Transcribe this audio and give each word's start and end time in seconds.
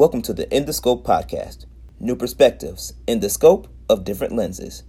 Welcome 0.00 0.22
to 0.22 0.32
the 0.32 0.48
In 0.50 0.64
the 0.64 0.72
Scope 0.72 1.06
podcast, 1.06 1.66
new 1.98 2.16
perspectives 2.16 2.94
in 3.06 3.20
the 3.20 3.28
scope 3.28 3.68
of 3.86 4.02
different 4.02 4.34
lenses. 4.34 4.82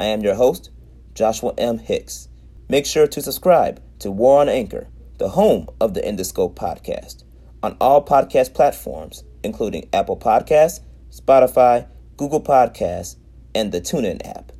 I 0.00 0.06
am 0.06 0.22
your 0.22 0.34
host, 0.34 0.70
Joshua 1.14 1.54
M. 1.56 1.78
Hicks. 1.78 2.26
Make 2.68 2.84
sure 2.84 3.06
to 3.06 3.22
subscribe 3.22 3.80
to 4.00 4.10
War 4.10 4.40
on 4.40 4.48
Anchor, 4.48 4.88
the 5.18 5.28
home 5.28 5.68
of 5.80 5.94
the 5.94 6.04
In 6.04 6.16
the 6.16 6.24
Scope 6.24 6.58
podcast, 6.58 7.22
on 7.62 7.76
all 7.80 8.04
podcast 8.04 8.52
platforms, 8.52 9.22
including 9.44 9.88
Apple 9.92 10.16
Podcasts, 10.16 10.80
Spotify, 11.12 11.86
Google 12.16 12.42
Podcasts, 12.42 13.14
and 13.54 13.70
the 13.70 13.80
TuneIn 13.80 14.26
app. 14.26 14.50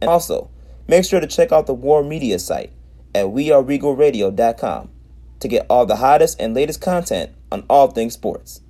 And 0.00 0.08
also, 0.08 0.50
make 0.86 1.04
sure 1.04 1.20
to 1.20 1.26
check 1.26 1.52
out 1.52 1.66
the 1.66 1.74
War 1.74 2.02
Media 2.02 2.38
site 2.38 2.72
at 3.14 3.26
weareregalradio.com 3.26 4.90
to 5.40 5.48
get 5.48 5.66
all 5.68 5.84
the 5.84 5.96
hottest 5.96 6.40
and 6.40 6.54
latest 6.54 6.80
content 6.80 7.32
on 7.52 7.66
all 7.68 7.88
things 7.88 8.14
sports. 8.14 8.62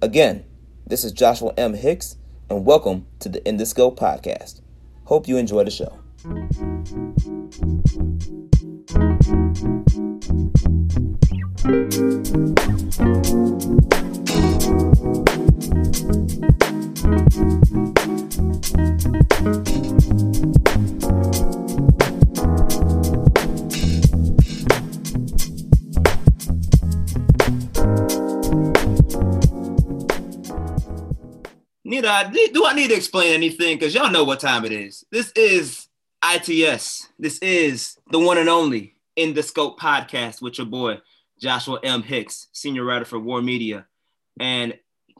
Again, 0.00 0.44
this 0.86 1.02
is 1.02 1.10
Joshua 1.10 1.52
M. 1.56 1.74
Hicks, 1.74 2.18
and 2.48 2.64
welcome 2.64 3.06
to 3.18 3.28
the 3.28 3.44
In 3.44 3.56
podcast. 3.90 4.60
Hope 5.06 5.26
you 5.26 5.36
enjoy 5.36 5.64
the 5.64 5.72
show. 5.72 5.98
Need 31.88 32.04
I 32.04 32.30
do 32.30 32.66
I 32.66 32.74
need 32.74 32.88
to 32.88 32.94
explain 32.94 33.32
anything? 33.32 33.78
Because 33.78 33.94
y'all 33.94 34.10
know 34.10 34.22
what 34.22 34.40
time 34.40 34.66
it 34.66 34.72
is. 34.72 35.06
This 35.10 35.32
is 35.34 35.88
ITS. 36.22 37.08
This 37.18 37.38
is 37.38 37.96
the 38.10 38.18
one 38.18 38.36
and 38.36 38.50
only 38.50 38.96
In 39.16 39.32
the 39.32 39.42
Scope 39.42 39.80
podcast 39.80 40.42
with 40.42 40.58
your 40.58 40.66
boy 40.66 40.98
Joshua 41.40 41.80
M. 41.82 42.02
Hicks, 42.02 42.48
senior 42.52 42.84
writer 42.84 43.06
for 43.06 43.18
War 43.18 43.40
Media. 43.40 43.86
And 44.38 44.74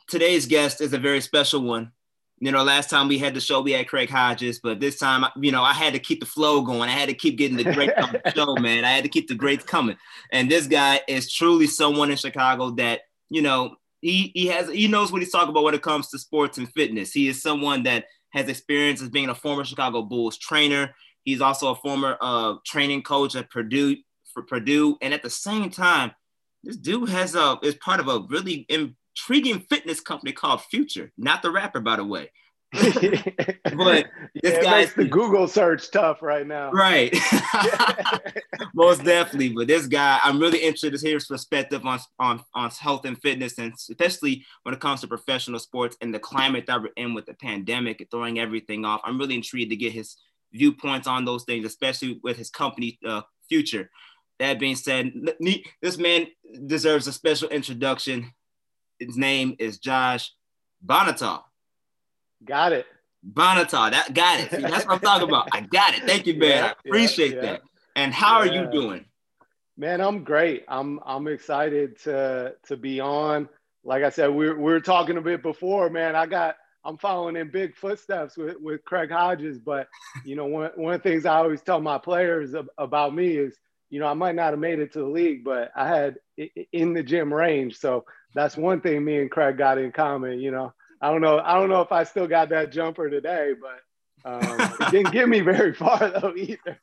today's 0.09 0.45
guest 0.45 0.83
is 0.83 0.93
a 0.93 0.99
very 0.99 1.23
special 1.23 1.63
one. 1.63 1.91
You 2.39 2.53
know, 2.53 2.63
last 2.63 2.91
time 2.91 3.09
we 3.09 3.17
had 3.17 3.33
the 3.33 3.41
show, 3.41 3.63
we 3.63 3.73
had 3.73 3.89
Craig 3.89 4.11
Hodges, 4.11 4.61
but 4.63 4.79
this 4.79 4.99
time, 4.99 5.25
you 5.41 5.51
know, 5.51 5.63
I 5.63 5.73
had 5.73 5.95
to 5.95 5.99
keep 5.99 6.21
the 6.21 6.27
flow 6.27 6.61
going. 6.61 6.91
I 6.91 6.93
had 6.93 7.09
to 7.09 7.15
keep 7.15 7.39
getting 7.39 7.57
the 7.57 7.65
great 7.65 7.93
show, 8.35 8.55
man. 8.57 8.85
I 8.85 8.91
had 8.91 9.05
to 9.05 9.11
keep 9.11 9.27
the 9.27 9.35
greats 9.35 9.65
coming. 9.65 9.97
And 10.33 10.51
this 10.51 10.67
guy 10.67 11.01
is 11.09 11.33
truly 11.33 11.67
someone 11.67 12.11
in 12.11 12.19
Chicago 12.19 12.73
that, 12.73 13.01
you 13.31 13.41
know, 13.41 13.78
he 14.01 14.31
he 14.35 14.47
has 14.47 14.69
he 14.69 14.89
knows 14.89 15.13
what 15.13 15.23
he's 15.23 15.33
talking 15.33 15.51
about 15.51 15.65
when 15.65 15.75
it 15.75 15.83
comes 15.83 16.09
to 16.09 16.19
sports 16.19 16.59
and 16.59 16.73
fitness. 16.73 17.13
He 17.13 17.29
is 17.29 17.43
someone 17.43 17.83
that 17.85 18.07
has 18.31 18.49
experience 18.49 19.03
as 19.03 19.09
being 19.09 19.29
a 19.29 19.35
former 19.35 19.65
Chicago 19.65 20.03
Bulls 20.03 20.39
trainer. 20.39 20.95
He's 21.25 21.41
also 21.41 21.73
a 21.73 21.77
former 21.77 22.17
uh, 22.21 22.55
training 22.65 23.03
coach 23.03 23.35
at 23.37 23.51
Purdue 23.51 23.97
for 24.33 24.43
Purdue, 24.43 24.97
and 25.03 25.13
at 25.13 25.23
the 25.23 25.31
same 25.31 25.71
time, 25.71 26.13
this 26.63 26.77
dude 26.77 27.09
has 27.09 27.35
a 27.35 27.59
is 27.63 27.75
part 27.77 28.01
of 28.01 28.09
a 28.09 28.21
really 28.29 28.67
intriguing 28.69 29.61
fitness 29.69 30.01
company 30.01 30.33
called 30.33 30.63
Future, 30.63 31.13
not 31.19 31.43
the 31.43 31.51
rapper, 31.51 31.81
by 31.81 31.97
the 31.97 32.05
way. 32.05 32.31
but 32.73 34.07
this 34.43 34.63
yeah, 34.63 34.71
makes 34.71 34.93
the 34.93 35.07
Google 35.09 35.49
search 35.49 35.91
tough 35.91 36.21
right 36.21 36.47
now. 36.47 36.71
Right. 36.71 37.17
Most 38.75 39.05
definitely. 39.05 39.51
But 39.51 39.69
this 39.69 39.87
guy, 39.87 40.21
I'm 40.23 40.39
really 40.39 40.59
interested 40.59 40.93
to 40.93 40.99
hear 40.99 41.15
his 41.15 41.27
perspective 41.27 41.85
on, 41.87 41.99
on, 42.19 42.43
on 42.55 42.71
health 42.71 43.07
and 43.07 43.21
fitness, 43.23 43.59
and 43.59 43.73
especially 43.73 44.45
when 44.65 44.75
it 44.75 44.81
comes 44.81 45.01
to 45.01 45.09
professional 45.09 45.59
sports 45.59 45.97
and 46.03 46.13
the 46.13 46.19
climate 46.19 46.67
that 46.67 46.83
we're 46.83 46.93
in 46.97 47.15
with 47.15 47.27
the 47.27 47.35
pandemic 47.35 48.01
and 48.01 48.11
throwing 48.11 48.39
everything 48.39 48.85
off. 48.85 49.01
I'm 49.03 49.19
really 49.19 49.37
intrigued 49.37 49.71
to 49.71 49.77
get 49.77 49.93
his 49.93 50.17
viewpoints 50.53 51.07
on 51.07 51.25
those 51.25 51.45
things, 51.45 51.65
especially 51.65 52.21
with 52.23 52.37
his 52.37 52.51
company 52.51 52.99
uh, 53.07 53.23
future. 53.49 53.91
That 54.41 54.61
being 54.61 54.77
said, 54.77 55.13
this 55.83 55.99
man 55.99 56.27
deserves 56.67 57.07
a 57.07 57.13
special 57.13 57.49
introduction. 57.49 58.33
His 58.99 59.17
name 59.17 59.57
is 59.59 59.79
Josh 59.79 60.33
Bonhotal. 60.85 61.43
Got 62.45 62.73
it. 62.73 62.87
Bonhotal, 63.27 63.91
that 63.91 64.15
got 64.15 64.41
it. 64.41 64.51
See, 64.51 64.63
that's 64.63 64.87
what 64.87 64.95
I'm 64.95 65.01
talking 65.01 65.29
about. 65.29 65.49
I 65.53 65.61
got 65.63 65.95
it. 65.95 66.05
Thank 66.05 66.27
you, 66.27 66.35
man. 66.39 66.51
Yeah, 66.51 66.67
I 66.67 66.75
appreciate 66.87 67.35
yeah, 67.35 67.41
that. 67.41 67.63
And 67.97 68.15
how 68.15 68.43
yeah. 68.43 68.51
are 68.51 68.55
you 68.55 68.71
doing? 68.71 69.05
Man, 69.77 70.01
I'm 70.01 70.25
great. 70.25 70.65
I'm 70.69 71.01
I'm 71.05 71.27
excited 71.27 71.99
to 72.03 72.55
to 72.67 72.77
be 72.77 73.01
on. 73.01 73.49
Like 73.85 74.03
I 74.03 74.11
said, 74.11 74.29
we 74.29 74.47
are 74.47 74.57
we 74.57 74.73
were 74.73 74.81
talking 74.81 75.17
a 75.17 75.21
bit 75.21 75.43
before, 75.43 75.91
man. 75.91 76.15
I 76.15 76.27
got 76.27 76.57
I'm 76.85 76.97
following 76.97 77.37
in 77.37 77.51
big 77.51 77.77
footsteps 77.77 78.37
with, 78.37 78.57
with 78.61 78.85
Craig 78.85 79.11
Hodges. 79.11 79.59
But 79.59 79.89
you 80.25 80.37
know, 80.37 80.47
one 80.47 80.71
one 80.77 80.95
of 80.95 81.03
the 81.03 81.09
things 81.09 81.27
I 81.27 81.37
always 81.37 81.63
tell 81.63 81.81
my 81.81 81.99
players 81.99 82.55
about 82.77 83.15
me 83.15 83.37
is, 83.37 83.57
you 83.91 84.01
know, 84.01 84.07
I 84.07 84.15
might 84.15 84.35
not 84.35 84.51
have 84.51 84.59
made 84.59 84.79
it 84.79 84.93
to 84.93 85.01
the 85.01 85.07
league, 85.07 85.45
but 85.45 85.71
I 85.77 85.89
had 85.89 86.17
in 86.73 86.95
the 86.95 87.03
gym 87.03 87.33
range. 87.33 87.79
So 87.79 88.05
that's 88.35 88.57
one 88.57 88.81
thing 88.81 89.05
me 89.05 89.19
and 89.19 89.31
Craig 89.31 89.59
got 89.59 89.79
in 89.79 89.93
common. 89.93 90.41
You 90.41 90.51
know, 90.51 90.73
I 91.01 91.11
don't 91.11 91.21
know. 91.21 91.39
I 91.39 91.55
don't 91.55 91.69
know 91.69 91.81
if 91.81 91.93
I 91.93 92.05
still 92.05 92.27
got 92.27 92.49
that 92.51 92.73
jumper 92.73 93.09
today, 93.09 93.53
but 93.61 93.81
um, 94.25 94.61
it 94.81 94.91
didn't 94.91 95.13
get 95.13 95.29
me 95.29 95.41
very 95.41 95.73
far 95.75 95.99
though 95.99 96.35
either. 96.37 96.79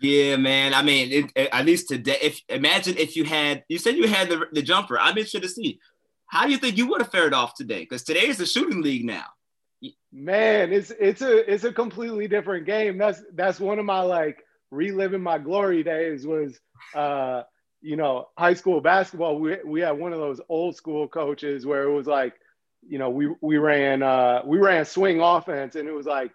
yeah, 0.00 0.36
man. 0.36 0.74
I 0.74 0.82
mean, 0.82 1.30
it, 1.36 1.48
at 1.52 1.64
least 1.64 1.88
today. 1.88 2.18
If 2.20 2.40
imagine 2.48 2.96
if 2.98 3.16
you 3.16 3.24
had, 3.24 3.64
you 3.68 3.78
said 3.78 3.96
you 3.96 4.08
had 4.08 4.28
the, 4.28 4.46
the 4.52 4.62
jumper. 4.62 4.98
I'm 4.98 5.16
interested 5.16 5.42
to 5.42 5.48
see. 5.48 5.78
How 6.26 6.46
do 6.46 6.52
you 6.52 6.58
think 6.58 6.76
you 6.76 6.88
would 6.88 7.00
have 7.00 7.12
fared 7.12 7.34
off 7.34 7.54
today? 7.54 7.80
Because 7.80 8.02
today 8.02 8.26
is 8.26 8.38
the 8.38 8.46
shooting 8.46 8.82
league 8.82 9.04
now. 9.04 9.26
Man, 10.12 10.72
it's 10.72 10.90
it's 10.98 11.22
a 11.22 11.52
it's 11.52 11.64
a 11.64 11.72
completely 11.72 12.26
different 12.26 12.66
game. 12.66 12.98
That's 12.98 13.22
that's 13.34 13.60
one 13.60 13.78
of 13.78 13.84
my 13.84 14.00
like 14.00 14.44
reliving 14.70 15.20
my 15.20 15.38
glory 15.38 15.82
days 15.82 16.26
was 16.26 16.58
uh 16.94 17.42
you 17.84 17.96
know, 17.96 18.28
high 18.38 18.54
school 18.54 18.80
basketball, 18.80 19.38
we, 19.38 19.58
we 19.62 19.82
had 19.82 19.92
one 19.92 20.14
of 20.14 20.18
those 20.18 20.40
old 20.48 20.74
school 20.74 21.06
coaches 21.06 21.66
where 21.66 21.82
it 21.82 21.92
was 21.92 22.06
like, 22.06 22.32
you 22.88 22.98
know, 22.98 23.10
we, 23.10 23.28
we 23.42 23.58
ran, 23.58 24.02
uh, 24.02 24.40
we 24.46 24.56
ran 24.56 24.86
swing 24.86 25.20
offense 25.20 25.74
and 25.74 25.86
it 25.86 25.92
was 25.92 26.06
like, 26.06 26.32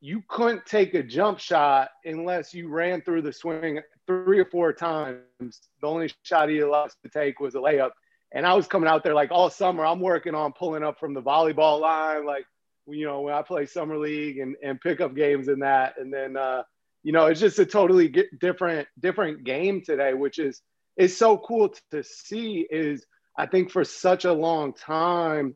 you 0.00 0.20
couldn't 0.26 0.66
take 0.66 0.94
a 0.94 1.02
jump 1.04 1.38
shot 1.38 1.90
unless 2.04 2.52
you 2.52 2.68
ran 2.68 3.02
through 3.02 3.22
the 3.22 3.32
swing 3.32 3.78
three 4.08 4.40
or 4.40 4.46
four 4.46 4.72
times. 4.72 5.22
The 5.38 5.86
only 5.86 6.10
shot 6.24 6.48
he 6.48 6.58
allowed 6.58 6.90
to 7.04 7.08
take 7.08 7.38
was 7.38 7.54
a 7.54 7.58
layup. 7.58 7.90
And 8.32 8.44
I 8.44 8.54
was 8.54 8.66
coming 8.66 8.88
out 8.88 9.04
there 9.04 9.14
like 9.14 9.30
all 9.30 9.48
summer, 9.48 9.86
I'm 9.86 10.00
working 10.00 10.34
on 10.34 10.52
pulling 10.54 10.82
up 10.82 10.98
from 10.98 11.14
the 11.14 11.22
volleyball 11.22 11.80
line, 11.80 12.26
like, 12.26 12.46
you 12.88 13.06
know, 13.06 13.20
when 13.20 13.34
I 13.34 13.42
play 13.42 13.64
summer 13.64 13.96
league 13.96 14.38
and, 14.38 14.56
and 14.60 14.80
pickup 14.80 15.14
games 15.14 15.46
and 15.46 15.62
that. 15.62 15.98
And 15.98 16.12
then, 16.12 16.36
uh, 16.36 16.64
you 17.02 17.12
know, 17.12 17.26
it's 17.26 17.40
just 17.40 17.58
a 17.58 17.66
totally 17.66 18.14
different 18.40 18.88
different 18.98 19.44
game 19.44 19.82
today, 19.84 20.14
which 20.14 20.38
is 20.38 20.60
is 20.96 21.16
so 21.16 21.38
cool 21.38 21.74
to 21.92 22.02
see. 22.02 22.66
Is 22.70 23.04
I 23.36 23.46
think 23.46 23.70
for 23.70 23.84
such 23.84 24.24
a 24.24 24.32
long 24.32 24.74
time, 24.74 25.54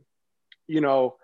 you 0.66 0.80
know, 0.80 1.16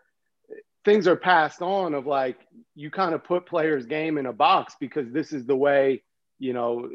things 0.84 1.06
are 1.08 1.16
passed 1.16 1.62
on 1.62 1.94
of 1.94 2.06
like 2.06 2.38
you 2.74 2.90
kind 2.90 3.14
of 3.14 3.24
put 3.24 3.46
players' 3.46 3.86
game 3.86 4.18
in 4.18 4.26
a 4.26 4.32
box 4.32 4.74
because 4.80 5.10
this 5.10 5.32
is 5.32 5.46
the 5.46 5.56
way 5.56 6.02
you 6.38 6.52
know 6.52 6.88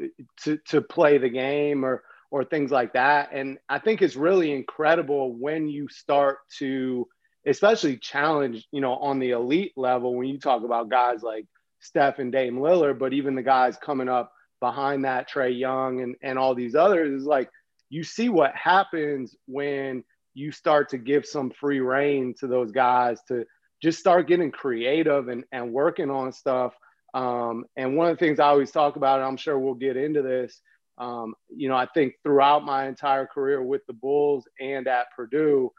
to 0.44 0.58
to 0.68 0.80
play 0.80 1.18
the 1.18 1.28
game 1.28 1.84
or 1.84 2.02
or 2.30 2.44
things 2.44 2.70
like 2.70 2.92
that. 2.92 3.30
And 3.32 3.58
I 3.68 3.78
think 3.78 4.02
it's 4.02 4.16
really 4.16 4.52
incredible 4.52 5.34
when 5.34 5.68
you 5.68 5.88
start 5.88 6.38
to 6.58 7.08
especially 7.46 7.96
challenge, 7.96 8.66
you 8.72 8.80
know, 8.80 8.94
on 8.94 9.20
the 9.20 9.30
elite 9.30 9.72
level 9.76 10.14
when 10.14 10.28
you 10.28 10.38
talk 10.38 10.64
about 10.64 10.90
guys 10.90 11.22
like 11.22 11.46
Steph 11.86 12.18
and 12.18 12.32
Dame 12.32 12.56
Lillard, 12.56 12.98
but 12.98 13.12
even 13.12 13.34
the 13.34 13.42
guys 13.42 13.76
coming 13.76 14.08
up 14.08 14.32
behind 14.60 15.04
that, 15.04 15.28
Trey 15.28 15.50
Young 15.50 16.00
and, 16.00 16.16
and 16.22 16.38
all 16.38 16.54
these 16.54 16.74
others, 16.74 17.20
is 17.20 17.26
like 17.26 17.48
you 17.88 18.02
see 18.02 18.28
what 18.28 18.54
happens 18.54 19.34
when 19.46 20.02
you 20.34 20.52
start 20.52 20.90
to 20.90 20.98
give 20.98 21.24
some 21.24 21.50
free 21.50 21.80
reign 21.80 22.34
to 22.40 22.46
those 22.46 22.72
guys 22.72 23.18
to 23.28 23.46
just 23.82 23.98
start 23.98 24.28
getting 24.28 24.50
creative 24.50 25.28
and, 25.28 25.44
and 25.52 25.72
working 25.72 26.10
on 26.10 26.32
stuff. 26.32 26.74
Um, 27.14 27.64
and 27.76 27.96
one 27.96 28.10
of 28.10 28.18
the 28.18 28.24
things 28.24 28.40
I 28.40 28.48
always 28.48 28.70
talk 28.70 28.96
about, 28.96 29.20
and 29.20 29.28
I'm 29.28 29.36
sure 29.36 29.58
we'll 29.58 29.74
get 29.74 29.96
into 29.96 30.22
this, 30.22 30.60
um, 30.98 31.34
you 31.48 31.68
know, 31.68 31.76
I 31.76 31.86
think 31.86 32.14
throughout 32.22 32.64
my 32.64 32.88
entire 32.88 33.26
career 33.26 33.62
with 33.62 33.82
the 33.86 33.92
Bulls 33.92 34.46
and 34.60 34.86
at 34.88 35.06
Purdue, 35.14 35.72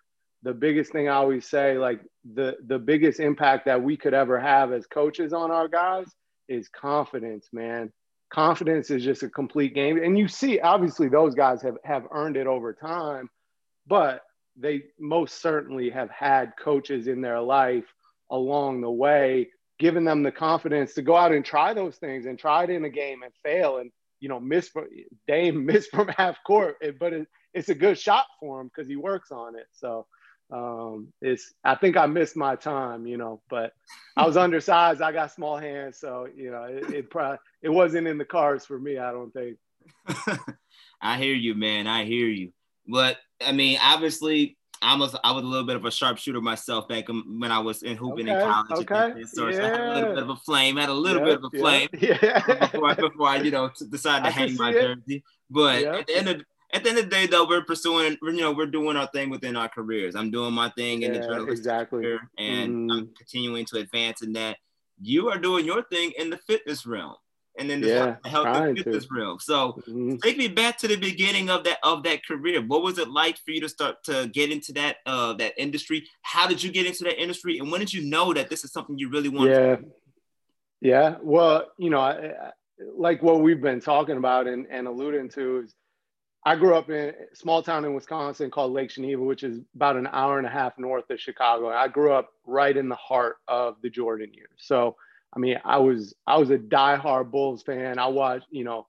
the 0.44 0.54
biggest 0.54 0.92
thing 0.92 1.10
I 1.10 1.16
always 1.16 1.48
say, 1.48 1.78
like 1.78 2.02
the 2.34 2.58
the 2.66 2.80
biggest 2.80 3.20
impact 3.20 3.66
that 3.66 3.82
we 3.82 3.98
could 3.98 4.14
ever 4.14 4.40
have 4.40 4.72
as 4.72 4.86
coaches 4.86 5.34
on 5.34 5.52
our 5.52 5.68
guys 5.68 6.08
is 6.48 6.70
confidence, 6.70 7.48
man. 7.52 7.92
Confidence 8.30 8.90
is 8.90 9.04
just 9.04 9.24
a 9.24 9.30
complete 9.30 9.74
game. 9.74 10.02
And 10.02 10.18
you 10.18 10.28
see, 10.28 10.60
obviously, 10.60 11.08
those 11.08 11.34
guys 11.34 11.62
have, 11.62 11.78
have 11.86 12.04
earned 12.12 12.36
it 12.36 12.46
over 12.46 12.74
time, 12.74 13.30
but 13.88 14.22
they 14.58 14.84
most 15.00 15.42
certainly 15.42 15.90
have 15.90 16.10
had 16.10 16.54
coaches 16.60 17.08
in 17.08 17.22
their 17.22 17.40
life 17.40 17.86
along 18.30 18.82
the 18.82 18.92
way, 18.92 19.48
giving 19.80 20.04
them 20.04 20.24
the 20.24 20.32
confidence 20.32 20.94
to 20.96 21.02
go 21.02 21.16
out 21.16 21.32
and 21.32 21.46
try 21.46 21.74
those 21.74 21.96
things 21.96 22.26
and 22.26 22.38
try 22.38 22.64
it 22.64 22.70
in 22.70 22.84
a 22.84 22.90
game 22.90 23.24
and 23.24 23.32
fail 23.44 23.78
and 23.78 23.92
you 24.20 24.30
know, 24.30 24.40
miss 24.40 24.68
from 24.70 24.88
Dame 25.28 25.66
miss 25.66 25.88
from 25.88 26.08
half 26.10 26.38
court, 26.46 26.78
but 27.00 27.14
it, 27.14 27.28
it's 27.54 27.70
a 27.70 27.76
good 27.76 27.98
shot 27.98 28.26
for 28.40 28.62
him 28.62 28.68
because 28.68 28.88
he 28.88 28.96
works 28.96 29.32
on 29.32 29.56
it. 29.56 29.68
So 29.74 30.06
um, 30.52 31.12
it's 31.22 31.54
I 31.64 31.76
think 31.76 31.98
I 31.98 32.06
missed 32.06 32.38
my 32.38 32.56
time, 32.56 33.06
you 33.06 33.18
know, 33.18 33.42
but 33.50 33.74
I 34.16 34.26
was 34.26 34.38
undersized. 34.38 35.02
I 35.02 35.12
got 35.12 35.32
small 35.32 35.58
hands, 35.58 35.98
so 36.00 36.28
you 36.34 36.52
know, 36.52 36.64
it, 36.64 36.94
it 36.94 37.10
probably 37.10 37.40
it 37.62 37.70
wasn't 37.70 38.08
in 38.08 38.18
the 38.18 38.26
cards 38.26 38.66
for 38.66 38.80
me. 38.80 38.98
I 38.98 39.12
don't 39.12 39.34
think. 39.34 39.58
I 41.02 41.18
hear 41.18 41.34
you, 41.34 41.54
man. 41.54 41.88
I 41.88 42.06
hear 42.06 42.28
you. 42.28 42.54
But 42.88 43.18
I 43.46 43.52
mean, 43.52 43.78
obviously, 43.84 44.58
I 44.82 44.96
was 44.96 45.16
I 45.22 45.34
was 45.34 45.44
a 45.44 45.48
little 45.48 45.66
bit 45.66 45.76
of 45.76 45.84
a 45.84 45.92
sharpshooter 45.92 46.40
myself 46.40 46.88
back 46.88 47.08
when 47.10 47.52
I 47.52 47.60
was 47.60 47.84
in 47.84 47.98
hooping 47.98 48.30
okay, 48.30 48.42
in 48.42 48.50
college. 48.50 48.90
Okay. 48.90 49.24
So, 49.26 49.50
yeah. 49.50 49.58
I 49.58 49.70
had 49.70 49.80
a 49.80 49.94
little 49.94 50.14
bit 50.14 50.24
of 50.24 50.30
a 50.30 50.36
flame. 50.38 50.78
Had 50.78 50.90
a 50.90 50.94
little 50.94 51.24
bit 51.24 51.38
of 51.38 51.44
a 51.44 51.58
flame. 51.58 51.90
Yeah. 52.00 52.40
before, 52.72 52.90
I, 52.90 52.94
before 52.94 53.28
I, 53.28 53.38
you 53.38 53.52
know, 53.52 53.70
decided 53.90 54.26
to 54.26 54.32
hang 54.32 54.56
my 54.56 54.70
it. 54.70 54.82
jersey. 54.82 55.24
But 55.50 55.84
at 55.84 56.08
the 56.08 56.16
end 56.16 56.30
of 56.30 56.42
at 56.74 56.84
the 56.84 56.90
end 56.90 56.98
of 56.98 57.06
the 57.06 57.12
day, 57.12 57.28
though, 57.28 57.48
we're 57.48 57.64
pursuing, 57.64 58.18
you 58.22 58.34
know, 58.34 58.52
we're 58.52 58.66
doing 58.66 58.98
our 58.98 59.08
thing 59.08 59.30
within 59.30 59.56
our 59.56 59.70
careers. 59.70 60.16
I'm 60.16 60.32
doing 60.32 60.54
my 60.54 60.70
thing 60.72 61.04
in 61.04 61.14
the 61.14 61.20
journalistic 61.20 61.60
exactly. 61.60 62.02
career, 62.02 62.20
and 62.38 62.90
mm. 62.90 62.94
I'm 62.94 63.10
continuing 63.18 63.66
to 63.66 63.78
advance 63.78 64.22
in 64.22 64.34
that. 64.34 64.58
You 65.02 65.30
are 65.30 65.38
doing 65.38 65.66
your 65.66 65.84
thing 65.84 66.12
in 66.18 66.30
the 66.30 66.38
fitness 66.38 66.86
realm 66.86 67.16
and 67.58 67.70
then 67.70 67.82
yeah, 67.82 68.16
the 68.24 68.30
health 68.30 68.48
and 68.48 68.78
fitness 68.78 69.08
realm. 69.12 69.40
So 69.40 69.74
mm-hmm. 69.88 70.16
take 70.18 70.38
me 70.38 70.48
back 70.48 70.78
to 70.80 70.88
the 70.88 70.96
beginning 70.96 71.50
of 71.50 71.64
that 71.64 71.80
of 71.84 72.04
that 72.04 72.26
career. 72.26 72.62
What 72.62 72.84
was 72.84 72.98
it 72.98 73.10
like 73.10 73.38
for 73.38 73.52
you 73.52 73.62
to 73.62 73.70
start 73.70 74.04
to 74.06 74.30
get 74.32 74.52
into 74.52 74.74
that 74.74 74.98
uh 75.06 75.34
that 75.34 75.54
industry? 75.58 76.08
How 76.22 76.48
did 76.48 76.62
you 76.64 76.72
get 76.72 76.86
into 76.86 77.04
that 77.06 77.22
industry, 77.22 77.60
and 77.60 77.72
when 77.72 77.80
did 77.80 77.94
you 77.94 78.08
know 78.08 78.34
that 78.34 78.50
this 78.50 78.64
is 78.64 78.72
something 78.72 78.98
you 78.98 79.10
really 79.10 79.30
want? 79.30 79.50
Yeah, 79.50 79.78
yeah. 80.82 81.16
Well, 81.22 81.68
you 81.78 81.90
know, 81.90 82.00
I, 82.00 82.12
I, 82.12 82.52
like 82.96 83.24
what 83.24 83.42
we've 83.42 83.62
been 83.62 83.82
talking 83.82 84.18
about 84.18 84.48
and, 84.48 84.68
and 84.70 84.88
alluding 84.88 85.30
to 85.30 85.60
is. 85.60 85.74
I 86.48 86.56
grew 86.56 86.76
up 86.76 86.90
in 86.90 87.10
a 87.10 87.36
small 87.36 87.62
town 87.62 87.84
in 87.84 87.94
Wisconsin 87.94 88.50
called 88.50 88.72
Lake 88.72 88.90
Geneva, 88.90 89.22
which 89.22 89.44
is 89.44 89.60
about 89.76 89.98
an 89.98 90.08
hour 90.10 90.38
and 90.38 90.48
a 90.48 90.50
half 90.50 90.80
north 90.80 91.10
of 91.10 91.20
Chicago. 91.20 91.68
I 91.68 91.90
grew 91.90 92.14
up 92.14 92.30
right 92.46 92.76
in 92.76 92.88
the 92.88 92.96
heart 92.96 93.36
of 93.50 93.76
the 93.82 93.90
Jordan 93.90 94.34
years. 94.34 94.56
So 94.56 94.96
I 95.36 95.40
mean, 95.40 95.60
I 95.66 95.78
was 95.80 96.16
I 96.26 96.38
was 96.38 96.50
a 96.50 96.58
diehard 96.58 97.32
Bulls 97.32 97.64
fan. 97.64 98.00
I 98.00 98.08
watched, 98.08 98.46
you 98.50 98.64
know, 98.64 98.88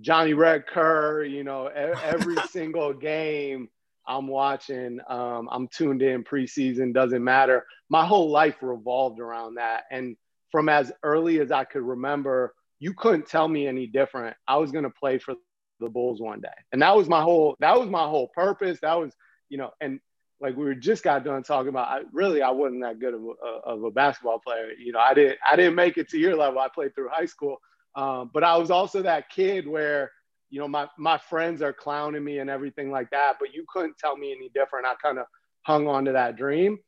Johnny 0.00 0.34
Red 0.34 0.68
Kerr, 0.68 1.24
you 1.24 1.42
know, 1.42 1.66
every 1.66 2.36
single 2.52 2.92
game 2.92 3.68
I'm 4.06 4.28
watching. 4.28 5.00
Um, 5.08 5.48
I'm 5.50 5.66
tuned 5.66 6.02
in 6.02 6.22
preseason, 6.22 6.94
doesn't 6.94 7.24
matter. 7.24 7.66
My 7.88 8.06
whole 8.06 8.30
life 8.30 8.58
revolved 8.60 9.18
around 9.18 9.56
that. 9.56 9.82
And 9.90 10.16
from 10.52 10.68
as 10.68 10.92
early 11.02 11.40
as 11.40 11.50
I 11.50 11.64
could 11.64 11.82
remember, 11.82 12.54
you 12.78 12.94
couldn't 12.94 13.26
tell 13.26 13.48
me 13.48 13.66
any 13.66 13.88
different. 13.88 14.36
I 14.46 14.58
was 14.58 14.70
going 14.70 14.84
to 14.84 14.90
play 14.90 15.18
for 15.18 15.34
the 15.80 15.88
Bulls 15.88 16.20
one 16.20 16.40
day. 16.40 16.48
And 16.72 16.82
that 16.82 16.96
was 16.96 17.08
my 17.08 17.22
whole, 17.22 17.56
that 17.60 17.78
was 17.78 17.88
my 17.88 18.04
whole 18.04 18.28
purpose. 18.28 18.78
That 18.80 18.98
was, 18.98 19.12
you 19.48 19.58
know, 19.58 19.70
and 19.80 20.00
like 20.40 20.56
we 20.56 20.64
were 20.64 20.74
just 20.74 21.02
got 21.02 21.24
done 21.24 21.42
talking 21.42 21.68
about 21.68 21.88
I, 21.88 22.00
really 22.12 22.42
I 22.42 22.50
wasn't 22.50 22.82
that 22.82 22.98
good 22.98 23.14
of 23.14 23.22
a, 23.22 23.46
of 23.68 23.84
a, 23.84 23.90
basketball 23.90 24.38
player. 24.38 24.70
You 24.78 24.92
know, 24.92 24.98
I 24.98 25.14
didn't 25.14 25.38
I 25.48 25.56
didn't 25.56 25.74
make 25.74 25.98
it 25.98 26.08
to 26.10 26.18
your 26.18 26.36
level. 26.36 26.58
I 26.58 26.68
played 26.68 26.94
through 26.94 27.08
high 27.10 27.26
school, 27.26 27.60
um, 27.94 28.30
but 28.32 28.42
I 28.42 28.56
was 28.56 28.70
also 28.70 29.02
that 29.02 29.28
kid 29.28 29.68
where 29.68 30.10
you 30.48 30.60
know 30.60 30.68
my 30.68 30.88
my 30.98 31.18
friends 31.18 31.62
are 31.62 31.72
clowning 31.72 32.24
me 32.24 32.38
and 32.38 32.48
everything 32.48 32.90
like 32.90 33.10
that, 33.10 33.36
but 33.38 33.54
you 33.54 33.64
couldn't 33.68 33.98
tell 33.98 34.16
me 34.16 34.32
any 34.32 34.48
different. 34.54 34.86
I 34.86 34.94
kind 35.02 35.18
of 35.18 35.26
hung 35.62 35.86
on 35.86 36.06
to 36.06 36.12
that 36.12 36.36
dream. 36.36 36.78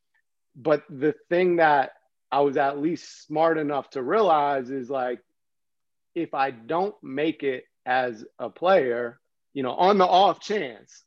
But 0.56 0.84
the 0.88 1.14
thing 1.28 1.56
that 1.56 1.92
I 2.30 2.40
was 2.40 2.56
at 2.56 2.78
least 2.78 3.26
smart 3.26 3.58
enough 3.58 3.90
to 3.90 4.02
realize 4.02 4.70
is 4.70 4.88
like 4.88 5.20
if 6.14 6.34
I 6.34 6.50
don't 6.50 6.94
make 7.02 7.42
it 7.42 7.64
as 7.86 8.24
a 8.38 8.48
player, 8.48 9.20
you 9.54 9.62
know, 9.62 9.72
on 9.72 9.98
the 9.98 10.06
off 10.06 10.40
chance, 10.40 11.04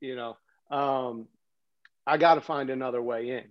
you 0.00 0.16
know, 0.16 0.36
um, 0.70 1.26
I 2.06 2.16
got 2.18 2.34
to 2.34 2.40
find 2.40 2.70
another 2.70 3.02
way 3.02 3.30
in. 3.30 3.44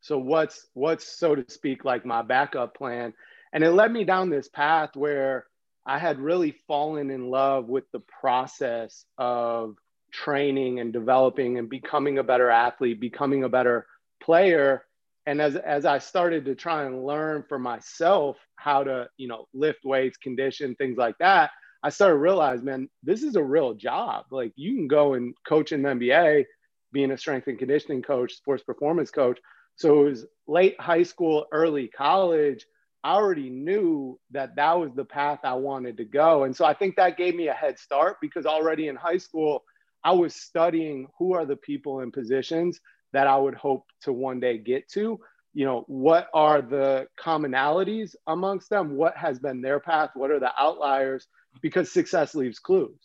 So 0.00 0.18
what's 0.18 0.66
what's 0.74 1.06
so 1.06 1.34
to 1.34 1.44
speak 1.50 1.84
like 1.84 2.04
my 2.04 2.22
backup 2.22 2.74
plan? 2.76 3.14
And 3.52 3.62
it 3.62 3.70
led 3.70 3.92
me 3.92 4.04
down 4.04 4.30
this 4.30 4.48
path 4.48 4.90
where 4.94 5.46
I 5.86 5.98
had 5.98 6.18
really 6.18 6.56
fallen 6.66 7.10
in 7.10 7.30
love 7.30 7.68
with 7.68 7.84
the 7.92 8.00
process 8.00 9.04
of 9.18 9.76
training 10.12 10.80
and 10.80 10.92
developing 10.92 11.58
and 11.58 11.68
becoming 11.68 12.18
a 12.18 12.24
better 12.24 12.50
athlete, 12.50 13.00
becoming 13.00 13.44
a 13.44 13.48
better 13.48 13.86
player. 14.22 14.84
And 15.26 15.40
as 15.40 15.56
as 15.56 15.84
I 15.84 15.98
started 15.98 16.44
to 16.46 16.54
try 16.54 16.84
and 16.84 17.04
learn 17.04 17.44
for 17.48 17.58
myself 17.58 18.36
how 18.56 18.84
to, 18.84 19.08
you 19.16 19.28
know, 19.28 19.46
lift 19.54 19.84
weights, 19.84 20.16
condition, 20.16 20.74
things 20.74 20.98
like 20.98 21.16
that, 21.18 21.50
I 21.82 21.90
started 21.90 22.14
to 22.14 22.20
realize, 22.20 22.62
man, 22.62 22.88
this 23.02 23.22
is 23.22 23.36
a 23.36 23.42
real 23.42 23.74
job. 23.74 24.26
Like 24.30 24.52
you 24.56 24.74
can 24.76 24.88
go 24.88 25.14
and 25.14 25.34
coach 25.46 25.72
in 25.72 25.82
the 25.82 25.90
NBA 25.90 26.44
being 26.92 27.10
a 27.10 27.18
strength 27.18 27.48
and 27.48 27.58
conditioning 27.58 28.02
coach, 28.02 28.34
sports 28.34 28.62
performance 28.62 29.10
coach. 29.10 29.38
So 29.76 30.02
it 30.02 30.10
was 30.10 30.26
late 30.46 30.80
high 30.80 31.02
school, 31.02 31.46
early 31.50 31.88
college. 31.88 32.66
I 33.02 33.14
already 33.14 33.50
knew 33.50 34.20
that 34.30 34.54
that 34.56 34.78
was 34.78 34.92
the 34.94 35.04
path 35.04 35.40
I 35.42 35.54
wanted 35.54 35.96
to 35.96 36.04
go. 36.04 36.44
And 36.44 36.54
so 36.54 36.64
I 36.64 36.74
think 36.74 36.96
that 36.96 37.16
gave 37.16 37.34
me 37.34 37.48
a 37.48 37.52
head 37.52 37.78
start 37.78 38.18
because 38.20 38.46
already 38.46 38.86
in 38.86 38.94
high 38.94 39.18
school, 39.18 39.64
I 40.04 40.12
was 40.12 40.34
studying 40.36 41.08
who 41.18 41.34
are 41.34 41.46
the 41.46 41.56
people 41.56 42.00
in 42.00 42.12
positions 42.12 42.80
that 43.12 43.26
I 43.26 43.36
would 43.36 43.54
hope 43.54 43.86
to 44.02 44.12
one 44.12 44.40
day 44.40 44.58
get 44.58 44.88
to. 44.90 45.18
You 45.54 45.64
know, 45.66 45.84
what 45.86 46.28
are 46.32 46.62
the 46.62 47.08
commonalities 47.20 48.14
amongst 48.26 48.70
them? 48.70 48.96
What 48.96 49.16
has 49.16 49.38
been 49.38 49.60
their 49.60 49.80
path? 49.80 50.10
What 50.14 50.30
are 50.30 50.40
the 50.40 50.52
outliers? 50.58 51.26
Because 51.60 51.92
success 51.92 52.34
leaves 52.34 52.58
clues. 52.58 52.98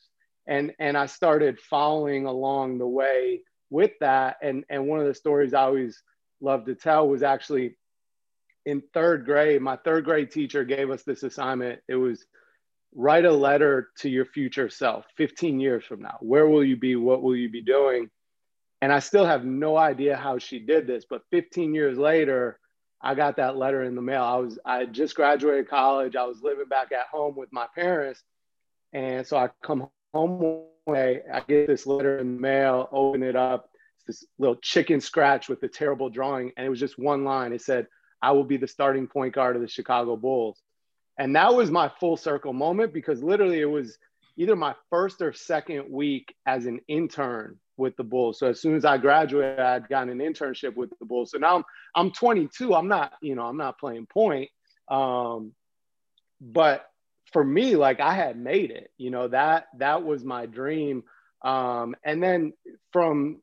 And, 0.48 0.74
and 0.80 0.98
I 0.98 1.08
started 1.08 1.60
following 1.60 2.26
along 2.26 2.78
the 2.78 2.88
way 2.88 3.42
with 3.70 3.92
that. 4.00 4.38
And, 4.42 4.64
and 4.70 4.88
one 4.88 5.00
of 5.00 5.06
the 5.08 5.14
stories 5.14 5.54
I 5.54 5.64
always 5.64 6.02
love 6.40 6.66
to 6.66 6.76
tell 6.76 7.08
was 7.08 7.24
actually 7.24 7.78
in 8.66 8.84
third 8.94 9.26
grade, 9.26 9.62
my 9.62 9.78
third 9.78 10.06
grade 10.06 10.32
teacher 10.32 10.64
gave 10.64 10.90
us 10.90 11.04
this 11.04 11.24
assignment. 11.24 11.80
It 11.88 11.96
was 11.96 12.26
write 12.94 13.26
a 13.26 13.32
letter 13.32 13.90
to 14.00 14.10
your 14.10 14.26
future 14.26 14.70
self 14.70 15.06
15 15.16 15.60
years 15.60 15.86
from 15.86 16.02
now. 16.02 16.18
Where 16.20 16.48
will 16.48 16.64
you 16.64 16.76
be? 16.76 16.96
What 16.96 17.22
will 17.24 17.36
you 17.36 17.50
be 17.50 17.62
doing? 17.62 18.10
And 18.82 18.92
I 18.92 19.00
still 19.00 19.26
have 19.26 19.46
no 19.46 19.78
idea 19.78 20.16
how 20.16 20.38
she 20.38 20.60
did 20.60 20.86
this, 20.86 21.06
but 21.10 21.24
15 21.32 21.74
years 21.74 21.98
later, 21.98 22.60
I 23.02 23.16
got 23.16 23.38
that 23.38 23.58
letter 23.58 23.84
in 23.84 23.96
the 23.96 24.02
mail. 24.02 24.24
I 24.24 24.36
was 24.38 24.60
I 24.66 24.86
just 24.86 25.16
graduated 25.16 25.70
college. 25.70 26.16
I 26.16 26.26
was 26.26 26.42
living 26.42 26.68
back 26.68 26.92
at 26.92 27.08
home 27.12 27.36
with 27.36 27.52
my 27.54 27.68
parents. 27.76 28.24
And 28.98 29.28
so 29.28 29.38
I 29.38 29.50
come 29.62 29.88
home 30.12 30.64
way, 30.88 31.22
I 31.32 31.42
get 31.42 31.68
this 31.68 31.86
letter 31.86 32.18
in 32.18 32.36
the 32.36 32.42
mail, 32.42 32.90
open 32.92 33.22
it 33.22 33.36
up. 33.36 33.70
It's 33.98 34.06
this 34.08 34.26
little 34.40 34.56
chicken 34.56 35.02
scratch 35.02 35.48
with 35.48 35.62
a 35.62 35.68
terrible 35.68 36.10
drawing. 36.10 36.52
And 36.58 36.66
it 36.66 36.70
was 36.70 36.80
just 36.80 36.98
one 36.98 37.24
line. 37.24 37.54
It 37.54 37.62
said, 37.62 37.86
I 38.24 38.32
will 38.32 38.44
be 38.44 38.58
the 38.58 38.68
starting 38.68 39.06
point 39.06 39.36
guard 39.36 39.56
of 39.56 39.62
the 39.62 39.68
Chicago 39.68 40.16
Bulls. 40.16 40.60
And 41.16 41.36
that 41.36 41.54
was 41.54 41.70
my 41.70 41.92
full 42.00 42.18
circle 42.18 42.54
moment 42.54 42.92
because 42.92 43.22
literally 43.22 43.62
it 43.62 43.70
was 43.70 44.00
either 44.36 44.56
my 44.56 44.74
first 44.90 45.22
or 45.22 45.32
second 45.32 45.92
week 45.92 46.34
as 46.48 46.66
an 46.66 46.80
intern 46.88 47.60
with 47.76 47.96
the 47.98 48.04
Bulls. 48.04 48.40
So 48.40 48.48
as 48.48 48.60
soon 48.60 48.76
as 48.76 48.84
I 48.84 48.98
graduated, 48.98 49.60
I'd 49.60 49.90
gotten 49.90 50.10
an 50.10 50.34
internship 50.34 50.76
with 50.76 50.90
the 50.98 51.06
Bulls. 51.06 51.30
So 51.30 51.38
now 51.38 51.58
I'm 51.58 51.64
I'm 51.94 52.12
22. 52.12 52.74
I'm 52.74 52.88
not, 52.88 53.14
you 53.22 53.36
know, 53.36 53.46
I'm 53.46 53.58
not 53.58 53.78
playing 53.78 54.08
point. 54.08 54.50
Um, 54.88 55.54
but 56.42 56.90
for 57.34 57.44
me, 57.44 57.76
like 57.76 58.00
I 58.00 58.14
had 58.14 58.38
made 58.38 58.72
it, 58.72 58.92
you 58.98 59.12
know, 59.12 59.28
that 59.28 59.68
that 59.78 60.04
was 60.04 60.24
my 60.24 60.46
dream. 60.46 61.04
Um, 61.44 61.96
and 62.04 62.24
then 62.24 62.54
from 62.92 63.42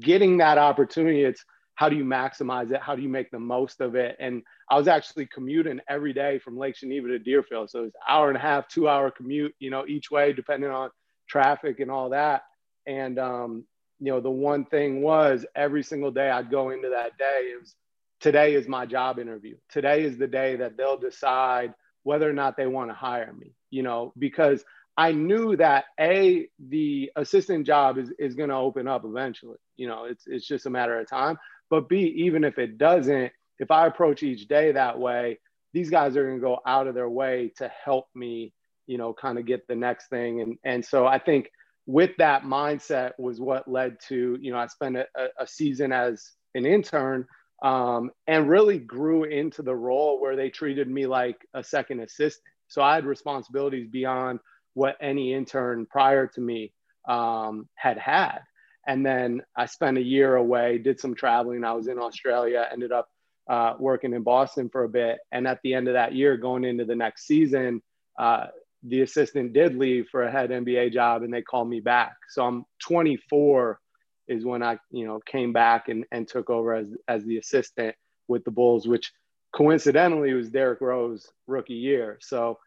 getting 0.00 0.38
that 0.38 0.58
opportunity, 0.58 1.22
it's 1.22 1.44
how 1.74 1.88
do 1.88 1.96
you 1.96 2.04
maximize 2.04 2.70
it? 2.72 2.80
How 2.80 2.94
do 2.94 3.02
you 3.02 3.08
make 3.08 3.30
the 3.30 3.38
most 3.38 3.80
of 3.80 3.94
it? 3.94 4.16
And 4.18 4.42
I 4.70 4.78
was 4.78 4.88
actually 4.88 5.26
commuting 5.26 5.80
every 5.88 6.12
day 6.12 6.38
from 6.38 6.56
Lake 6.56 6.76
Geneva 6.76 7.08
to 7.08 7.18
Deerfield. 7.18 7.70
So 7.70 7.80
it 7.80 7.82
was 7.82 7.92
hour 8.08 8.28
and 8.28 8.36
a 8.36 8.40
half, 8.40 8.68
two 8.68 8.88
hour 8.88 9.10
commute, 9.10 9.54
you 9.58 9.70
know, 9.70 9.86
each 9.86 10.10
way, 10.10 10.32
depending 10.32 10.70
on 10.70 10.90
traffic 11.28 11.80
and 11.80 11.90
all 11.90 12.10
that. 12.10 12.42
And, 12.86 13.18
um, 13.18 13.64
you 13.98 14.12
know, 14.12 14.20
the 14.20 14.30
one 14.30 14.64
thing 14.64 15.02
was 15.02 15.44
every 15.54 15.82
single 15.82 16.10
day 16.10 16.30
I'd 16.30 16.50
go 16.50 16.70
into 16.70 16.90
that 16.90 17.18
day, 17.18 17.50
it 17.52 17.60
was 17.60 17.74
today 18.20 18.54
is 18.54 18.68
my 18.68 18.86
job 18.86 19.18
interview. 19.18 19.56
Today 19.70 20.04
is 20.04 20.16
the 20.16 20.28
day 20.28 20.56
that 20.56 20.76
they'll 20.76 20.98
decide– 20.98 21.72
whether 22.06 22.30
or 22.30 22.32
not 22.32 22.56
they 22.56 22.68
want 22.68 22.88
to 22.88 22.94
hire 22.94 23.32
me, 23.32 23.52
you 23.68 23.82
know, 23.82 24.12
because 24.16 24.64
I 24.96 25.10
knew 25.10 25.56
that 25.56 25.86
a 25.98 26.46
the 26.68 27.10
assistant 27.16 27.66
job 27.66 27.98
is, 27.98 28.12
is 28.16 28.36
going 28.36 28.50
to 28.50 28.54
open 28.54 28.86
up 28.86 29.04
eventually. 29.04 29.58
You 29.76 29.88
know, 29.88 30.04
it's 30.04 30.22
it's 30.28 30.46
just 30.46 30.66
a 30.66 30.70
matter 30.70 31.00
of 31.00 31.10
time. 31.10 31.36
But 31.68 31.88
b 31.88 32.14
even 32.16 32.44
if 32.44 32.60
it 32.60 32.78
doesn't, 32.78 33.32
if 33.58 33.72
I 33.72 33.88
approach 33.88 34.22
each 34.22 34.46
day 34.46 34.70
that 34.70 35.00
way, 35.00 35.40
these 35.74 35.90
guys 35.90 36.16
are 36.16 36.24
going 36.24 36.36
to 36.36 36.40
go 36.40 36.60
out 36.64 36.86
of 36.86 36.94
their 36.94 37.10
way 37.10 37.52
to 37.56 37.68
help 37.84 38.06
me, 38.14 38.52
you 38.86 38.98
know, 38.98 39.12
kind 39.12 39.36
of 39.36 39.44
get 39.44 39.66
the 39.66 39.74
next 39.74 40.06
thing. 40.06 40.40
And 40.42 40.58
and 40.62 40.84
so 40.84 41.08
I 41.08 41.18
think 41.18 41.50
with 41.86 42.12
that 42.18 42.44
mindset 42.44 43.14
was 43.18 43.40
what 43.40 43.66
led 43.66 43.96
to 44.10 44.38
you 44.40 44.52
know 44.52 44.58
I 44.58 44.68
spent 44.68 44.96
a, 44.96 45.06
a 45.40 45.46
season 45.46 45.90
as 45.90 46.30
an 46.54 46.66
intern 46.66 47.26
um, 47.62 48.10
and 48.26 48.48
really 48.48 48.78
grew 48.78 49.24
into 49.24 49.62
the 49.62 49.74
role 49.74 50.20
where 50.20 50.36
they 50.36 50.50
treated 50.50 50.88
me 50.88 51.06
like 51.06 51.36
a 51.54 51.64
second 51.64 52.00
assistant. 52.00 52.44
So 52.68 52.82
I 52.82 52.94
had 52.94 53.04
responsibilities 53.04 53.88
beyond 53.90 54.40
what 54.74 54.96
any 55.00 55.32
intern 55.32 55.86
prior 55.86 56.26
to 56.26 56.40
me 56.40 56.72
um, 57.08 57.68
had 57.74 57.98
had. 57.98 58.40
And 58.86 59.04
then 59.04 59.42
I 59.56 59.66
spent 59.66 59.98
a 59.98 60.02
year 60.02 60.36
away, 60.36 60.78
did 60.78 61.00
some 61.00 61.14
traveling. 61.14 61.64
I 61.64 61.72
was 61.72 61.88
in 61.88 61.98
Australia, 61.98 62.68
ended 62.70 62.92
up 62.92 63.08
uh, 63.48 63.74
working 63.78 64.12
in 64.12 64.22
Boston 64.22 64.68
for 64.68 64.84
a 64.84 64.88
bit. 64.88 65.18
And 65.32 65.46
at 65.48 65.60
the 65.62 65.74
end 65.74 65.88
of 65.88 65.94
that 65.94 66.14
year, 66.14 66.36
going 66.36 66.64
into 66.64 66.84
the 66.84 66.94
next 66.94 67.26
season, 67.26 67.82
uh, 68.18 68.46
the 68.82 69.02
assistant 69.02 69.52
did 69.52 69.76
leave 69.76 70.08
for 70.10 70.22
a 70.22 70.30
head 70.30 70.50
NBA 70.50 70.92
job 70.92 71.22
and 71.22 71.32
they 71.32 71.42
called 71.42 71.68
me 71.68 71.80
back. 71.80 72.14
So 72.28 72.44
I'm 72.44 72.64
24 72.82 73.80
is 74.28 74.44
when 74.44 74.62
I, 74.62 74.78
you 74.90 75.06
know, 75.06 75.20
came 75.24 75.52
back 75.52 75.88
and, 75.88 76.04
and 76.10 76.26
took 76.26 76.50
over 76.50 76.74
as, 76.74 76.86
as 77.08 77.24
the 77.24 77.38
assistant 77.38 77.94
with 78.28 78.44
the 78.44 78.50
Bulls, 78.50 78.86
which 78.86 79.12
coincidentally 79.54 80.32
was 80.34 80.50
Derrick 80.50 80.80
Rose 80.80 81.26
rookie 81.46 81.74
year. 81.74 82.18
So 82.20 82.58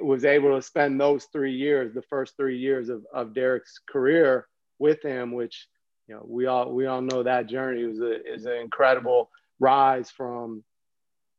was 0.00 0.24
able 0.24 0.54
to 0.54 0.62
spend 0.62 1.00
those 1.00 1.24
three 1.32 1.54
years, 1.54 1.94
the 1.94 2.02
first 2.02 2.36
three 2.36 2.58
years 2.58 2.88
of, 2.88 3.04
of 3.12 3.34
Derrick's 3.34 3.80
career 3.88 4.48
with 4.78 5.02
him, 5.02 5.32
which, 5.32 5.68
you 6.08 6.14
know, 6.14 6.24
we 6.26 6.46
all, 6.46 6.72
we 6.72 6.86
all 6.86 7.00
know 7.00 7.22
that 7.22 7.48
journey 7.48 7.84
was 7.84 8.00
a, 8.00 8.32
is 8.32 8.46
an 8.46 8.56
incredible 8.56 9.30
rise 9.58 10.10
from, 10.10 10.64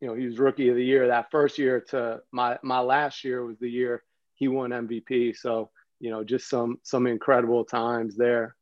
you 0.01 0.07
know, 0.07 0.13
he 0.13 0.25
was 0.25 0.39
rookie 0.39 0.69
of 0.69 0.75
the 0.75 0.85
year 0.85 1.07
that 1.07 1.31
first 1.31 1.57
year 1.57 1.81
to 1.89 2.21
my, 2.31 2.57
my 2.63 2.79
last 2.79 3.23
year 3.23 3.45
was 3.45 3.57
the 3.59 3.69
year 3.69 4.03
he 4.35 4.47
won 4.47 4.69
MVP. 4.69 5.35
So, 5.35 5.69
you 5.99 6.11
know, 6.11 6.23
just 6.23 6.49
some, 6.49 6.79
some 6.83 7.07
incredible 7.07 7.65
times 7.65 8.15
there. 8.15 8.55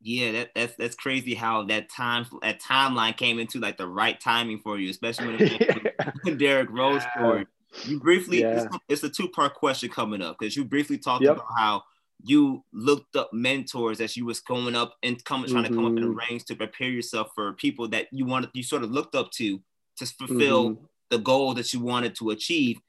Yeah, 0.00 0.32
that, 0.32 0.50
that's 0.54 0.76
that's 0.76 0.94
crazy 0.94 1.34
how 1.34 1.64
that 1.64 1.90
time 1.90 2.26
that 2.42 2.60
timeline 2.60 3.16
came 3.16 3.38
into 3.38 3.58
like 3.58 3.76
the 3.76 3.88
right 3.88 4.18
timing 4.18 4.60
for 4.60 4.78
you, 4.78 4.90
especially 4.90 5.26
when, 5.26 5.36
it, 5.40 6.38
Derrick 6.38 6.70
Rose 6.70 7.02
yeah. 7.02 7.14
scored. 7.14 7.46
You 7.84 8.00
briefly, 8.00 8.40
yeah. 8.40 8.64
it's, 8.64 8.76
it's, 8.88 9.02
a 9.02 9.10
two 9.10 9.28
part 9.28 9.54
question 9.54 9.90
coming 9.90 10.22
up 10.22 10.36
because 10.38 10.56
you 10.56 10.64
briefly 10.64 10.98
talked 10.98 11.24
yep. 11.24 11.36
about 11.36 11.46
how 11.56 11.82
you 12.24 12.64
looked 12.72 13.16
up 13.16 13.32
mentors 13.32 14.00
as 14.00 14.16
you 14.16 14.24
was 14.24 14.40
going 14.40 14.74
up 14.74 14.94
and 15.02 15.22
coming 15.24 15.50
trying 15.50 15.64
mm-hmm. 15.64 15.74
to 15.74 15.78
come 15.78 15.84
up 15.84 15.96
in 15.96 16.02
the 16.02 16.08
mm-hmm. 16.08 16.18
ranks 16.18 16.44
to 16.44 16.56
prepare 16.56 16.88
yourself 16.88 17.30
for 17.34 17.52
people 17.52 17.88
that 17.88 18.06
you 18.10 18.24
wanted 18.24 18.50
you 18.54 18.62
sort 18.62 18.82
of 18.82 18.90
looked 18.90 19.14
up 19.14 19.30
to 19.32 19.60
to 19.96 20.06
fulfill 20.06 20.70
mm-hmm. 20.70 20.84
the 21.10 21.18
goal 21.18 21.54
that 21.54 21.72
you 21.72 21.80
wanted 21.80 22.14
to 22.16 22.30
achieve. 22.30 22.80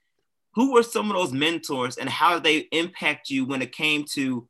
Who 0.55 0.73
were 0.73 0.83
some 0.83 1.11
of 1.11 1.15
those 1.15 1.31
mentors 1.31 1.97
and 1.97 2.09
how 2.09 2.35
did 2.35 2.43
they 2.43 2.57
impact 2.77 3.29
you 3.29 3.45
when 3.45 3.61
it 3.61 3.71
came 3.71 4.03
to 4.13 4.47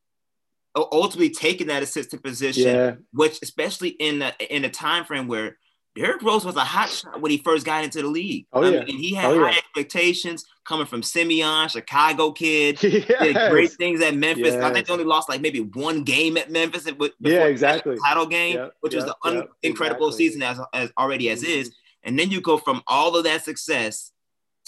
ultimately 0.92 1.30
taking 1.30 1.68
that 1.68 1.84
assistant 1.84 2.24
position, 2.24 2.64
yeah. 2.64 2.96
which 3.12 3.40
especially 3.42 3.90
in 3.90 4.20
the 4.20 4.56
in 4.56 4.66
a 4.66 4.70
time 4.70 5.06
frame 5.06 5.28
where 5.28 5.58
Derrick 5.96 6.22
Rose 6.22 6.46
was 6.46 6.56
a 6.56 6.64
hot 6.64 6.90
shot 6.90 7.20
when 7.20 7.32
he 7.32 7.40
first 7.40 7.66
got 7.66 7.84
into 7.84 8.02
the 8.02 8.08
league. 8.08 8.46
Oh, 8.54 8.64
I 8.64 8.70
yeah. 8.70 8.84
mean, 8.84 8.98
he 8.98 9.14
had 9.14 9.32
oh, 9.32 9.40
high 9.40 9.52
yeah. 9.52 9.58
expectations 9.58 10.46
coming 10.64 10.86
from 10.86 11.02
Simeon, 11.02 11.68
Chicago 11.68 12.32
kid. 12.32 12.82
yes. 12.82 13.06
Did 13.20 13.50
great 13.50 13.72
things 13.72 14.02
at 14.02 14.16
Memphis. 14.16 14.54
Yes. 14.54 14.64
I 14.64 14.72
think 14.72 14.88
they 14.88 14.94
only 14.94 15.06
lost 15.06 15.30
like 15.30 15.42
maybe 15.42 15.62
one 15.62 16.04
game 16.04 16.38
at 16.38 16.52
Memphis. 16.52 16.84
Before 16.84 17.10
yeah, 17.20 17.46
exactly. 17.46 17.98
Title 18.06 18.28
game, 18.28 18.56
yep. 18.56 18.74
which 18.82 18.94
yep. 18.94 19.06
was 19.06 19.14
an 19.26 19.36
yep. 19.38 19.50
incredible 19.64 20.08
exactly. 20.08 20.28
season 20.28 20.44
as, 20.44 20.60
as 20.74 20.92
already 20.98 21.30
as 21.30 21.42
mm-hmm. 21.42 21.60
is. 21.60 21.76
And 22.04 22.18
then 22.18 22.30
you 22.30 22.40
go 22.40 22.58
from 22.58 22.82
all 22.88 23.18
of 23.18 23.24
that 23.26 23.44
success 23.44 24.12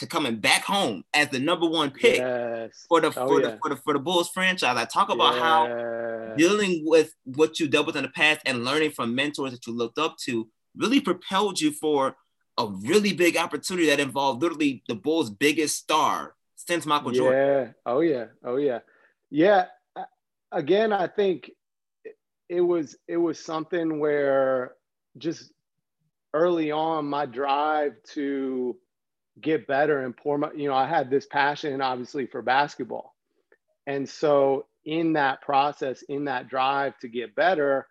to 0.01 0.07
coming 0.07 0.37
back 0.37 0.63
home 0.63 1.03
as 1.13 1.29
the 1.29 1.39
number 1.39 1.67
one 1.67 1.91
pick 1.91 2.17
yes. 2.17 2.85
for 2.89 2.99
the 2.99 3.07
oh, 3.07 3.27
for, 3.27 3.39
yeah. 3.39 3.51
the, 3.51 3.59
for 3.61 3.69
the 3.69 3.75
for 3.77 3.93
the 3.93 3.99
Bulls 3.99 4.29
franchise. 4.29 4.75
I 4.75 4.85
talk 4.85 5.09
about 5.09 5.37
how 5.37 6.35
dealing 6.35 6.83
with 6.85 7.13
what 7.23 7.59
you 7.59 7.67
dealt 7.67 7.85
with 7.85 7.95
in 7.95 8.03
the 8.03 8.09
past 8.09 8.41
and 8.45 8.65
learning 8.65 8.91
from 8.91 9.15
mentors 9.15 9.51
that 9.51 9.65
you 9.67 9.73
looked 9.73 9.99
up 9.99 10.17
to 10.25 10.47
really 10.75 10.99
propelled 10.99 11.59
you 11.59 11.71
for 11.71 12.15
a 12.57 12.67
really 12.67 13.13
big 13.13 13.37
opportunity 13.37 13.87
that 13.87 13.99
involved 13.99 14.41
literally 14.41 14.83
the 14.87 14.95
Bulls' 14.95 15.29
biggest 15.29 15.77
star 15.77 16.33
since 16.55 16.85
Michael 16.85 17.13
yeah. 17.13 17.17
Jordan. 17.17 17.39
Yeah. 17.39 17.71
Oh 17.85 17.99
yeah. 18.01 18.25
Oh 18.43 18.55
yeah. 18.57 18.79
Yeah. 19.29 19.65
Again, 20.51 20.91
I 20.91 21.07
think 21.07 21.51
it 22.49 22.61
was 22.61 22.97
it 23.07 23.17
was 23.17 23.39
something 23.39 23.99
where 23.99 24.73
just 25.17 25.53
early 26.33 26.71
on 26.71 27.05
my 27.05 27.27
drive 27.27 27.93
to 28.13 28.75
get 29.39 29.67
better 29.67 30.03
and 30.03 30.15
pour 30.15 30.37
my, 30.37 30.49
you 30.55 30.67
know, 30.67 30.75
I 30.75 30.87
had 30.87 31.09
this 31.09 31.25
passion 31.25 31.81
obviously 31.81 32.27
for 32.27 32.41
basketball. 32.41 33.15
And 33.87 34.07
so 34.07 34.65
in 34.85 35.13
that 35.13 35.41
process, 35.41 36.01
in 36.03 36.25
that 36.25 36.49
drive 36.49 36.97
to 36.99 37.07
get 37.07 37.35
better, 37.35 37.87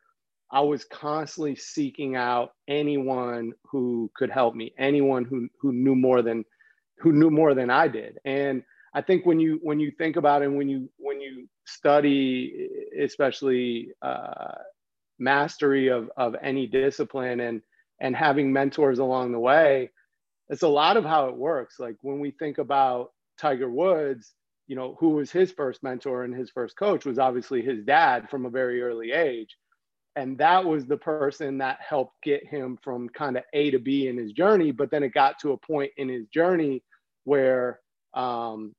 I 0.52 0.60
was 0.60 0.84
constantly 0.84 1.54
seeking 1.54 2.16
out 2.16 2.52
anyone 2.68 3.52
who 3.70 4.10
could 4.16 4.30
help 4.30 4.54
me, 4.54 4.74
anyone 4.78 5.24
who 5.24 5.48
who 5.60 5.72
knew 5.72 5.94
more 5.94 6.22
than 6.22 6.44
who 6.98 7.12
knew 7.12 7.30
more 7.30 7.54
than 7.54 7.70
I 7.70 7.88
did. 7.88 8.18
And 8.24 8.62
I 8.92 9.02
think 9.02 9.24
when 9.24 9.38
you 9.38 9.60
when 9.62 9.78
you 9.78 9.92
think 9.96 10.16
about 10.16 10.42
it, 10.42 10.48
when 10.48 10.68
you 10.68 10.90
when 10.96 11.20
you 11.20 11.48
study, 11.66 12.68
especially 13.00 13.90
uh, 14.02 14.54
mastery 15.18 15.88
of 15.88 16.10
of 16.16 16.34
any 16.42 16.66
discipline 16.66 17.40
and 17.40 17.62
and 18.00 18.16
having 18.16 18.52
mentors 18.52 18.98
along 18.98 19.30
the 19.32 19.38
way, 19.38 19.90
it's 20.50 20.62
a 20.62 20.68
lot 20.68 20.96
of 20.96 21.04
how 21.04 21.28
it 21.28 21.36
works. 21.36 21.78
Like 21.78 21.96
when 22.02 22.20
we 22.20 22.32
think 22.32 22.58
about 22.58 23.12
Tiger 23.38 23.70
Woods, 23.70 24.34
you 24.66 24.76
know, 24.76 24.96
who 25.00 25.10
was 25.10 25.30
his 25.30 25.52
first 25.52 25.82
mentor 25.82 26.24
and 26.24 26.34
his 26.34 26.50
first 26.50 26.76
coach 26.76 27.04
was 27.04 27.18
obviously 27.18 27.62
his 27.62 27.84
dad 27.84 28.28
from 28.28 28.44
a 28.44 28.50
very 28.50 28.82
early 28.82 29.12
age. 29.12 29.56
And 30.16 30.36
that 30.38 30.64
was 30.64 30.86
the 30.86 30.96
person 30.96 31.58
that 31.58 31.78
helped 31.80 32.14
get 32.22 32.44
him 32.46 32.78
from 32.82 33.08
kind 33.08 33.36
of 33.36 33.44
A 33.52 33.70
to 33.70 33.78
B 33.78 34.08
in 34.08 34.18
his 34.18 34.32
journey. 34.32 34.72
But 34.72 34.90
then 34.90 35.04
it 35.04 35.14
got 35.14 35.38
to 35.40 35.52
a 35.52 35.56
point 35.56 35.92
in 35.96 36.08
his 36.08 36.26
journey 36.26 36.82
where 37.24 37.78
um, 38.14 38.74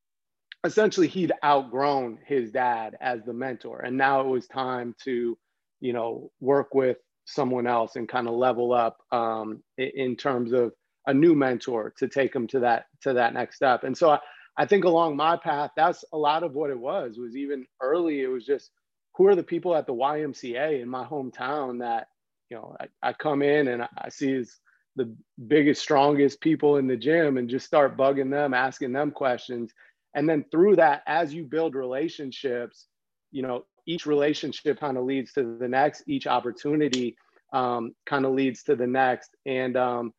essentially 0.65 1.07
he'd 1.07 1.31
outgrown 1.43 2.19
his 2.25 2.51
dad 2.51 2.97
as 2.99 3.23
the 3.25 3.33
mentor. 3.33 3.79
And 3.79 3.97
now 3.97 4.21
it 4.21 4.27
was 4.27 4.47
time 4.47 4.93
to, 5.05 5.37
you 5.79 5.93
know, 5.93 6.31
work 6.41 6.73
with 6.75 6.97
someone 7.25 7.65
else 7.65 7.95
and 7.95 8.09
kind 8.09 8.27
of 8.27 8.33
level 8.33 8.73
up 8.73 8.97
um, 9.11 9.63
in 9.77 10.17
terms 10.17 10.51
of 10.51 10.73
a 11.07 11.13
new 11.13 11.35
mentor 11.35 11.93
to 11.97 12.07
take 12.07 12.33
them 12.33 12.47
to 12.47 12.59
that 12.59 12.85
to 13.01 13.13
that 13.13 13.33
next 13.33 13.55
step. 13.55 13.83
And 13.83 13.97
so 13.97 14.11
I, 14.11 14.19
I 14.57 14.65
think 14.65 14.85
along 14.85 15.15
my 15.15 15.37
path, 15.37 15.71
that's 15.75 16.03
a 16.13 16.17
lot 16.17 16.43
of 16.43 16.53
what 16.53 16.69
it 16.69 16.79
was. 16.79 17.17
Was 17.17 17.35
even 17.35 17.65
early, 17.81 18.21
it 18.21 18.27
was 18.27 18.45
just 18.45 18.71
who 19.15 19.27
are 19.27 19.35
the 19.35 19.43
people 19.43 19.75
at 19.75 19.87
the 19.87 19.93
YMCA 19.93 20.81
in 20.81 20.89
my 20.89 21.05
hometown 21.05 21.79
that 21.79 22.07
you 22.49 22.57
know 22.57 22.75
I, 22.79 23.09
I 23.09 23.13
come 23.13 23.41
in 23.41 23.69
and 23.69 23.83
I 23.83 24.09
see 24.09 24.35
as 24.35 24.57
the 24.95 25.15
biggest, 25.47 25.81
strongest 25.81 26.41
people 26.41 26.77
in 26.77 26.87
the 26.87 26.97
gym 26.97 27.37
and 27.37 27.49
just 27.49 27.65
start 27.65 27.97
bugging 27.97 28.29
them, 28.29 28.53
asking 28.53 28.91
them 28.91 29.11
questions. 29.11 29.71
And 30.13 30.27
then 30.27 30.45
through 30.51 30.75
that, 30.77 31.03
as 31.07 31.33
you 31.33 31.45
build 31.45 31.75
relationships, 31.75 32.87
you 33.31 33.41
know, 33.41 33.63
each 33.85 34.05
relationship 34.05 34.79
kind 34.79 34.97
of 34.97 35.05
leads 35.05 35.31
to 35.33 35.57
the 35.57 35.67
next, 35.67 36.03
each 36.07 36.27
opportunity 36.27 37.15
um, 37.53 37.95
kind 38.05 38.25
of 38.25 38.33
leads 38.33 38.63
to 38.63 38.75
the 38.75 38.87
next. 38.87 39.35
And 39.45 39.77
um, 39.77 40.13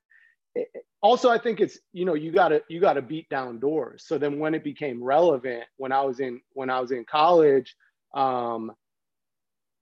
also 1.03 1.31
i 1.31 1.39
think 1.39 1.61
it's 1.61 1.79
you 1.93 2.05
know 2.05 2.15
you 2.15 2.31
gotta 2.33 2.63
you 2.69 2.81
gotta 2.81 3.03
beat 3.03 3.29
down 3.29 3.59
doors. 3.59 4.05
So 4.07 4.19
then 4.19 4.39
when 4.39 4.55
it 4.55 4.65
became 4.65 5.03
relevant 5.03 5.65
when 5.77 5.93
i 5.93 6.03
was 6.03 6.21
in 6.21 6.41
when 6.53 6.71
i 6.71 6.81
was 6.81 6.93
in 6.93 7.05
college 7.05 7.75
um 8.15 8.73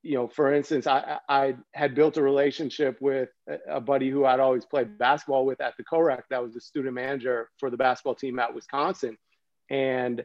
you 0.02 0.14
know 0.14 0.28
for 0.28 0.54
instance 0.54 0.86
i 0.86 1.18
i 1.28 1.54
had 1.74 1.94
built 1.94 2.16
a 2.16 2.22
relationship 2.22 2.96
with 3.00 3.28
a 3.68 3.80
buddy 3.80 4.08
who 4.08 4.24
i'd 4.24 4.40
always 4.40 4.64
played 4.64 4.96
basketball 4.98 5.44
with 5.44 5.60
at 5.60 5.76
the 5.76 5.84
corec 5.84 6.22
that 6.30 6.42
was 6.42 6.54
the 6.54 6.60
student 6.60 6.94
manager 6.94 7.50
for 7.58 7.70
the 7.70 7.76
basketball 7.76 8.14
team 8.14 8.38
at 8.38 8.54
wisconsin. 8.54 9.16
And 9.68 10.24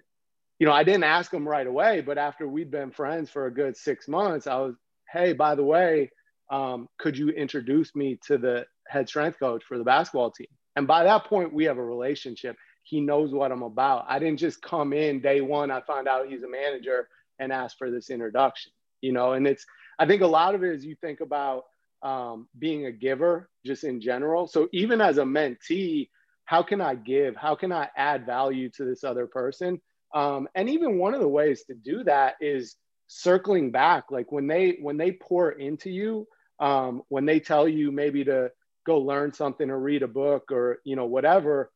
you 0.60 0.66
know 0.66 0.74
i 0.74 0.84
didn't 0.84 1.04
ask 1.04 1.34
him 1.34 1.48
right 1.48 1.68
away 1.68 2.02
but 2.02 2.18
after 2.18 2.48
we'd 2.48 2.72
been 2.72 2.92
friends 2.92 3.30
for 3.30 3.48
a 3.48 3.54
good 3.54 3.76
six 3.76 4.08
months 4.08 4.48
i 4.48 4.56
was 4.56 4.76
hey 5.12 5.34
by 5.34 5.56
the 5.56 5.64
way 5.64 6.10
um, 6.52 6.88
could 7.00 7.18
you 7.18 7.30
introduce 7.30 7.96
me 7.96 8.20
to 8.28 8.38
the 8.38 8.66
head 8.88 9.08
strength 9.08 9.40
coach 9.40 9.64
for 9.64 9.78
the 9.78 9.84
basketball 9.84 10.32
team. 10.32 10.48
And 10.76 10.88
by 10.88 11.04
that 11.04 11.26
point, 11.26 11.54
we 11.54 11.66
have 11.66 11.78
a 11.78 11.84
relationship. 11.84 12.58
He 12.84 13.02
knows 13.02 13.34
what 13.34 13.52
I'm 13.52 13.64
about. 13.64 14.06
I 14.08 14.20
didn't 14.20 14.40
just 14.40 14.62
come 14.62 14.94
in 14.94 15.22
day 15.22 15.42
one, 15.42 15.72
I 15.72 15.82
found 15.82 16.08
out 16.08 16.28
he's 16.28 16.44
a 16.44 16.50
manager 16.50 17.08
and 17.40 17.52
ask 17.52 17.78
for 17.78 17.90
this 17.90 18.10
introduction, 18.10 18.72
you 19.02 19.12
know, 19.12 19.34
and 19.34 19.48
it's, 19.48 19.66
I 19.98 20.06
think 20.06 20.22
a 20.22 20.28
lot 20.28 20.56
of 20.56 20.64
it 20.64 20.74
is 20.74 20.86
you 20.86 20.96
think 21.02 21.22
about 21.22 21.64
um, 22.04 22.48
being 22.58 22.86
a 22.86 22.92
giver 22.92 23.50
just 23.66 23.84
in 23.84 24.00
general. 24.02 24.48
So 24.48 24.68
even 24.72 25.02
as 25.02 25.18
a 25.18 25.24
mentee, 25.24 26.10
how 26.46 26.62
can 26.62 26.80
I 26.80 26.96
give? 26.96 27.36
How 27.36 27.56
can 27.56 27.72
I 27.72 27.90
add 27.98 28.26
value 28.26 28.70
to 28.72 28.86
this 28.86 29.04
other 29.04 29.26
person? 29.26 29.82
Um, 30.14 30.48
and 30.56 30.70
even 30.70 31.00
one 31.00 31.14
of 31.14 31.20
the 31.20 31.28
ways 31.28 31.64
to 31.66 31.74
do 31.74 32.04
that 32.04 32.36
is 32.40 32.76
circling 33.08 33.72
back. 33.72 34.06
Like 34.12 34.32
when 34.32 34.48
they 34.48 34.78
when 34.82 34.98
they 34.98 35.12
pour 35.12 35.52
into 35.52 35.90
you, 35.90 36.28
um, 36.60 37.02
when 37.10 37.26
they 37.26 37.40
tell 37.40 37.68
you 37.68 37.92
maybe 37.92 38.24
to 38.26 38.52
go 38.86 39.00
learn 39.00 39.34
something 39.34 39.70
or 39.70 39.80
read 39.80 40.04
a 40.04 40.08
book 40.08 40.52
or 40.52 40.80
you 40.84 40.96
know 40.96 41.06
whatever 41.06 41.72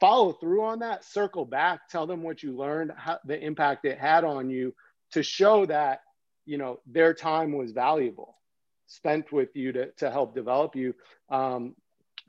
follow 0.00 0.32
through 0.32 0.62
on 0.62 0.78
that 0.78 1.04
circle 1.04 1.44
back 1.44 1.88
tell 1.88 2.06
them 2.06 2.22
what 2.22 2.42
you 2.42 2.56
learned 2.56 2.92
how, 2.96 3.18
the 3.24 3.38
impact 3.38 3.84
it 3.84 3.98
had 3.98 4.24
on 4.24 4.50
you 4.50 4.74
to 5.10 5.22
show 5.22 5.66
that 5.66 6.00
you 6.46 6.58
know 6.58 6.80
their 6.86 7.14
time 7.14 7.52
was 7.52 7.72
valuable 7.72 8.36
spent 8.86 9.32
with 9.32 9.54
you 9.54 9.72
to, 9.72 9.90
to 9.92 10.10
help 10.10 10.34
develop 10.34 10.74
you 10.74 10.94
um, 11.30 11.74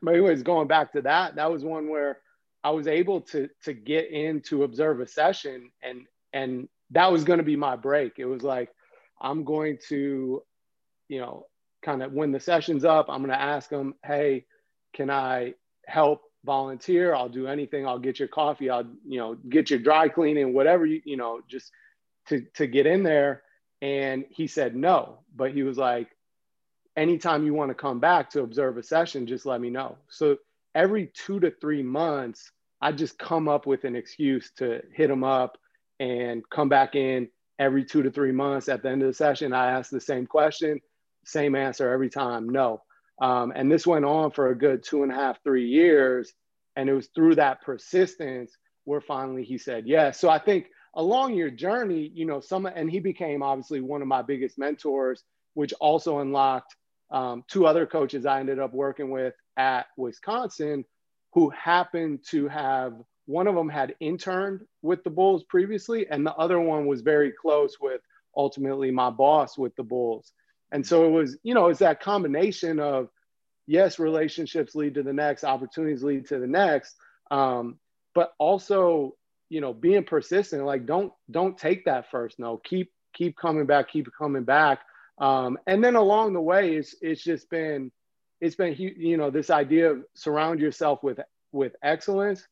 but 0.01 0.11
anyways 0.11 0.43
going 0.43 0.67
back 0.67 0.91
to 0.91 1.01
that 1.01 1.35
that 1.35 1.51
was 1.51 1.63
one 1.63 1.89
where 1.89 2.19
i 2.63 2.69
was 2.69 2.88
able 2.88 3.21
to 3.21 3.49
to 3.63 3.73
get 3.73 4.09
in 4.11 4.41
to 4.41 4.63
observe 4.63 4.99
a 4.99 5.07
session 5.07 5.69
and 5.81 6.05
and 6.33 6.67
that 6.91 7.11
was 7.11 7.23
going 7.23 7.39
to 7.39 7.43
be 7.43 7.55
my 7.55 7.75
break. 7.75 8.13
It 8.17 8.25
was 8.25 8.43
like, 8.43 8.69
I'm 9.21 9.43
going 9.43 9.77
to, 9.89 10.41
you 11.07 11.19
know, 11.19 11.45
kind 11.81 12.03
of 12.03 12.12
when 12.12 12.31
the 12.31 12.39
session's 12.39 12.86
up, 12.86 13.07
I'm 13.09 13.19
going 13.19 13.29
to 13.29 13.41
ask 13.41 13.69
them, 13.69 13.95
hey, 14.03 14.45
can 14.93 15.09
I 15.09 15.53
help 15.86 16.21
volunteer? 16.45 17.13
I'll 17.13 17.29
do 17.29 17.48
anything. 17.48 17.86
I'll 17.86 18.00
get 18.00 18.19
your 18.19 18.27
coffee. 18.27 18.69
I'll, 18.69 18.88
you 19.07 19.19
know, 19.19 19.36
get 19.36 19.69
your 19.69 19.79
dry 19.79 20.07
cleaning, 20.09 20.53
whatever 20.53 20.86
you, 20.86 21.01
you 21.05 21.17
know, 21.17 21.41
just 21.48 21.71
to, 22.27 22.41
to 22.55 22.67
get 22.67 22.86
in 22.86 23.03
there. 23.03 23.43
And 23.81 24.25
he 24.29 24.48
said 24.48 24.75
no, 24.75 25.19
but 25.36 25.51
he 25.51 25.63
was 25.63 25.77
like, 25.77 26.09
anytime 26.98 27.45
you 27.45 27.53
want 27.53 27.69
to 27.69 27.75
come 27.75 28.00
back 28.00 28.29
to 28.31 28.41
observe 28.41 28.77
a 28.77 28.83
session, 28.83 29.25
just 29.25 29.45
let 29.45 29.62
me 29.62 29.69
know. 29.69 29.98
So 30.09 30.38
every 30.75 31.12
two 31.13 31.39
to 31.39 31.51
three 31.51 31.83
months, 31.83 32.51
I 32.81 32.91
just 32.91 33.17
come 33.17 33.48
up 33.48 33.65
with 33.65 33.83
an 33.83 33.95
excuse 33.95 34.51
to 34.57 34.81
hit 34.93 35.09
him 35.09 35.24
up 35.24 35.57
and 36.00 36.43
come 36.50 36.69
back 36.69 36.95
in 36.95 37.29
every 37.57 37.83
two 37.83 38.03
to 38.03 38.12
three 38.12 38.31
months. 38.31 38.69
At 38.69 38.83
the 38.83 38.89
end 38.89 39.01
of 39.01 39.07
the 39.07 39.13
session, 39.13 39.53
I 39.53 39.71
ask 39.71 39.89
the 39.89 40.00
same 40.00 40.25
question, 40.25 40.79
same 41.29 41.55
answer 41.55 41.91
every 41.91 42.09
time 42.09 42.50
no. 42.50 42.81
Um, 43.21 43.51
and 43.55 43.71
this 43.71 43.86
went 43.86 44.05
on 44.05 44.31
for 44.31 44.50
a 44.50 44.57
good 44.57 44.83
two 44.83 45.03
and 45.03 45.12
a 45.12 45.15
half, 45.15 45.43
three 45.43 45.67
years. 45.67 46.33
And 46.75 46.89
it 46.89 46.93
was 46.93 47.07
through 47.13 47.36
that 47.36 47.62
persistence 47.62 48.55
where 48.86 49.01
finally 49.01 49.43
he 49.43 49.57
said 49.57 49.88
yes. 49.88 50.19
So 50.19 50.29
I 50.29 50.39
think 50.39 50.67
along 50.95 51.36
your 51.36 51.50
journey, 51.50 52.12
you 52.13 52.25
know, 52.25 52.39
some, 52.39 52.65
and 52.65 52.89
he 52.89 53.00
became 53.00 53.43
obviously 53.43 53.81
one 53.81 54.01
of 54.01 54.07
my 54.07 54.21
biggest 54.21 54.57
mentors, 54.57 55.24
which 55.53 55.74
also 55.74 56.19
unlocked 56.19 56.75
um, 57.12 57.43
two 57.48 57.65
other 57.65 57.86
coaches 57.86 58.25
I 58.25 58.39
ended 58.39 58.59
up 58.59 58.74
working 58.74 59.09
with 59.09 59.33
at 59.57 59.88
Wisconsin 59.98 60.86
who 61.33 61.50
happened 61.50 62.19
to 62.29 62.48
have 62.48 62.93
one 63.25 63.48
of 63.48 63.53
them 63.53 63.69
had 63.69 63.93
interned 64.00 64.62
with 64.81 65.03
the 65.03 65.09
Bulls 65.12 65.43
previously, 65.43 66.07
and 66.09 66.25
the 66.25 66.33
other 66.33 66.59
one 66.59 66.88
was 66.88 67.01
very 67.01 67.31
close 67.31 67.77
with 67.79 68.01
ultimately 68.36 68.89
my 68.89 69.12
boss 69.12 69.57
with 69.57 69.75
the 69.75 69.83
Bulls. 69.83 70.33
And 70.71 70.85
so 70.85 71.05
it 71.05 71.09
was, 71.09 71.38
you 71.43 71.53
know, 71.53 71.67
it's 71.67 71.79
that 71.79 72.01
combination 72.01 72.79
of 72.79 73.09
yes, 73.67 73.99
relationships 73.99 74.75
lead 74.75 74.95
to 74.95 75.03
the 75.03 75.13
next, 75.13 75.43
opportunities 75.43 76.03
lead 76.03 76.27
to 76.27 76.39
the 76.39 76.47
next, 76.47 76.95
um, 77.31 77.77
but 78.15 78.33
also, 78.39 79.15
you 79.49 79.61
know, 79.61 79.73
being 79.73 80.03
persistent. 80.03 80.65
Like 80.65 80.85
don't 80.85 81.13
don't 81.29 81.57
take 81.57 81.85
that 81.85 82.09
first 82.11 82.39
no. 82.39 82.57
Keep 82.57 82.91
keep 83.13 83.38
coming 83.38 83.65
back, 83.65 83.91
keep 83.91 84.07
coming 84.17 84.43
back. 84.43 84.79
Um, 85.19 85.57
and 85.67 85.83
then 85.83 85.95
along 85.95 86.33
the 86.33 86.41
way, 86.41 86.75
it's 86.75 86.95
it's 87.01 87.23
just 87.23 87.49
been 87.49 87.91
it's 88.41 88.55
been 88.55 88.75
you 88.77 89.17
know 89.17 89.29
this 89.29 89.49
idea 89.49 89.91
of 89.91 90.03
surround 90.13 90.59
yourself 90.59 91.03
with 91.03 91.19
with 91.51 91.75
excellence 91.83 92.47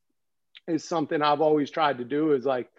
is 0.67 0.83
something 0.83 1.21
I've 1.21 1.41
always 1.41 1.71
tried 1.71 1.97
to 1.99 2.03
do 2.03 2.33
is 2.33 2.45
like 2.45 2.69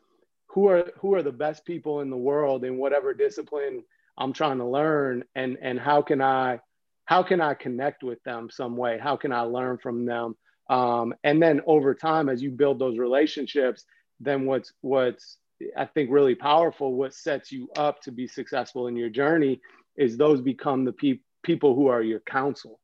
who 0.47 0.69
are 0.69 0.91
who 0.99 1.15
are 1.15 1.23
the 1.23 1.33
best 1.33 1.65
people 1.65 2.01
in 2.01 2.11
the 2.11 2.17
world 2.17 2.65
in 2.65 2.77
whatever 2.77 3.15
discipline 3.15 3.83
I'm 4.19 4.33
trying 4.33 4.59
to 4.59 4.67
learn 4.67 5.25
and 5.35 5.57
and 5.63 5.79
how 5.79 6.03
can 6.03 6.21
I 6.21 6.61
how 7.05 7.23
can 7.23 7.41
I 7.41 7.55
connect 7.55 8.03
with 8.03 8.23
them 8.25 8.49
some 8.51 8.77
way? 8.77 8.99
How 8.99 9.17
can 9.17 9.33
I 9.33 9.41
learn 9.43 9.79
from 9.79 10.05
them? 10.05 10.37
Um, 10.69 11.15
and 11.25 11.43
then 11.43 11.63
over 11.67 11.95
time, 11.95 12.29
as 12.29 12.43
you 12.43 12.51
build 12.51 12.79
those 12.79 12.99
relationships, 12.99 13.85
then 14.21 14.45
what's 14.45 14.73
what's 14.81 15.39
I 15.77 15.87
think 15.87 16.11
really 16.11 16.35
powerful, 16.35 16.95
what 16.95 17.15
sets 17.15 17.51
you 17.51 17.69
up 17.77 18.03
to 18.03 18.13
be 18.13 18.29
successful 18.29 18.89
in 18.89 18.97
your 18.97 19.11
journey 19.11 19.61
is 19.97 20.17
those 20.17 20.41
become 20.41 20.85
the 20.85 20.93
pe- 20.93 21.21
people 21.43 21.75
who 21.75 21.87
are 21.89 22.03
your 22.03 22.21
counsel 22.21 22.79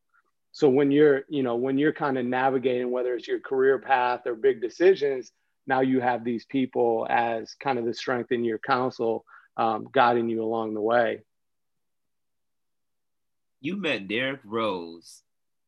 so 0.55 0.69
when 0.69 0.93
you're 0.93 1.25
you 1.29 1.43
know 1.43 1.57
when 1.57 1.77
you're 1.77 1.93
kind 1.93 2.17
of 2.17 2.25
navigating 2.25 2.91
whether 2.91 3.15
it's 3.15 3.29
your 3.29 3.41
career 3.41 3.79
path 3.79 4.21
or 4.25 4.35
big 4.35 4.63
decisions 4.63 5.33
now 5.67 5.81
you 5.81 6.01
have 6.01 6.25
these 6.25 6.47
people 6.47 7.07
as 7.11 7.55
kind 7.61 7.79
of 7.79 7.85
the 7.85 7.93
strength 7.93 8.33
in 8.33 8.45
your 8.45 8.59
counsel 8.59 9.25
um, 9.57 9.89
guiding 9.93 10.29
you 10.29 10.43
along 10.43 10.75
the 10.75 10.81
way 10.81 11.23
you 13.61 13.77
met 13.77 14.09
derrick 14.09 14.41
rose 14.45 15.23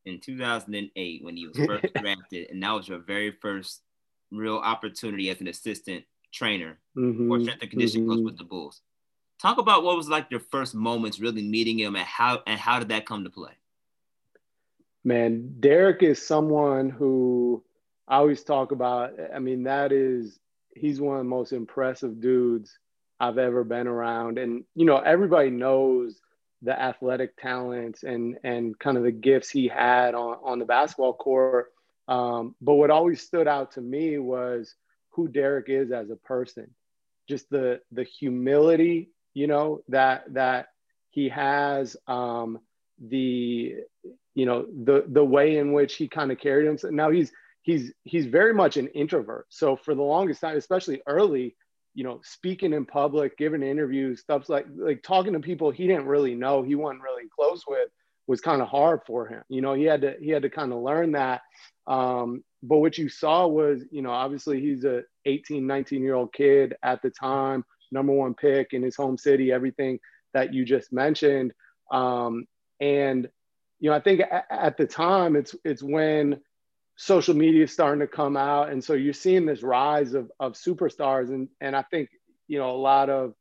in 0.04 0.20
2008 0.20 1.24
when 1.24 1.36
he 1.36 1.46
was 1.46 1.56
first 1.56 1.86
drafted 2.00 2.50
and 2.50 2.62
that 2.62 2.72
was 2.72 2.88
your 2.88 2.98
very 2.98 3.30
first 3.30 3.82
real 4.30 4.56
opportunity 4.56 5.30
as 5.30 5.40
an 5.40 5.48
assistant 5.48 6.04
trainer 6.32 6.78
mm-hmm. 6.96 7.30
or 7.30 7.40
strength 7.40 7.62
and 7.62 7.70
conditioning 7.70 8.06
mm-hmm. 8.06 8.16
coach 8.16 8.24
with 8.24 8.38
the 8.38 8.44
bulls 8.44 8.82
talk 9.40 9.58
about 9.58 9.84
what 9.84 9.96
was 9.96 10.08
like 10.08 10.26
your 10.30 10.40
first 10.40 10.74
moments 10.74 11.20
really 11.20 11.42
meeting 11.42 11.78
him 11.78 11.94
and 11.94 12.04
how 12.04 12.42
and 12.46 12.58
how 12.58 12.78
did 12.78 12.88
that 12.88 13.06
come 13.06 13.24
to 13.24 13.30
play 13.30 13.52
man, 15.06 15.54
Derrick 15.60 16.02
is 16.02 16.20
someone 16.20 16.90
who 16.90 17.62
I 18.08 18.16
always 18.16 18.42
talk 18.42 18.72
about. 18.72 19.12
I 19.32 19.38
mean, 19.38 19.62
that 19.62 19.92
is, 19.92 20.38
he's 20.74 21.00
one 21.00 21.16
of 21.16 21.24
the 21.24 21.30
most 21.30 21.52
impressive 21.52 22.20
dudes 22.20 22.76
I've 23.18 23.38
ever 23.38 23.64
been 23.64 23.86
around. 23.86 24.38
And, 24.38 24.64
you 24.74 24.84
know, 24.84 24.98
everybody 24.98 25.50
knows 25.50 26.20
the 26.62 26.78
athletic 26.78 27.36
talents 27.36 28.02
and, 28.02 28.38
and 28.44 28.78
kind 28.78 28.96
of 28.96 29.02
the 29.02 29.12
gifts 29.12 29.50
he 29.50 29.68
had 29.68 30.14
on, 30.14 30.38
on 30.42 30.58
the 30.58 30.64
basketball 30.64 31.14
court. 31.14 31.72
Um, 32.08 32.54
but 32.60 32.74
what 32.74 32.90
always 32.90 33.22
stood 33.22 33.48
out 33.48 33.72
to 33.72 33.80
me 33.80 34.18
was 34.18 34.74
who 35.10 35.28
Derrick 35.28 35.68
is 35.68 35.92
as 35.92 36.10
a 36.10 36.16
person, 36.16 36.70
just 37.28 37.48
the, 37.50 37.80
the 37.92 38.04
humility, 38.04 39.10
you 39.34 39.46
know, 39.46 39.82
that, 39.88 40.24
that 40.34 40.68
he 41.10 41.28
has, 41.28 41.96
um, 42.06 42.60
the 42.98 43.74
you 44.34 44.46
know 44.46 44.66
the 44.84 45.04
the 45.08 45.24
way 45.24 45.58
in 45.58 45.72
which 45.72 45.96
he 45.96 46.08
kind 46.08 46.32
of 46.32 46.38
carried 46.38 46.66
himself 46.66 46.92
now 46.92 47.10
he's 47.10 47.32
he's 47.62 47.92
he's 48.04 48.26
very 48.26 48.54
much 48.54 48.76
an 48.76 48.86
introvert 48.88 49.46
so 49.48 49.76
for 49.76 49.94
the 49.94 50.02
longest 50.02 50.40
time 50.40 50.56
especially 50.56 51.02
early 51.06 51.56
you 51.96 52.04
know 52.04 52.20
speaking 52.22 52.72
in 52.72 52.84
public 52.84 53.36
giving 53.38 53.62
interviews 53.62 54.20
stuff 54.20 54.48
like 54.48 54.66
like 54.76 55.02
talking 55.02 55.32
to 55.32 55.40
people 55.40 55.70
he 55.70 55.88
didn't 55.88 56.06
really 56.06 56.34
know 56.34 56.62
he 56.62 56.76
wasn't 56.76 57.02
really 57.02 57.24
close 57.34 57.64
with 57.66 57.88
was 58.26 58.40
kind 58.40 58.60
of 58.60 58.68
hard 58.68 59.00
for 59.06 59.26
him. 59.26 59.42
You 59.48 59.62
know 59.62 59.74
he 59.74 59.84
had 59.84 60.02
to 60.02 60.14
he 60.20 60.30
had 60.30 60.42
to 60.42 60.50
kind 60.50 60.72
of 60.72 60.80
learn 60.82 61.12
that. 61.12 61.42
Um, 61.86 62.42
but 62.62 62.78
what 62.78 62.98
you 62.98 63.08
saw 63.08 63.46
was 63.46 63.82
you 63.90 64.02
know 64.02 64.10
obviously 64.10 64.60
he's 64.60 64.84
a 64.84 65.02
18 65.24 65.66
19 65.66 66.02
year 66.02 66.14
old 66.14 66.32
kid 66.32 66.74
at 66.82 67.02
the 67.02 67.10
time 67.10 67.64
number 67.92 68.12
one 68.12 68.34
pick 68.34 68.72
in 68.72 68.82
his 68.82 68.96
home 68.96 69.16
city 69.16 69.52
everything 69.52 69.98
that 70.34 70.52
you 70.52 70.64
just 70.64 70.92
mentioned. 70.92 71.52
Um, 71.90 72.46
and 72.80 73.28
you 73.78 73.90
know, 73.90 73.96
I 73.96 74.00
think 74.00 74.22
at 74.50 74.76
the 74.76 74.86
time 74.86 75.36
it's 75.36 75.54
it's 75.64 75.82
when 75.82 76.40
social 76.96 77.34
media 77.34 77.64
is 77.64 77.72
starting 77.72 78.00
to 78.00 78.06
come 78.06 78.36
out, 78.36 78.70
and 78.70 78.82
so 78.82 78.94
you're 78.94 79.12
seeing 79.12 79.46
this 79.46 79.62
rise 79.62 80.14
of 80.14 80.30
of 80.40 80.54
superstars, 80.54 81.28
and 81.28 81.48
and 81.60 81.76
I 81.76 81.82
think 81.82 82.10
you 82.48 82.58
know 82.58 82.70
a 82.70 82.76
lot 82.76 83.10
of 83.10 83.34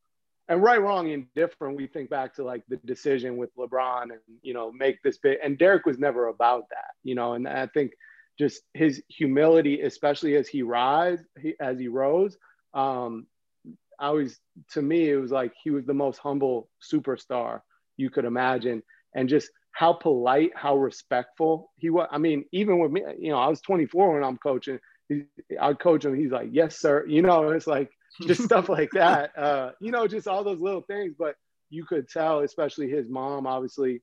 and 0.47 0.61
right, 0.61 0.81
wrong, 0.81 1.09
indifferent. 1.09 1.75
We 1.75 1.87
think 1.87 2.09
back 2.09 2.35
to 2.35 2.43
like 2.43 2.63
the 2.69 2.77
decision 2.77 3.37
with 3.37 3.55
LeBron, 3.55 4.03
and 4.03 4.19
you 4.41 4.53
know, 4.53 4.71
make 4.71 5.01
this 5.01 5.17
big. 5.17 5.39
And 5.43 5.57
derrick 5.57 5.85
was 5.85 5.97
never 5.97 6.27
about 6.27 6.69
that, 6.69 6.91
you 7.03 7.15
know. 7.15 7.33
And 7.33 7.47
I 7.47 7.67
think 7.67 7.93
just 8.37 8.61
his 8.73 9.01
humility, 9.07 9.81
especially 9.81 10.35
as 10.35 10.47
he 10.47 10.61
rise, 10.61 11.19
he, 11.41 11.55
as 11.59 11.79
he 11.79 11.87
rose. 11.87 12.37
Um, 12.73 13.25
I 13.97 14.07
always, 14.07 14.39
to 14.71 14.81
me, 14.81 15.09
it 15.09 15.15
was 15.15 15.31
like 15.31 15.53
he 15.63 15.71
was 15.71 15.85
the 15.85 15.93
most 15.93 16.19
humble 16.19 16.69
superstar 16.81 17.61
you 17.97 18.09
could 18.09 18.25
imagine, 18.25 18.83
and 19.15 19.27
just 19.27 19.49
how 19.75 19.91
polite, 19.91 20.51
how 20.55 20.77
respectful 20.77 21.69
he 21.75 21.89
was. 21.89 22.07
I 22.09 22.17
mean, 22.17 22.45
even 22.53 22.79
with 22.79 22.91
me, 22.91 23.03
you 23.19 23.29
know, 23.29 23.37
I 23.37 23.49
was 23.49 23.59
24 23.59 24.13
when 24.13 24.23
I'm 24.23 24.37
coaching. 24.37 24.79
I 25.61 25.73
coach 25.73 26.05
him. 26.05 26.15
He's 26.15 26.31
like, 26.31 26.47
"Yes, 26.53 26.79
sir." 26.79 27.05
You 27.05 27.21
know, 27.21 27.49
it's 27.51 27.67
like 27.67 27.91
just 28.21 28.41
stuff 28.45 28.69
like 28.69 28.89
that. 28.93 29.37
Uh, 29.37 29.71
you 29.81 29.91
know, 29.91 30.07
just 30.07 30.29
all 30.29 30.45
those 30.45 30.61
little 30.61 30.81
things. 30.81 31.13
But 31.19 31.35
you 31.69 31.83
could 31.83 32.07
tell, 32.07 32.39
especially 32.39 32.89
his 32.89 33.09
mom, 33.09 33.45
obviously, 33.45 34.01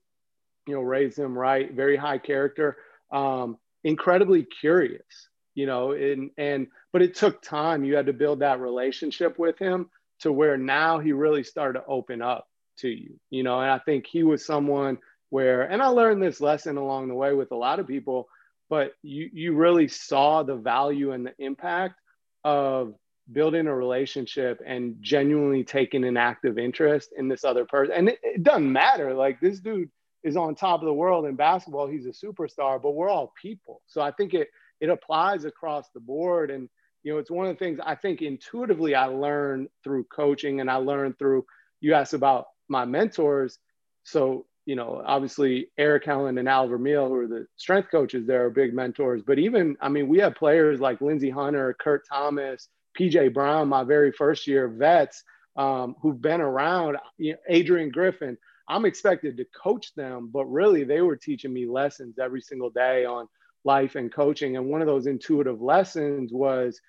you 0.67 0.75
know, 0.75 0.81
raised 0.81 1.17
him 1.17 1.35
right, 1.35 1.73
very 1.73 1.97
high 1.97 2.19
character, 2.19 2.77
um, 3.11 3.57
incredibly 3.83 4.45
curious. 4.61 5.27
You 5.55 5.65
know, 5.65 5.93
and 5.93 6.29
and 6.37 6.67
but 6.91 7.01
it 7.01 7.15
took 7.15 7.41
time. 7.41 7.83
You 7.83 7.95
had 7.95 8.05
to 8.05 8.13
build 8.13 8.41
that 8.41 8.59
relationship 8.59 9.39
with 9.39 9.57
him 9.57 9.89
to 10.19 10.31
where 10.31 10.55
now 10.55 10.99
he 10.99 11.13
really 11.13 11.43
started 11.43 11.79
to 11.79 11.85
open 11.87 12.21
up 12.21 12.45
to 12.77 12.89
you. 12.89 13.19
You 13.31 13.41
know, 13.41 13.59
and 13.59 13.71
I 13.71 13.79
think 13.79 14.05
he 14.05 14.21
was 14.21 14.45
someone 14.45 14.99
where 15.33 15.63
and 15.63 15.81
i 15.81 15.87
learned 15.87 16.21
this 16.21 16.39
lesson 16.39 16.77
along 16.77 17.07
the 17.07 17.15
way 17.15 17.33
with 17.33 17.51
a 17.51 17.55
lot 17.55 17.79
of 17.79 17.87
people 17.87 18.27
but 18.69 18.93
you 19.01 19.29
you 19.33 19.55
really 19.55 19.87
saw 19.87 20.43
the 20.43 20.55
value 20.55 21.11
and 21.11 21.25
the 21.25 21.33
impact 21.39 21.95
of 22.43 22.93
building 23.31 23.65
a 23.65 23.75
relationship 23.75 24.61
and 24.63 24.95
genuinely 25.01 25.63
taking 25.63 26.03
an 26.03 26.17
active 26.17 26.59
interest 26.59 27.09
in 27.17 27.29
this 27.29 27.45
other 27.45 27.65
person. 27.65 27.95
And 27.95 28.09
it, 28.09 28.19
it 28.21 28.43
doesn't 28.43 28.71
matter. 28.71 29.13
Like 29.13 29.39
this 29.39 29.59
dude 29.59 29.89
is 30.23 30.35
on 30.35 30.55
top 30.55 30.81
of 30.81 30.85
the 30.85 30.93
world 30.93 31.25
in 31.25 31.35
basketball. 31.35 31.87
He's 31.87 32.05
a 32.05 32.09
superstar 32.09 32.79
but 32.79 32.91
we're 32.91 33.09
all 33.09 33.33
people. 33.41 33.81
So 33.87 34.01
i 34.01 34.11
think 34.11 34.35
it 34.35 34.49
it 34.81 34.89
applies 34.89 35.45
across 35.45 35.89
the 35.95 35.99
board. 35.99 36.51
And 36.51 36.69
you 37.01 37.11
know 37.11 37.17
it's 37.17 37.31
one 37.31 37.47
of 37.47 37.55
the 37.55 37.59
things 37.59 37.79
i 37.83 37.95
think 37.95 38.21
intuitively 38.21 38.93
i 38.93 39.05
learned 39.05 39.67
through 39.83 40.05
coaching 40.05 40.61
and 40.61 40.69
i 40.71 40.75
learned 40.75 41.17
through 41.19 41.43
you 41.81 41.95
asked 41.95 42.13
about 42.13 42.45
my 42.69 42.85
mentors. 42.85 43.57
So 44.03 44.45
you 44.65 44.75
know, 44.75 45.01
obviously 45.05 45.69
Erik 45.77 46.05
Helland 46.05 46.39
and 46.39 46.47
Al 46.47 46.67
Vermeil, 46.67 47.07
who 47.07 47.15
are 47.15 47.27
the 47.27 47.45
strength 47.57 47.89
coaches, 47.91 48.25
there 48.25 48.45
are 48.45 48.49
big 48.49 48.73
mentors. 48.73 49.21
But 49.25 49.39
even, 49.39 49.75
I 49.81 49.89
mean, 49.89 50.07
we 50.07 50.19
have 50.19 50.35
players 50.35 50.79
like 50.79 51.01
Lindsey 51.01 51.29
Hunter, 51.29 51.75
Kurt 51.79 52.03
Thomas, 52.07 52.69
PJ 52.97 53.33
Brown, 53.33 53.67
my 53.67 53.83
very 53.83 54.11
first 54.11 54.47
year 54.47 54.67
vets, 54.67 55.23
um, 55.57 55.95
who've 56.01 56.21
been 56.21 56.41
around. 56.41 56.97
You 57.17 57.33
know, 57.33 57.39
Adrian 57.49 57.89
Griffin, 57.89 58.37
I'm 58.67 58.85
expected 58.85 59.37
to 59.37 59.45
coach 59.61 59.93
them, 59.95 60.29
but 60.31 60.45
really 60.45 60.83
they 60.83 61.01
were 61.01 61.17
teaching 61.17 61.53
me 61.53 61.65
lessons 61.65 62.17
every 62.17 62.41
single 62.41 62.69
day 62.69 63.05
on 63.05 63.27
life 63.65 63.95
and 63.95 64.13
coaching. 64.13 64.55
And 64.55 64.67
one 64.67 64.81
of 64.81 64.87
those 64.87 65.07
intuitive 65.07 65.61
lessons 65.61 66.31
was, 66.31 66.79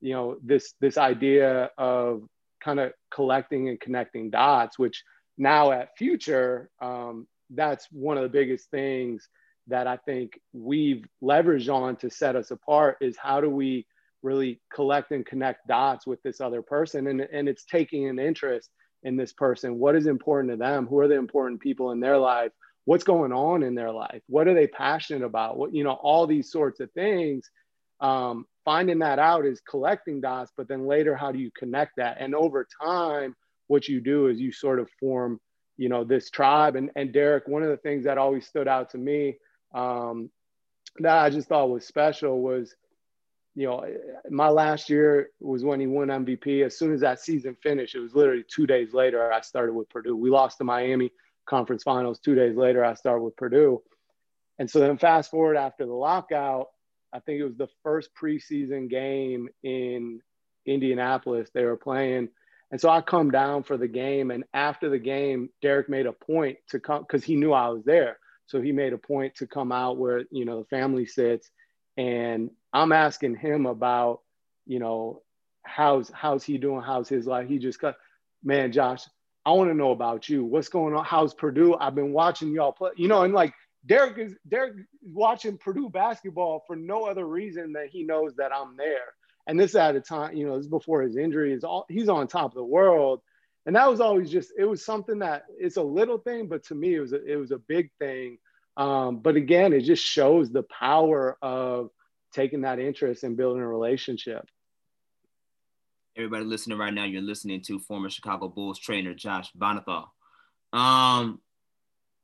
you 0.00 0.14
know, 0.14 0.36
this 0.42 0.74
this 0.80 0.98
idea 0.98 1.70
of 1.78 2.22
kind 2.62 2.80
of 2.80 2.92
collecting 3.12 3.68
and 3.68 3.80
connecting 3.80 4.30
dots, 4.30 4.78
which 4.78 5.02
now 5.40 5.72
at 5.72 5.96
Future, 5.96 6.70
um, 6.80 7.26
that's 7.48 7.88
one 7.90 8.16
of 8.16 8.22
the 8.22 8.28
biggest 8.28 8.70
things 8.70 9.28
that 9.68 9.86
I 9.86 9.96
think 9.96 10.38
we've 10.52 11.04
leveraged 11.22 11.72
on 11.72 11.96
to 11.96 12.10
set 12.10 12.36
us 12.36 12.50
apart 12.50 12.98
is 13.00 13.16
how 13.16 13.40
do 13.40 13.48
we 13.48 13.86
really 14.22 14.60
collect 14.72 15.12
and 15.12 15.24
connect 15.24 15.66
dots 15.66 16.06
with 16.06 16.22
this 16.22 16.40
other 16.40 16.60
person? 16.60 17.06
And, 17.06 17.22
and 17.22 17.48
it's 17.48 17.64
taking 17.64 18.08
an 18.08 18.18
interest 18.18 18.70
in 19.02 19.16
this 19.16 19.32
person. 19.32 19.78
What 19.78 19.96
is 19.96 20.06
important 20.06 20.52
to 20.52 20.56
them? 20.58 20.86
Who 20.86 20.98
are 20.98 21.08
the 21.08 21.14
important 21.14 21.60
people 21.60 21.92
in 21.92 22.00
their 22.00 22.18
life? 22.18 22.52
What's 22.84 23.04
going 23.04 23.32
on 23.32 23.62
in 23.62 23.74
their 23.74 23.92
life? 23.92 24.22
What 24.26 24.46
are 24.46 24.54
they 24.54 24.66
passionate 24.66 25.24
about? 25.24 25.56
What 25.56 25.74
you 25.74 25.84
know 25.84 25.92
all 25.92 26.26
these 26.26 26.50
sorts 26.50 26.80
of 26.80 26.90
things. 26.92 27.48
Um, 28.00 28.46
finding 28.64 28.98
that 29.00 29.18
out 29.18 29.44
is 29.44 29.60
collecting 29.68 30.22
dots 30.22 30.52
but 30.56 30.68
then 30.68 30.86
later 30.86 31.14
how 31.14 31.32
do 31.32 31.38
you 31.38 31.50
connect 31.56 31.96
that? 31.96 32.16
And 32.20 32.34
over 32.34 32.66
time 32.82 33.34
what 33.70 33.88
you 33.88 34.00
do 34.00 34.26
is 34.26 34.40
you 34.40 34.52
sort 34.52 34.80
of 34.80 34.90
form 34.98 35.40
you 35.76 35.88
know 35.88 36.04
this 36.04 36.28
tribe 36.28 36.76
and, 36.76 36.90
and 36.96 37.12
derrick 37.12 37.46
one 37.46 37.62
of 37.62 37.70
the 37.70 37.76
things 37.76 38.04
that 38.04 38.18
always 38.18 38.46
stood 38.46 38.68
out 38.68 38.90
to 38.90 38.98
me 38.98 39.36
um, 39.74 40.30
that 40.98 41.18
i 41.18 41.30
just 41.30 41.48
thought 41.48 41.70
was 41.70 41.86
special 41.86 42.40
was 42.40 42.74
you 43.54 43.66
know, 43.66 43.84
my 44.30 44.48
last 44.48 44.88
year 44.88 45.30
was 45.40 45.64
when 45.64 45.80
he 45.80 45.86
won 45.86 46.08
MVP. 46.08 46.64
As 46.64 46.78
soon 46.78 46.94
as 46.94 47.00
that 47.00 47.20
season 47.20 47.56
finished, 47.62 47.94
it 47.94 48.00
was 48.00 48.14
literally 48.14 48.44
two 48.48 48.66
days 48.66 48.94
later 48.94 49.32
I 49.32 49.40
started 49.40 49.74
with 49.74 49.88
Purdue. 49.90 50.16
We 50.16 50.30
lost 50.30 50.58
the 50.58 50.64
Miami 50.64 51.10
conference 51.46 51.82
finals. 51.82 52.20
Two 52.20 52.34
days 52.34 52.56
later, 52.56 52.84
I 52.84 52.94
started 52.94 53.22
with 53.22 53.36
Purdue. 53.36 53.82
And 54.58 54.70
so 54.70 54.78
then 54.78 54.98
fast 54.98 55.30
forward 55.30 55.56
after 55.56 55.84
the 55.84 55.92
lockout, 55.92 56.68
I 57.12 57.18
think 57.18 57.40
it 57.40 57.44
was 57.44 57.56
the 57.56 57.68
first 57.82 58.10
preseason 58.14 58.88
game 58.88 59.48
in 59.64 60.20
Indianapolis 60.64 61.50
they 61.52 61.64
were 61.64 61.76
playing. 61.76 62.28
And 62.70 62.80
so 62.80 62.88
I 62.88 63.00
come 63.00 63.30
down 63.30 63.64
for 63.64 63.76
the 63.76 63.88
game. 63.88 64.30
And 64.30 64.44
after 64.54 64.88
the 64.88 64.98
game, 64.98 65.50
Derrick 65.60 65.88
made 65.88 66.06
a 66.06 66.12
point 66.12 66.58
to 66.68 66.80
come 66.80 67.02
because 67.02 67.24
he 67.24 67.36
knew 67.36 67.52
I 67.52 67.68
was 67.68 67.84
there. 67.84 68.18
So 68.46 68.60
he 68.60 68.72
made 68.72 68.92
a 68.92 68.98
point 68.98 69.36
to 69.36 69.46
come 69.46 69.72
out 69.72 69.96
where, 69.96 70.24
you 70.30 70.44
know, 70.44 70.60
the 70.60 70.66
family 70.66 71.06
sits 71.06 71.50
and 71.96 72.50
I'm 72.72 72.92
asking 72.92 73.36
him 73.36 73.66
about, 73.66 74.20
you 74.66 74.78
know, 74.78 75.22
how's 75.64 76.10
how's 76.10 76.44
he 76.44 76.58
doing? 76.58 76.82
How's 76.82 77.08
his 77.08 77.26
life? 77.26 77.48
He 77.48 77.58
just 77.58 77.80
got, 77.80 77.96
man, 78.42 78.72
Josh, 78.72 79.04
I 79.44 79.52
want 79.52 79.70
to 79.70 79.74
know 79.74 79.90
about 79.90 80.28
you. 80.28 80.44
What's 80.44 80.68
going 80.68 80.94
on? 80.94 81.04
How's 81.04 81.34
Purdue? 81.34 81.76
I've 81.76 81.94
been 81.94 82.12
watching 82.12 82.52
y'all 82.52 82.72
play, 82.72 82.90
you 82.96 83.08
know, 83.08 83.22
and 83.22 83.34
like 83.34 83.54
Derrick 83.86 84.18
is 84.18 84.34
Derrick 84.48 84.74
watching 85.02 85.58
Purdue 85.58 85.88
basketball 85.88 86.64
for 86.66 86.76
no 86.76 87.04
other 87.04 87.26
reason 87.26 87.72
that 87.72 87.88
he 87.88 88.02
knows 88.02 88.34
that 88.36 88.52
I'm 88.54 88.76
there. 88.76 89.14
And 89.46 89.58
this 89.58 89.74
at 89.74 89.96
a 89.96 90.00
time, 90.00 90.36
you 90.36 90.46
know, 90.46 90.58
this 90.58 90.66
before 90.66 91.02
his 91.02 91.16
injury 91.16 91.52
is 91.52 91.64
all 91.64 91.86
he's 91.88 92.08
on 92.08 92.28
top 92.28 92.52
of 92.52 92.56
the 92.56 92.64
world. 92.64 93.20
And 93.66 93.76
that 93.76 93.90
was 93.90 94.00
always 94.00 94.30
just 94.30 94.52
it 94.56 94.64
was 94.64 94.84
something 94.84 95.20
that 95.20 95.44
it's 95.58 95.76
a 95.76 95.82
little 95.82 96.18
thing, 96.18 96.46
but 96.46 96.64
to 96.64 96.74
me 96.74 96.94
it 96.94 97.00
was 97.00 97.12
a, 97.12 97.24
it 97.24 97.36
was 97.36 97.50
a 97.50 97.58
big 97.58 97.90
thing 97.98 98.38
um, 98.76 99.18
but 99.18 99.36
again, 99.36 99.72
it 99.72 99.82
just 99.82 100.04
shows 100.04 100.50
the 100.50 100.62
power 100.62 101.36
of 101.42 101.90
taking 102.32 102.62
that 102.62 102.78
interest 102.78 103.24
and 103.24 103.36
building 103.36 103.62
a 103.62 103.68
relationship. 103.68 104.48
Everybody 106.16 106.44
listening 106.44 106.78
right 106.78 106.92
now, 106.92 107.04
you're 107.04 107.22
listening 107.22 107.62
to 107.62 107.78
former 107.78 108.08
Chicago 108.10 108.48
Bulls 108.48 108.78
trainer 108.78 109.14
Josh 109.14 109.50
Bonhotal. 109.52 110.06
Um, 110.72 111.40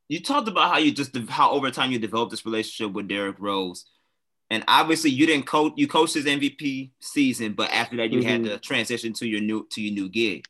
you 0.09 0.21
talked 0.23 0.49
about 0.49 0.73
how 0.73 0.79
you 0.79 0.93
just 0.93 1.17
how 1.29 1.51
over 1.51 1.71
time 1.71 1.93
you 1.93 1.99
developed 1.99 2.31
this 2.31 2.47
relationship 2.47 2.95
with 2.95 3.09
Derrick 3.09 3.37
Rose, 3.39 3.87
and 4.51 4.65
obviously 4.69 5.11
you 5.11 5.27
didn't 5.27 5.47
coach 5.47 5.73
you 5.77 5.89
coached 5.89 6.15
his 6.15 6.25
MVP 6.25 6.93
season, 7.01 7.55
but 7.55 7.71
after 7.71 7.97
that 7.97 8.13
you 8.13 8.21
mm-hmm. 8.21 8.29
had 8.29 8.45
to 8.45 8.59
transition 8.59 9.13
to 9.15 9.27
your 9.27 9.41
new 9.41 9.67
to 9.73 9.83
your 9.83 9.95
new 9.95 10.09
gig. 10.09 10.45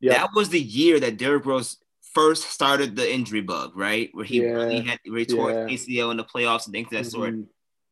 Yep. 0.00 0.16
That 0.16 0.30
was 0.34 0.48
the 0.48 0.60
year 0.60 0.98
that 1.00 1.16
Derrick 1.16 1.46
Rose 1.46 1.78
first 2.12 2.50
started 2.50 2.96
the 2.96 3.12
injury 3.12 3.40
bug, 3.40 3.72
right? 3.76 4.10
Where 4.12 4.24
he 4.24 4.42
yeah. 4.42 4.50
really 4.50 4.80
had 4.80 4.98
where 5.06 5.20
he 5.20 5.26
tore 5.26 5.50
yeah. 5.50 5.66
ACL 5.66 6.10
in 6.10 6.16
the 6.16 6.24
playoffs 6.24 6.66
and 6.66 6.72
things 6.72 6.86
of 6.86 6.92
that 6.92 6.98
mm-hmm. 7.04 7.10
sort. 7.10 7.34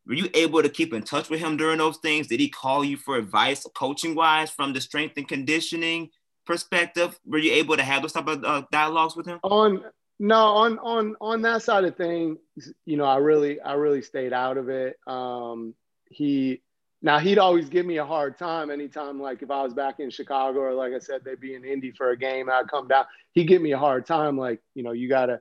Were 0.07 0.15
you 0.15 0.29
able 0.35 0.63
to 0.63 0.69
keep 0.69 0.93
in 0.93 1.03
touch 1.03 1.31
with 1.31 1.41
him 1.41 1.57
during 1.57 1.79
those 1.79 1.99
things? 1.99 2.27
Did 2.27 2.41
he 2.41 2.49
call 2.49 2.85
you 2.85 2.97
for 2.97 3.17
advice, 3.17 3.65
coaching 3.77 4.15
wise, 4.15 4.51
from 4.51 4.73
the 4.73 4.81
strength 4.81 5.17
and 5.17 5.29
conditioning 5.29 6.11
perspective? 6.47 7.19
Were 7.25 7.39
you 7.39 7.53
able 7.53 7.77
to 7.77 7.83
have 7.83 8.03
those 8.03 8.13
type 8.13 8.27
of 8.27 8.45
uh, 8.45 8.63
dialogues 8.73 9.15
with 9.15 9.27
him? 9.27 9.39
On 9.45 9.85
no, 10.23 10.37
on 10.37 10.79
on 10.81 11.17
on 11.19 11.41
that 11.43 11.63
side 11.63 11.85
of 11.85 11.97
things, 11.97 12.39
you 12.85 12.99
know, 12.99 13.07
I 13.07 13.17
really 13.17 13.59
I 13.59 13.73
really 13.73 14.03
stayed 14.03 14.35
out 14.35 14.59
of 14.59 14.69
it. 14.69 14.99
Um, 15.07 15.75
he 16.11 16.61
now 17.01 17.19
he'd 17.19 17.39
always 17.39 17.71
give 17.71 17.87
me 17.87 17.97
a 17.97 18.05
hard 18.05 18.37
time 18.37 18.71
anytime, 18.71 19.19
like 19.19 19.41
if 19.41 19.51
I 19.51 19.63
was 19.63 19.73
back 19.73 19.99
in 19.99 20.11
Chicago 20.11 20.59
or 20.61 20.75
like 20.75 20.93
I 20.93 20.99
said, 20.99 21.23
they'd 21.25 21.41
be 21.41 21.55
in 21.55 21.65
Indy 21.65 21.91
for 21.93 22.11
a 22.11 22.19
game, 22.19 22.51
I'd 22.51 22.69
come 22.69 22.87
down. 22.87 23.07
He'd 23.33 23.49
give 23.49 23.63
me 23.63 23.73
a 23.73 23.79
hard 23.79 24.05
time, 24.05 24.37
like 24.37 24.61
you 24.75 24.83
know, 24.83 24.93
you 24.93 25.09
gotta, 25.09 25.41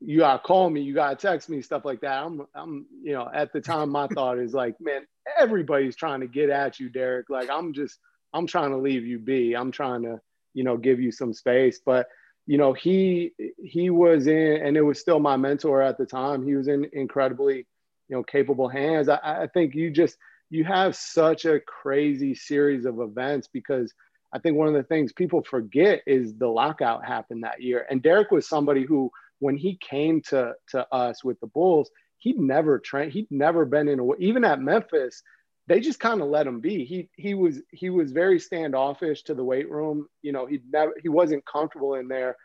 you 0.00 0.18
gotta 0.18 0.40
call 0.40 0.68
me, 0.68 0.80
you 0.80 0.92
gotta 0.92 1.14
text 1.14 1.48
me, 1.48 1.62
stuff 1.62 1.84
like 1.84 2.00
that. 2.00 2.24
I'm, 2.24 2.44
I'm, 2.52 2.86
you 3.00 3.12
know, 3.12 3.30
at 3.32 3.52
the 3.52 3.60
time, 3.60 3.90
my 3.90 4.08
thought 4.08 4.40
is 4.40 4.52
like, 4.52 4.74
man, 4.80 5.02
everybody's 5.38 5.94
trying 5.94 6.18
to 6.22 6.26
get 6.26 6.50
at 6.50 6.80
you, 6.80 6.88
Derrick. 6.88 7.30
Like 7.30 7.48
I'm 7.48 7.72
just, 7.72 8.00
I'm 8.32 8.48
trying 8.48 8.70
to 8.70 8.78
leave 8.78 9.06
you 9.06 9.20
be. 9.20 9.54
I'm 9.54 9.70
trying 9.70 10.02
to, 10.02 10.20
you 10.52 10.64
know, 10.64 10.76
give 10.76 10.98
you 10.98 11.12
some 11.12 11.32
space, 11.32 11.78
but 11.86 12.08
you 12.46 12.58
know, 12.58 12.72
he 12.72 13.32
he 13.62 13.90
was 13.90 14.26
in, 14.26 14.60
and 14.62 14.76
it 14.76 14.82
was 14.82 14.98
still 15.00 15.20
my 15.20 15.36
mentor 15.36 15.80
at 15.82 15.98
the 15.98 16.06
time. 16.06 16.46
He 16.46 16.54
was 16.54 16.68
in 16.68 16.88
incredibly, 16.92 17.66
you 18.08 18.16
know, 18.16 18.22
capable 18.22 18.68
hands. 18.68 19.08
I, 19.08 19.18
I 19.22 19.46
think 19.52 19.74
you 19.74 19.90
just 19.90 20.18
you 20.50 20.64
have 20.64 20.94
such 20.94 21.46
a 21.46 21.60
crazy 21.60 22.34
series 22.34 22.84
of 22.84 23.00
events 23.00 23.48
because 23.52 23.92
I 24.34 24.40
think 24.40 24.56
one 24.56 24.68
of 24.68 24.74
the 24.74 24.82
things 24.82 25.12
people 25.12 25.42
forget 25.42 26.02
is 26.06 26.34
the 26.34 26.48
lockout 26.48 27.06
happened 27.06 27.44
that 27.44 27.62
year. 27.62 27.86
And 27.88 28.02
Derrick 28.02 28.32
was 28.32 28.48
somebody 28.48 28.84
who, 28.84 29.10
when 29.38 29.56
he 29.56 29.76
came 29.76 30.20
to, 30.22 30.54
to 30.70 30.86
us 30.92 31.22
with 31.22 31.38
the 31.40 31.46
Bulls, 31.46 31.90
he'd 32.18 32.38
never 32.38 32.80
trained, 32.80 33.12
he'd 33.12 33.30
never 33.30 33.64
been 33.64 33.88
in 33.88 34.00
a, 34.00 34.14
even 34.16 34.44
at 34.44 34.60
Memphis, 34.60 35.22
they 35.66 35.80
just 35.80 36.00
kind 36.00 36.20
of 36.20 36.28
let 36.28 36.46
him 36.46 36.60
be. 36.60 36.84
He, 36.84 37.08
he 37.16 37.34
was, 37.34 37.60
he 37.70 37.90
was 37.90 38.12
very 38.12 38.38
standoffish 38.38 39.22
to 39.24 39.34
the 39.34 39.44
weight 39.44 39.70
room. 39.70 40.06
You 40.22 40.32
know, 40.32 40.46
he 40.46 40.60
never, 40.70 40.92
he 41.02 41.08
wasn't 41.08 41.46
comfortable 41.46 41.94
in 41.94 42.08
there. 42.08 42.36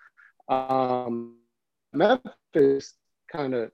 Um, 0.48 1.36
Memphis 1.94 2.94
kind 3.32 3.54
of 3.54 3.72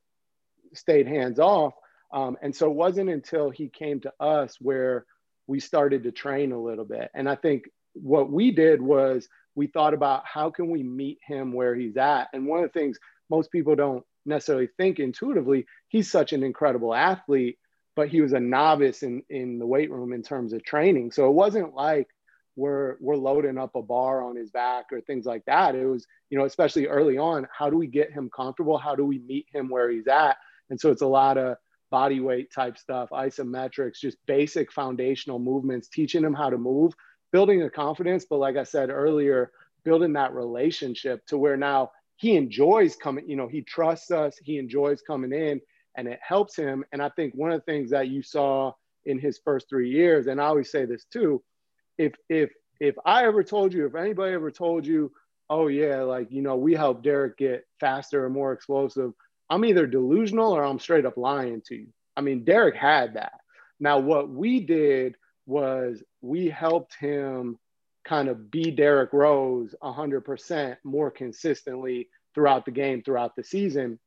stayed 0.74 1.08
hands 1.08 1.40
off. 1.40 1.74
Um, 2.12 2.38
and 2.42 2.56
so 2.56 2.70
it 2.70 2.76
wasn't 2.76 3.10
until 3.10 3.50
he 3.50 3.70
came 3.70 4.00
to 4.02 4.14
us 4.20 4.58
where 4.60 5.06
we 5.48 5.60
started 5.60 6.04
to 6.04 6.12
train 6.12 6.52
a 6.52 6.62
little 6.62 6.86
bit. 6.86 7.10
And 7.14 7.30
I 7.30 7.36
think 7.36 7.70
what 7.94 8.32
we 8.32 8.52
did 8.52 8.82
was 8.82 9.28
we 9.54 9.68
thought 9.68 9.94
about 9.94 10.24
how 10.26 10.50
can 10.50 10.70
we 10.70 10.84
meet 10.84 11.20
him 11.26 11.54
where 11.54 11.76
he's 11.76 11.98
at. 11.98 12.30
And 12.34 12.46
one 12.46 12.64
of 12.64 12.72
the 12.72 12.80
things 12.80 12.98
most 13.30 13.52
people 13.52 13.76
don't 13.76 14.04
necessarily 14.26 14.70
think 14.78 15.00
intuitively, 15.00 15.66
he's 15.88 16.10
such 16.10 16.34
an 16.34 16.44
incredible 16.44 16.94
athlete, 16.94 17.58
but 17.96 18.10
he 18.10 18.22
was 18.22 18.34
a 18.34 18.40
novice 18.40 19.04
in, 19.04 19.24
in 19.30 19.58
the 19.60 19.66
weight 19.66 19.90
room 19.90 20.14
in 20.14 20.22
terms 20.22 20.54
of 20.54 20.64
training. 20.64 21.12
So 21.12 21.28
it 21.28 21.34
wasn't 21.34 21.74
like 21.74 22.08
we're 22.58 22.96
we're 23.02 23.16
loading 23.18 23.58
up 23.58 23.76
a 23.76 23.82
bar 23.82 24.24
on 24.24 24.36
his 24.36 24.50
back 24.50 24.86
or 24.92 25.02
things 25.02 25.26
like 25.26 25.44
that. 25.46 25.76
It 25.76 25.86
was, 25.86 26.06
you 26.30 26.38
know, 26.38 26.46
especially 26.46 26.88
early 26.88 27.18
on, 27.18 27.48
how 27.58 27.70
do 27.70 27.78
we 27.78 27.88
get 27.88 28.12
him 28.12 28.30
comfortable? 28.34 28.78
How 28.78 28.96
do 28.96 29.06
we 29.06 29.20
meet 29.20 29.48
him 29.52 29.70
where 29.70 29.90
he's 29.90 30.08
at? 30.08 30.38
And 30.70 30.80
so 30.80 30.92
it's 30.92 31.02
a 31.02 31.08
lot 31.08 31.38
of 31.38 31.58
body 31.92 32.20
weight 32.20 32.52
type 32.54 32.78
stuff, 32.78 33.10
isometrics, 33.12 34.00
just 34.00 34.18
basic 34.26 34.72
foundational 34.72 35.40
movements, 35.40 35.88
teaching 35.88 36.22
them 36.22 36.34
how 36.34 36.50
to 36.50 36.58
move, 36.58 36.94
building 37.32 37.62
a 37.64 37.70
confidence. 37.70 38.26
But 38.30 38.40
like 38.40 38.58
I 38.58 38.64
said 38.64 38.90
earlier, 38.90 39.52
building 39.84 40.14
that 40.14 40.34
relationship 40.34 41.26
to 41.28 41.38
where 41.38 41.58
now 41.58 41.92
he 42.18 42.36
enjoys 42.36 42.96
coming, 42.96 43.30
you 43.30 43.36
know, 43.36 43.48
he 43.48 43.62
trusts 43.62 44.12
us, 44.12 44.38
he 44.42 44.58
enjoys 44.58 45.02
coming 45.02 45.34
in 45.34 45.62
and 45.98 46.08
it 46.08 46.20
helps 46.22 46.56
him. 46.56 46.84
And 46.92 47.02
I 47.02 47.10
think 47.10 47.34
one 47.34 47.52
of 47.52 47.60
the 47.60 47.72
things 47.72 47.92
that 47.92 48.10
you 48.10 48.22
saw 48.22 48.74
in 49.06 49.20
his 49.20 49.40
first 49.44 49.70
three 49.70 49.90
years, 49.90 50.28
and 50.28 50.42
I 50.42 50.46
always 50.46 50.72
say 50.72 50.86
this 50.86 51.06
too, 51.06 51.42
if 51.98 52.14
if 52.30 52.52
if 52.80 52.96
I 53.06 53.26
ever 53.26 53.44
told 53.44 53.74
you, 53.74 53.86
if 53.86 53.96
anybody 53.96 54.34
ever 54.34 54.52
told 54.52 54.86
you, 54.86 55.12
oh 55.50 55.68
yeah, 55.68 56.02
like 56.02 56.32
you 56.32 56.42
know, 56.42 56.56
we 56.56 56.74
helped 56.74 57.04
Derrick 57.04 57.38
get 57.38 57.66
faster 57.80 58.26
and 58.26 58.34
more 58.34 58.52
explosive, 58.52 59.14
I'm 59.50 59.66
either 59.66 59.88
delusional 59.88 60.52
or 60.52 60.64
I'm 60.64 60.80
straight 60.80 61.06
up 61.06 61.18
lying 61.18 61.62
to 61.68 61.76
you. 61.76 61.88
I 62.18 62.22
mean, 62.22 62.44
Derrick 62.44 62.76
had 62.76 63.16
that. 63.16 63.40
Now, 63.80 64.00
what 64.00 64.30
we 64.30 64.62
did 64.62 65.16
was 65.46 66.02
we 66.22 66.50
helped 66.50 66.96
him 66.96 67.60
kind 68.04 68.30
of 68.30 68.50
be 68.50 68.72
Derrick 68.72 69.12
Rose 69.14 69.76
100% 69.84 70.78
more 70.84 71.12
consistently 71.12 72.08
throughout 72.34 72.66
the 72.66 72.72
game, 72.72 73.02
throughout 73.02 73.36
the 73.36 73.44
season. 73.44 74.00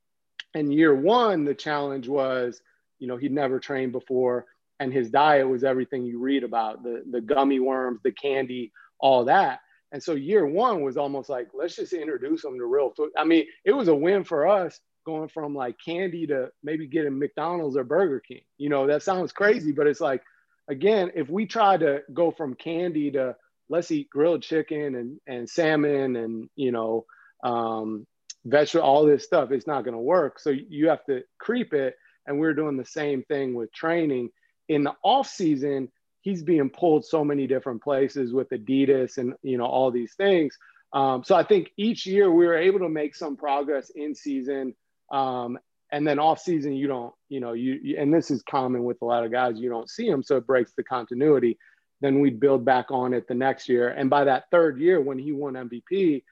And 0.54 0.72
year 0.72 0.94
one, 0.94 1.44
the 1.44 1.54
challenge 1.54 2.08
was, 2.08 2.60
you 2.98 3.06
know, 3.06 3.16
he'd 3.16 3.32
never 3.32 3.60
trained 3.60 3.92
before, 3.92 4.46
and 4.80 4.92
his 4.92 5.10
diet 5.10 5.48
was 5.48 5.64
everything 5.64 6.04
you 6.04 6.18
read 6.18 6.44
about 6.44 6.82
the, 6.82 7.02
the 7.10 7.20
gummy 7.20 7.60
worms, 7.60 8.00
the 8.02 8.12
candy, 8.12 8.72
all 8.98 9.24
that. 9.26 9.60
And 9.92 10.02
so 10.02 10.14
year 10.14 10.46
one 10.46 10.82
was 10.82 10.96
almost 10.96 11.28
like, 11.28 11.48
let's 11.54 11.76
just 11.76 11.92
introduce 11.92 12.42
them 12.42 12.58
to 12.58 12.66
real 12.66 12.92
food. 12.96 13.10
I 13.16 13.24
mean, 13.24 13.46
it 13.64 13.72
was 13.72 13.88
a 13.88 13.94
win 13.94 14.24
for 14.24 14.46
us 14.46 14.80
going 15.06 15.28
from 15.28 15.54
like 15.54 15.76
candy 15.82 16.26
to 16.26 16.50
maybe 16.62 16.86
getting 16.86 17.18
McDonald's 17.18 17.76
or 17.76 17.84
Burger 17.84 18.20
King. 18.20 18.42
You 18.58 18.68
know, 18.68 18.86
that 18.86 19.02
sounds 19.02 19.32
crazy, 19.32 19.72
but 19.72 19.86
it's 19.86 20.00
like, 20.00 20.22
again, 20.68 21.12
if 21.14 21.30
we 21.30 21.46
try 21.46 21.76
to 21.78 22.02
go 22.12 22.30
from 22.30 22.54
candy 22.54 23.10
to 23.12 23.34
let's 23.70 23.90
eat 23.90 24.10
grilled 24.10 24.42
chicken 24.42 24.94
and, 24.94 25.20
and 25.26 25.48
salmon 25.48 26.16
and, 26.16 26.50
you 26.56 26.72
know, 26.72 27.06
um, 27.42 28.06
vegetable, 28.48 28.86
all 28.86 29.06
this 29.06 29.24
stuff, 29.24 29.50
it's 29.52 29.66
not 29.66 29.84
going 29.84 29.94
to 29.94 30.00
work. 30.00 30.38
So 30.38 30.50
you 30.50 30.88
have 30.88 31.04
to 31.06 31.22
creep 31.38 31.72
it. 31.72 31.94
And 32.26 32.38
we're 32.38 32.54
doing 32.54 32.76
the 32.76 32.84
same 32.84 33.22
thing 33.22 33.54
with 33.54 33.72
training. 33.72 34.30
In 34.68 34.84
the 34.84 34.94
off 35.02 35.28
season, 35.28 35.90
he's 36.20 36.42
being 36.42 36.70
pulled 36.70 37.04
so 37.04 37.24
many 37.24 37.46
different 37.46 37.82
places 37.82 38.32
with 38.32 38.50
Adidas 38.50 39.18
and 39.18 39.34
you 39.42 39.58
know 39.58 39.66
all 39.66 39.90
these 39.90 40.14
things. 40.14 40.56
Um, 40.92 41.22
so 41.24 41.34
I 41.34 41.42
think 41.42 41.70
each 41.76 42.06
year 42.06 42.30
we 42.30 42.46
were 42.46 42.56
able 42.56 42.80
to 42.80 42.88
make 42.88 43.14
some 43.14 43.36
progress 43.36 43.90
in 43.94 44.14
season, 44.14 44.74
um, 45.10 45.58
and 45.90 46.06
then 46.06 46.18
off 46.18 46.40
season 46.40 46.74
you 46.74 46.86
don't 46.86 47.14
you 47.28 47.40
know 47.40 47.52
you, 47.52 47.78
you, 47.82 47.96
and 47.98 48.12
this 48.12 48.30
is 48.30 48.42
common 48.42 48.84
with 48.84 48.98
a 49.02 49.04
lot 49.04 49.24
of 49.24 49.32
guys 49.32 49.58
you 49.58 49.70
don't 49.70 49.88
see 49.88 50.10
them 50.10 50.22
so 50.22 50.36
it 50.36 50.46
breaks 50.46 50.72
the 50.76 50.84
continuity. 50.84 51.58
Then 52.00 52.20
we'd 52.20 52.38
build 52.38 52.64
back 52.64 52.90
on 52.90 53.12
it 53.12 53.26
the 53.26 53.34
next 53.34 53.68
year, 53.68 53.88
and 53.88 54.10
by 54.10 54.24
that 54.24 54.44
third 54.50 54.78
year 54.78 55.00
when 55.00 55.18
he 55.18 55.32
won 55.32 55.54
MVP, 55.54 56.22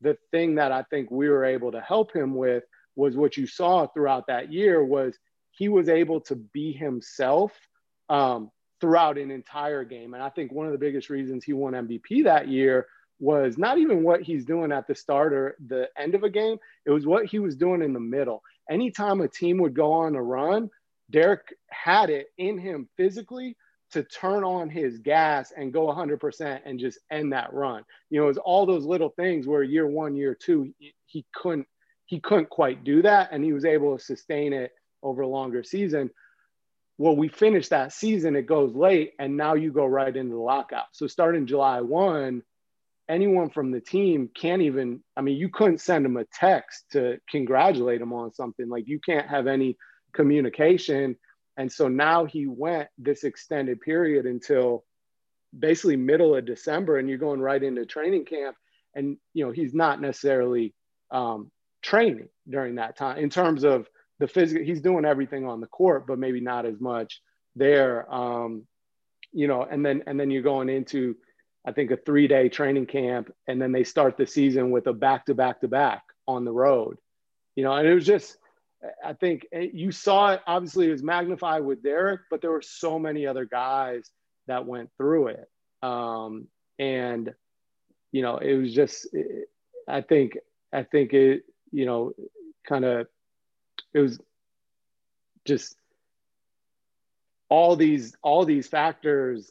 the 0.00 0.16
thing 0.30 0.56
that 0.56 0.72
I 0.72 0.82
think 0.84 1.10
we 1.10 1.28
were 1.28 1.44
able 1.44 1.72
to 1.72 1.80
help 1.80 2.14
him 2.14 2.34
with 2.34 2.64
was 2.96 3.16
what 3.16 3.36
you 3.36 3.46
saw 3.46 3.86
throughout 3.86 4.26
that 4.28 4.52
year 4.52 4.84
was 4.84 5.18
he 5.50 5.68
was 5.68 5.88
able 5.88 6.20
to 6.22 6.36
be 6.36 6.72
himself 6.72 7.52
um, 8.08 8.50
throughout 8.80 9.18
an 9.18 9.30
entire 9.30 9.84
game. 9.84 10.14
And 10.14 10.22
I 10.22 10.28
think 10.28 10.52
one 10.52 10.66
of 10.66 10.72
the 10.72 10.78
biggest 10.78 11.10
reasons 11.10 11.44
he 11.44 11.52
won 11.52 11.72
MVP 11.72 12.24
that 12.24 12.48
year 12.48 12.86
was 13.18 13.56
not 13.56 13.78
even 13.78 14.02
what 14.02 14.22
he's 14.22 14.44
doing 14.44 14.72
at 14.72 14.86
the 14.86 14.94
start 14.94 15.32
or 15.32 15.56
the 15.66 15.88
end 15.96 16.14
of 16.14 16.22
a 16.22 16.30
game, 16.30 16.58
it 16.84 16.90
was 16.90 17.06
what 17.06 17.26
he 17.26 17.38
was 17.38 17.56
doing 17.56 17.82
in 17.82 17.94
the 17.94 18.00
middle. 18.00 18.42
Anytime 18.70 19.20
a 19.20 19.28
team 19.28 19.58
would 19.58 19.74
go 19.74 19.92
on 19.92 20.14
a 20.14 20.22
run, 20.22 20.68
Derrick 21.10 21.54
had 21.70 22.10
it 22.10 22.28
in 22.36 22.58
him 22.58 22.88
physically 22.96 23.56
to 23.96 24.04
turn 24.04 24.44
on 24.44 24.70
his 24.70 24.98
gas 24.98 25.52
and 25.56 25.72
go 25.72 25.86
100% 25.86 26.60
and 26.64 26.78
just 26.80 26.98
end 27.10 27.32
that 27.32 27.52
run. 27.52 27.82
You 28.10 28.20
know, 28.20 28.28
it's 28.28 28.38
all 28.38 28.66
those 28.66 28.84
little 28.84 29.10
things 29.10 29.46
where 29.46 29.62
year 29.62 29.86
one, 29.86 30.16
year 30.16 30.34
two, 30.34 30.72
he 31.06 31.26
couldn't 31.34 31.66
he 32.06 32.20
couldn't 32.20 32.50
quite 32.50 32.84
do 32.84 33.02
that, 33.02 33.30
and 33.32 33.42
he 33.42 33.52
was 33.52 33.64
able 33.64 33.98
to 33.98 34.04
sustain 34.04 34.52
it 34.52 34.70
over 35.02 35.22
a 35.22 35.28
longer 35.28 35.64
season 35.64 36.08
well, 36.98 37.16
we 37.16 37.28
finish 37.28 37.68
that 37.68 37.92
season, 37.92 38.36
it 38.36 38.46
goes 38.46 38.74
late, 38.74 39.12
and 39.18 39.36
now 39.36 39.54
you 39.54 39.70
go 39.70 39.84
right 39.84 40.14
into 40.14 40.34
the 40.34 40.40
lockout. 40.40 40.86
So 40.92 41.06
starting 41.06 41.46
July 41.46 41.82
1, 41.82 42.42
anyone 43.08 43.50
from 43.50 43.70
the 43.70 43.80
team 43.80 44.30
can't 44.34 44.62
even, 44.62 45.02
I 45.16 45.20
mean, 45.20 45.36
you 45.36 45.50
couldn't 45.50 45.80
send 45.80 46.04
them 46.04 46.16
a 46.16 46.24
text 46.24 46.86
to 46.92 47.18
congratulate 47.28 48.00
them 48.00 48.14
on 48.14 48.32
something. 48.32 48.68
Like 48.68 48.88
you 48.88 48.98
can't 48.98 49.28
have 49.28 49.46
any 49.46 49.76
communication. 50.14 51.16
And 51.56 51.72
so 51.72 51.88
now 51.88 52.24
he 52.24 52.46
went 52.46 52.88
this 52.98 53.24
extended 53.24 53.80
period 53.80 54.26
until 54.26 54.84
basically 55.58 55.96
middle 55.96 56.36
of 56.36 56.44
December, 56.44 56.98
and 56.98 57.08
you're 57.08 57.18
going 57.18 57.40
right 57.40 57.62
into 57.62 57.86
training 57.86 58.26
camp. 58.26 58.56
And, 58.94 59.16
you 59.34 59.44
know, 59.44 59.52
he's 59.52 59.74
not 59.74 60.00
necessarily 60.00 60.74
um, 61.10 61.50
training 61.86 62.28
during 62.48 62.74
that 62.74 62.96
time 62.96 63.18
in 63.18 63.30
terms 63.30 63.64
of 63.64 63.88
the 64.18 64.26
physical 64.26 64.64
he's 64.64 64.80
doing 64.80 65.04
everything 65.04 65.46
on 65.46 65.60
the 65.60 65.66
court 65.68 66.04
but 66.06 66.18
maybe 66.18 66.40
not 66.40 66.66
as 66.66 66.80
much 66.80 67.20
there 67.54 68.12
um, 68.12 68.66
you 69.32 69.46
know 69.46 69.62
and 69.62 69.86
then 69.86 70.02
and 70.06 70.18
then 70.18 70.30
you're 70.30 70.42
going 70.42 70.68
into 70.68 71.14
i 71.64 71.70
think 71.70 71.92
a 71.92 71.96
three 71.96 72.26
day 72.26 72.48
training 72.48 72.86
camp 72.86 73.32
and 73.46 73.62
then 73.62 73.70
they 73.70 73.84
start 73.84 74.16
the 74.16 74.26
season 74.26 74.70
with 74.70 74.88
a 74.88 74.92
back 74.92 75.26
to 75.26 75.34
back 75.34 75.60
to 75.60 75.68
back 75.68 76.02
on 76.26 76.44
the 76.44 76.52
road 76.52 76.96
you 77.54 77.62
know 77.62 77.72
and 77.72 77.86
it 77.86 77.94
was 77.94 78.06
just 78.06 78.36
i 79.04 79.12
think 79.12 79.46
eh, 79.52 79.68
you 79.72 79.90
saw 79.90 80.32
it 80.32 80.40
obviously 80.46 80.88
it 80.88 80.92
was 80.92 81.02
magnified 81.02 81.64
with 81.64 81.82
derrick 81.82 82.20
but 82.30 82.40
there 82.40 82.50
were 82.50 82.62
so 82.62 82.98
many 82.98 83.26
other 83.26 83.44
guys 83.44 84.10
that 84.46 84.64
went 84.64 84.90
through 84.96 85.28
it. 85.28 85.50
Um, 85.82 86.46
and 86.78 87.32
you 88.12 88.22
know 88.22 88.38
it 88.38 88.54
was 88.54 88.74
just 88.74 89.08
eh, 89.14 89.44
i 89.88 90.00
think 90.00 90.36
i 90.72 90.82
think 90.82 91.12
it 91.12 91.42
you 91.70 91.86
know 91.86 92.12
kind 92.66 92.84
of 92.84 93.06
it 93.94 94.00
was 94.00 94.18
just 95.44 95.76
all 97.48 97.76
these 97.76 98.14
all 98.22 98.44
these 98.44 98.66
factors 98.66 99.50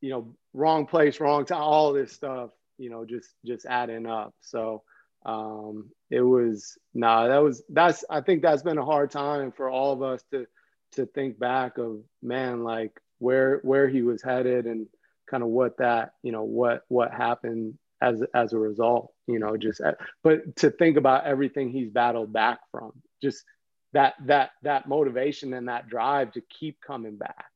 you 0.00 0.10
know 0.10 0.34
wrong 0.52 0.86
place 0.86 1.20
wrong 1.20 1.44
time 1.44 1.60
all 1.60 1.92
this 1.92 2.12
stuff 2.12 2.50
you 2.80 2.88
know 2.88 3.04
just 3.04 3.28
just 3.44 3.66
adding 3.66 4.06
up. 4.06 4.34
So 4.40 4.82
um 5.26 5.90
it 6.10 6.22
was 6.22 6.78
nah 6.94 7.28
that 7.28 7.38
was 7.42 7.62
that's 7.68 8.04
i 8.08 8.20
think 8.20 8.42
that's 8.42 8.62
been 8.62 8.78
a 8.78 8.84
hard 8.84 9.10
time 9.10 9.52
for 9.52 9.68
all 9.68 9.92
of 9.92 10.02
us 10.02 10.22
to 10.30 10.46
to 10.92 11.06
think 11.06 11.38
back 11.38 11.78
of 11.78 11.98
man 12.22 12.64
like 12.64 13.00
where 13.18 13.60
where 13.62 13.88
he 13.88 14.02
was 14.02 14.22
headed 14.22 14.66
and 14.66 14.86
kind 15.30 15.42
of 15.42 15.50
what 15.50 15.76
that 15.78 16.14
you 16.22 16.32
know 16.32 16.42
what 16.42 16.84
what 16.88 17.12
happened 17.12 17.74
as 18.00 18.22
as 18.34 18.52
a 18.52 18.58
result 18.58 19.12
you 19.26 19.38
know 19.38 19.56
just 19.56 19.80
but 20.24 20.56
to 20.56 20.70
think 20.70 20.96
about 20.96 21.26
everything 21.26 21.70
he's 21.70 21.90
battled 21.90 22.32
back 22.32 22.60
from 22.70 22.92
just 23.22 23.44
that 23.92 24.14
that 24.24 24.50
that 24.62 24.88
motivation 24.88 25.52
and 25.52 25.68
that 25.68 25.88
drive 25.88 26.32
to 26.32 26.40
keep 26.40 26.80
coming 26.80 27.16
back 27.16 27.50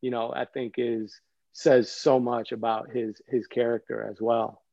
you 0.00 0.10
know 0.10 0.32
i 0.34 0.44
think 0.44 0.74
is 0.78 1.20
says 1.52 1.90
so 1.90 2.18
much 2.18 2.50
about 2.50 2.90
his 2.90 3.20
his 3.28 3.46
character 3.46 4.02
as 4.10 4.20
well 4.20 4.63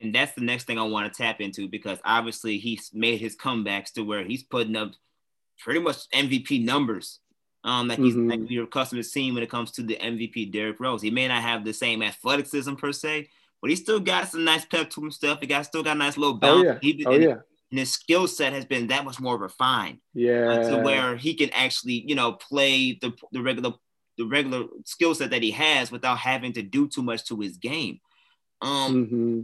and 0.00 0.14
that's 0.14 0.32
the 0.32 0.40
next 0.40 0.64
thing 0.64 0.78
i 0.78 0.82
want 0.82 1.10
to 1.10 1.22
tap 1.22 1.40
into 1.40 1.68
because 1.68 1.98
obviously 2.04 2.58
he's 2.58 2.90
made 2.92 3.20
his 3.20 3.36
comebacks 3.36 3.92
to 3.92 4.02
where 4.02 4.24
he's 4.24 4.42
putting 4.42 4.76
up 4.76 4.92
pretty 5.58 5.80
much 5.80 6.08
mvp 6.10 6.64
numbers 6.64 7.20
um 7.64 7.88
that 7.88 7.98
he's 7.98 8.14
mm-hmm. 8.14 8.30
like 8.30 8.50
you're 8.50 8.64
accustomed 8.64 9.02
to 9.02 9.08
seeing 9.08 9.34
when 9.34 9.42
it 9.42 9.50
comes 9.50 9.70
to 9.70 9.82
the 9.82 9.96
mvp 9.96 10.52
derrick 10.52 10.78
rose 10.80 11.02
he 11.02 11.10
may 11.10 11.28
not 11.28 11.42
have 11.42 11.64
the 11.64 11.72
same 11.72 12.02
athleticism 12.02 12.74
per 12.74 12.92
se 12.92 13.28
but 13.60 13.70
he 13.70 13.76
still 13.76 14.00
got 14.00 14.28
some 14.28 14.44
nice 14.44 14.64
pep 14.64 14.90
to 14.90 15.00
himself 15.00 15.38
he 15.40 15.46
got 15.46 15.64
still 15.64 15.82
got 15.82 15.96
a 15.96 15.98
nice 15.98 16.16
little 16.16 16.38
bounce 16.38 16.66
oh, 16.66 16.72
yeah. 16.72 16.78
He, 16.82 17.04
oh, 17.06 17.12
yeah 17.12 17.36
and 17.70 17.80
his 17.80 17.92
skill 17.92 18.28
set 18.28 18.52
has 18.52 18.64
been 18.64 18.86
that 18.88 19.04
much 19.04 19.20
more 19.20 19.36
refined. 19.36 19.98
Yeah. 20.14 20.48
Uh, 20.48 20.70
to 20.70 20.82
where 20.82 21.16
he 21.16 21.34
can 21.34 21.50
actually, 21.50 22.04
you 22.06 22.14
know, 22.14 22.32
play 22.32 22.98
the 23.00 23.12
the 23.32 23.42
regular 23.42 23.72
the 24.18 24.24
regular 24.24 24.64
skill 24.84 25.14
set 25.14 25.30
that 25.30 25.42
he 25.42 25.50
has 25.50 25.90
without 25.90 26.18
having 26.18 26.52
to 26.54 26.62
do 26.62 26.88
too 26.88 27.02
much 27.02 27.24
to 27.26 27.40
his 27.40 27.56
game. 27.56 28.00
Um 28.62 28.94
mm-hmm. 28.94 29.40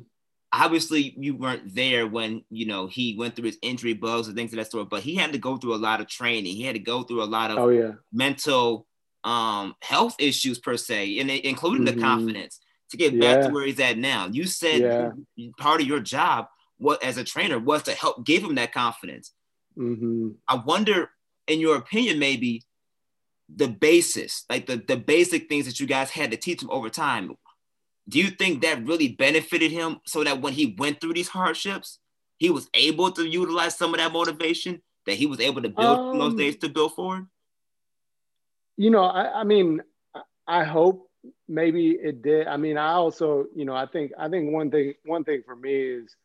Obviously 0.52 1.14
you 1.16 1.34
weren't 1.34 1.74
there 1.74 2.06
when 2.06 2.44
you 2.50 2.66
know 2.66 2.86
he 2.86 3.16
went 3.16 3.34
through 3.34 3.46
his 3.46 3.58
injury 3.62 3.94
bugs 3.94 4.28
and 4.28 4.36
things 4.36 4.52
of 4.52 4.58
that 4.58 4.70
sort, 4.70 4.90
but 4.90 5.02
he 5.02 5.14
had 5.14 5.32
to 5.32 5.38
go 5.38 5.56
through 5.56 5.74
a 5.74 5.76
lot 5.76 6.00
of 6.00 6.08
training. 6.08 6.54
He 6.54 6.62
had 6.62 6.74
to 6.74 6.80
go 6.80 7.02
through 7.02 7.22
a 7.22 7.24
lot 7.24 7.50
of 7.50 7.58
oh, 7.58 7.68
yeah. 7.68 7.92
mental 8.12 8.86
um 9.24 9.74
health 9.80 10.16
issues 10.18 10.58
per 10.58 10.76
se, 10.76 11.18
and 11.18 11.30
including 11.30 11.86
mm-hmm. 11.86 11.98
the 11.98 12.04
confidence 12.04 12.60
to 12.90 12.96
get 12.96 13.18
back 13.18 13.46
to 13.46 13.48
where 13.48 13.66
he's 13.66 13.80
at 13.80 13.98
now. 13.98 14.28
You 14.30 14.44
said 14.46 14.80
yeah. 14.80 15.10
part 15.58 15.80
of 15.80 15.86
your 15.86 16.00
job 16.00 16.46
what 16.78 17.02
as 17.02 17.16
a 17.16 17.24
trainer 17.24 17.58
was 17.58 17.84
to 17.84 17.92
help 17.92 18.24
give 18.24 18.42
him 18.42 18.56
that 18.56 18.72
confidence. 18.72 19.32
Mm-hmm. 19.78 20.30
I 20.48 20.56
wonder, 20.56 21.10
in 21.46 21.60
your 21.60 21.76
opinion, 21.76 22.18
maybe 22.18 22.62
the 23.54 23.68
basis, 23.68 24.44
like 24.50 24.66
the, 24.66 24.76
the 24.76 24.96
basic 24.96 25.48
things 25.48 25.66
that 25.66 25.80
you 25.80 25.86
guys 25.86 26.10
had 26.10 26.30
to 26.32 26.36
teach 26.36 26.62
him 26.62 26.70
over 26.70 26.90
time. 26.90 27.36
Do 28.08 28.18
you 28.18 28.30
think 28.30 28.62
that 28.62 28.84
really 28.86 29.08
benefited 29.08 29.70
him 29.70 30.00
so 30.06 30.24
that 30.24 30.40
when 30.40 30.52
he 30.52 30.74
went 30.78 31.00
through 31.00 31.14
these 31.14 31.28
hardships, 31.28 31.98
he 32.38 32.50
was 32.50 32.68
able 32.74 33.12
to 33.12 33.24
utilize 33.24 33.76
some 33.76 33.94
of 33.94 34.00
that 34.00 34.12
motivation 34.12 34.82
that 35.06 35.14
he 35.14 35.26
was 35.26 35.40
able 35.40 35.62
to 35.62 35.68
build 35.68 35.98
um, 35.98 36.10
from 36.10 36.18
those 36.18 36.34
days 36.34 36.56
to 36.56 36.68
build 36.68 36.94
forward? 36.94 37.26
You 38.76 38.90
know, 38.90 39.04
I, 39.04 39.40
I 39.40 39.44
mean, 39.44 39.82
I 40.46 40.64
hope 40.64 41.08
maybe 41.48 41.90
it 41.90 42.22
did. 42.22 42.48
I 42.48 42.56
mean, 42.56 42.76
I 42.76 42.92
also, 42.92 43.46
you 43.54 43.64
know, 43.64 43.74
I 43.74 43.86
think 43.86 44.12
I 44.18 44.28
think 44.28 44.52
one 44.52 44.70
thing 44.70 44.94
one 45.04 45.24
thing 45.24 45.42
for 45.46 45.54
me 45.54 45.74
is 45.74 46.16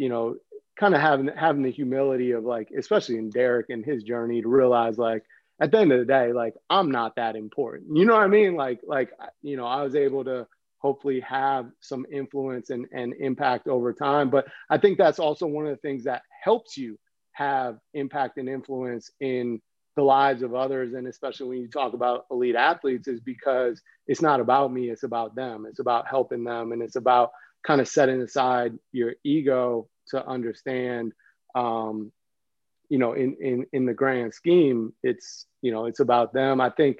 you 0.00 0.08
know, 0.08 0.36
kind 0.78 0.94
of 0.94 1.00
having 1.02 1.28
having 1.36 1.62
the 1.62 1.70
humility 1.70 2.30
of 2.30 2.42
like, 2.42 2.70
especially 2.76 3.18
in 3.18 3.28
Derrick 3.28 3.66
and 3.68 3.84
his 3.84 4.02
journey, 4.02 4.40
to 4.40 4.48
realize 4.48 4.96
like 4.96 5.24
at 5.60 5.70
the 5.70 5.78
end 5.78 5.92
of 5.92 5.98
the 5.98 6.06
day, 6.06 6.32
like 6.32 6.54
I'm 6.70 6.90
not 6.90 7.16
that 7.16 7.36
important. 7.36 7.94
You 7.94 8.06
know 8.06 8.14
what 8.14 8.22
I 8.22 8.28
mean? 8.28 8.56
Like 8.56 8.80
like 8.86 9.10
you 9.42 9.58
know, 9.58 9.66
I 9.66 9.82
was 9.82 9.94
able 9.94 10.24
to 10.24 10.46
hopefully 10.80 11.20
have 11.20 11.66
some 11.80 12.06
influence 12.10 12.70
and, 12.70 12.86
and 12.92 13.14
impact 13.20 13.68
over 13.68 13.92
time. 13.92 14.30
But 14.30 14.46
I 14.68 14.78
think 14.78 14.98
that's 14.98 15.18
also 15.18 15.46
one 15.46 15.66
of 15.66 15.70
the 15.70 15.88
things 15.88 16.04
that 16.04 16.22
helps 16.42 16.76
you 16.76 16.98
have 17.32 17.78
impact 17.94 18.38
and 18.38 18.48
influence 18.48 19.10
in 19.20 19.60
the 19.96 20.02
lives 20.02 20.42
of 20.42 20.54
others. 20.54 20.94
And 20.94 21.06
especially 21.06 21.48
when 21.48 21.58
you 21.58 21.68
talk 21.68 21.92
about 21.92 22.26
elite 22.30 22.56
athletes, 22.56 23.08
is 23.08 23.20
because 23.20 23.80
it's 24.06 24.22
not 24.22 24.40
about 24.40 24.72
me, 24.72 24.90
it's 24.90 25.02
about 25.02 25.34
them. 25.34 25.66
It's 25.68 25.80
about 25.80 26.08
helping 26.08 26.44
them 26.44 26.72
and 26.72 26.82
it's 26.82 26.96
about 26.96 27.30
kind 27.66 27.80
of 27.80 27.88
setting 27.88 28.20
aside 28.22 28.78
your 28.92 29.14
ego 29.24 29.88
to 30.08 30.26
understand 30.26 31.12
um, 31.54 32.12
you 32.88 32.98
know 32.98 33.12
in 33.12 33.36
in 33.40 33.66
in 33.72 33.86
the 33.86 33.94
grand 33.94 34.34
scheme 34.34 34.92
it's 35.02 35.46
you 35.62 35.72
know 35.72 35.86
it's 35.86 36.00
about 36.00 36.32
them 36.32 36.60
i 36.60 36.68
think 36.68 36.98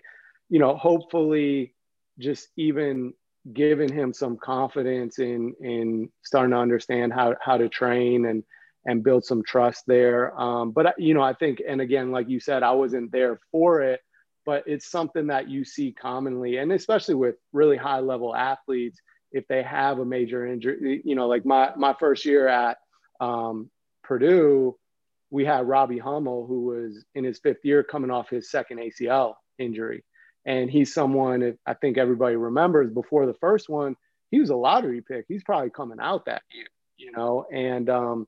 you 0.49 0.59
know 0.59 0.77
hopefully 0.77 1.75
just 2.19 2.49
even 2.57 3.13
given 3.53 3.93
him 3.93 4.13
some 4.13 4.37
confidence 4.37 5.19
in 5.19 5.55
in 5.61 6.11
starting 6.23 6.53
to 6.53 6.59
understand 6.59 7.13
how 7.13 7.35
how 7.41 7.57
to 7.57 7.69
train 7.69 8.27
and 8.27 8.43
and 8.87 9.05
build 9.05 9.25
some 9.25 9.43
trust 9.43 9.85
there. 9.87 10.39
Um, 10.41 10.71
but 10.71 10.99
you 10.99 11.15
know, 11.15 11.23
I 11.23 11.35
think, 11.35 11.61
and 11.67 11.81
again, 11.81 12.11
like 12.11 12.29
you 12.29 12.41
said, 12.41 12.63
I 12.63 12.73
wasn't 12.73 13.13
there 13.13 13.39
for 13.53 13.83
it, 13.83 14.01
but 14.47 14.65
it's 14.67 14.91
something 14.91 15.27
that 15.27 15.49
you 15.49 15.65
see 15.65 15.93
commonly, 15.93 16.57
and 16.57 16.73
especially 16.73 17.15
with 17.15 17.37
really 17.53 17.77
high 17.77 18.01
level 18.01 18.35
athletes, 18.35 18.99
if 19.33 19.47
they 19.49 19.63
have 19.63 19.99
a 19.99 20.05
major 20.05 20.47
injury, 20.47 21.03
you 21.05 21.15
know, 21.15 21.29
like 21.29 21.45
my 21.45 21.73
my 21.77 21.95
first 21.99 22.25
year 22.25 22.49
at 22.49 22.79
um, 23.21 23.71
Purdue, 24.03 24.77
we 25.31 25.45
had 25.45 25.69
Robbie 25.69 25.99
Hummel, 25.99 26.47
who 26.47 26.65
was 26.65 27.05
in 27.15 27.25
his 27.25 27.39
fifth 27.39 27.65
year 27.65 27.83
coming 27.83 28.11
off 28.11 28.31
his 28.31 28.51
second 28.51 28.79
ACL 28.79 29.35
injury. 29.59 30.05
And 30.47 30.71
he's 30.71 30.95
someone 30.95 31.59
I 31.67 31.75
think 31.75 31.99
everybody 31.99 32.37
remembers 32.37 32.91
before 32.91 33.27
the 33.27 33.35
first 33.35 33.69
one, 33.69 33.97
he 34.31 34.41
was 34.41 34.51
a 34.51 34.57
lottery 34.57 35.03
pick. 35.03 35.27
He's 35.29 35.45
probably 35.45 35.71
coming 35.71 35.99
out 36.01 36.27
that 36.27 36.43
year, 36.53 36.67
you 36.97 37.13
know, 37.13 37.45
and 37.53 37.89
um, 37.91 38.27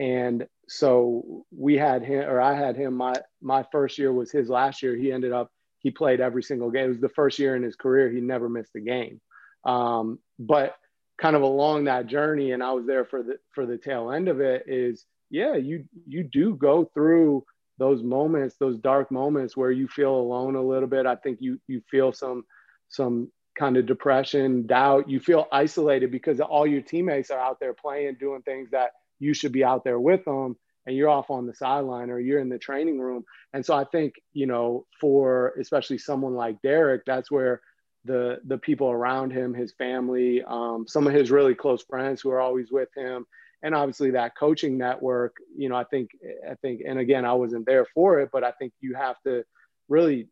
and 0.00 0.46
so 0.68 1.44
we 1.56 1.76
had 1.76 2.02
him 2.02 2.28
or 2.28 2.40
I 2.40 2.54
had 2.54 2.76
him 2.76 2.94
my 2.94 3.14
my 3.40 3.64
first 3.70 3.98
year 3.98 4.12
was 4.12 4.30
his 4.30 4.48
last 4.48 4.82
year. 4.82 4.96
He 4.96 5.12
ended 5.12 5.32
up 5.32 5.50
he 5.80 5.90
played 5.90 6.20
every 6.20 6.42
single 6.42 6.70
game. 6.70 6.86
It 6.86 6.88
was 6.88 7.00
the 7.00 7.08
first 7.10 7.38
year 7.38 7.56
in 7.56 7.62
his 7.62 7.76
career 7.76 8.10
he 8.10 8.20
never 8.20 8.48
missed 8.48 8.74
a 8.76 8.80
game. 8.80 9.20
Um, 9.64 10.18
but 10.38 10.76
kind 11.20 11.36
of 11.36 11.42
along 11.42 11.84
that 11.84 12.06
journey, 12.06 12.52
and 12.52 12.62
I 12.62 12.72
was 12.72 12.86
there 12.86 13.04
for 13.04 13.22
the 13.22 13.36
for 13.54 13.66
the 13.66 13.78
tail 13.78 14.10
end 14.10 14.28
of 14.28 14.40
it. 14.40 14.64
Is 14.66 15.04
yeah, 15.30 15.54
you 15.54 15.84
you 16.06 16.24
do 16.24 16.54
go 16.54 16.90
through 16.94 17.44
those 17.78 18.02
moments, 18.02 18.56
those 18.58 18.78
dark 18.78 19.10
moments 19.10 19.56
where 19.56 19.70
you 19.70 19.88
feel 19.88 20.14
alone 20.14 20.56
a 20.56 20.62
little 20.62 20.88
bit. 20.88 21.06
I 21.06 21.16
think 21.16 21.38
you 21.40 21.60
you 21.66 21.82
feel 21.90 22.12
some 22.12 22.44
some 22.88 23.30
kind 23.58 23.76
of 23.76 23.86
depression, 23.86 24.66
doubt. 24.66 25.08
You 25.08 25.20
feel 25.20 25.46
isolated 25.52 26.10
because 26.10 26.40
all 26.40 26.66
your 26.66 26.82
teammates 26.82 27.30
are 27.30 27.38
out 27.38 27.60
there 27.60 27.74
playing, 27.74 28.16
doing 28.18 28.42
things 28.42 28.70
that 28.70 28.92
you 29.18 29.34
should 29.34 29.52
be 29.52 29.64
out 29.64 29.84
there 29.84 30.00
with 30.00 30.24
them 30.24 30.56
and 30.86 30.96
you're 30.96 31.08
off 31.08 31.30
on 31.30 31.46
the 31.46 31.54
sideline 31.54 32.10
or 32.10 32.18
you're 32.18 32.40
in 32.40 32.48
the 32.48 32.58
training 32.58 32.98
room. 32.98 33.24
And 33.52 33.64
so 33.64 33.74
I 33.74 33.84
think, 33.84 34.14
you 34.32 34.46
know, 34.46 34.86
for 35.00 35.54
especially 35.60 35.98
someone 35.98 36.34
like 36.34 36.60
Derrick, 36.62 37.02
that's 37.06 37.30
where 37.30 37.60
the 38.04 38.40
the 38.46 38.58
people 38.58 38.90
around 38.90 39.32
him, 39.32 39.54
his 39.54 39.72
family, 39.72 40.42
um, 40.46 40.86
some 40.88 41.06
of 41.06 41.12
his 41.12 41.30
really 41.30 41.54
close 41.54 41.84
friends 41.84 42.20
who 42.20 42.30
are 42.30 42.40
always 42.40 42.72
with 42.72 42.88
him, 42.96 43.26
and 43.62 43.74
obviously 43.74 44.12
that 44.12 44.36
coaching 44.36 44.78
network. 44.78 45.36
You 45.56 45.68
know, 45.68 45.76
I 45.76 45.84
think 45.84 46.10
I 46.48 46.54
think, 46.56 46.82
and 46.86 46.98
again, 46.98 47.24
I 47.24 47.34
wasn't 47.34 47.66
there 47.66 47.86
for 47.94 48.20
it, 48.20 48.30
but 48.32 48.44
I 48.44 48.52
think 48.52 48.72
you 48.80 48.94
have 48.94 49.16
to 49.26 49.44
really, 49.88 50.28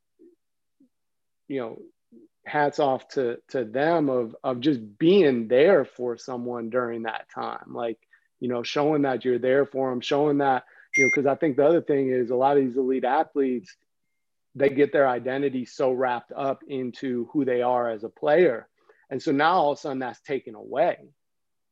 you 1.48 1.60
know, 1.60 1.78
hats 2.46 2.78
off 2.78 3.08
to 3.08 3.38
to 3.48 3.64
them 3.64 4.08
of 4.08 4.34
of 4.42 4.60
just 4.60 4.98
being 4.98 5.48
there 5.48 5.84
for 5.84 6.16
someone 6.16 6.70
during 6.70 7.02
that 7.04 7.26
time, 7.34 7.72
like 7.72 7.98
you 8.40 8.48
know, 8.48 8.62
showing 8.62 9.02
that 9.02 9.24
you're 9.24 9.38
there 9.38 9.66
for 9.66 9.90
them, 9.90 10.00
showing 10.00 10.38
that 10.38 10.64
you 10.96 11.04
know, 11.04 11.10
because 11.14 11.26
I 11.26 11.34
think 11.36 11.56
the 11.56 11.66
other 11.66 11.82
thing 11.82 12.10
is 12.10 12.30
a 12.30 12.36
lot 12.36 12.56
of 12.56 12.64
these 12.64 12.76
elite 12.76 13.04
athletes 13.04 13.76
they 14.54 14.68
get 14.68 14.92
their 14.92 15.08
identity 15.08 15.64
so 15.64 15.92
wrapped 15.92 16.32
up 16.32 16.62
into 16.66 17.28
who 17.32 17.44
they 17.44 17.62
are 17.62 17.90
as 17.90 18.04
a 18.04 18.08
player. 18.08 18.68
And 19.10 19.22
so 19.22 19.32
now 19.32 19.54
all 19.54 19.72
of 19.72 19.78
a 19.78 19.80
sudden 19.80 20.00
that's 20.00 20.20
taken 20.20 20.54
away, 20.54 20.96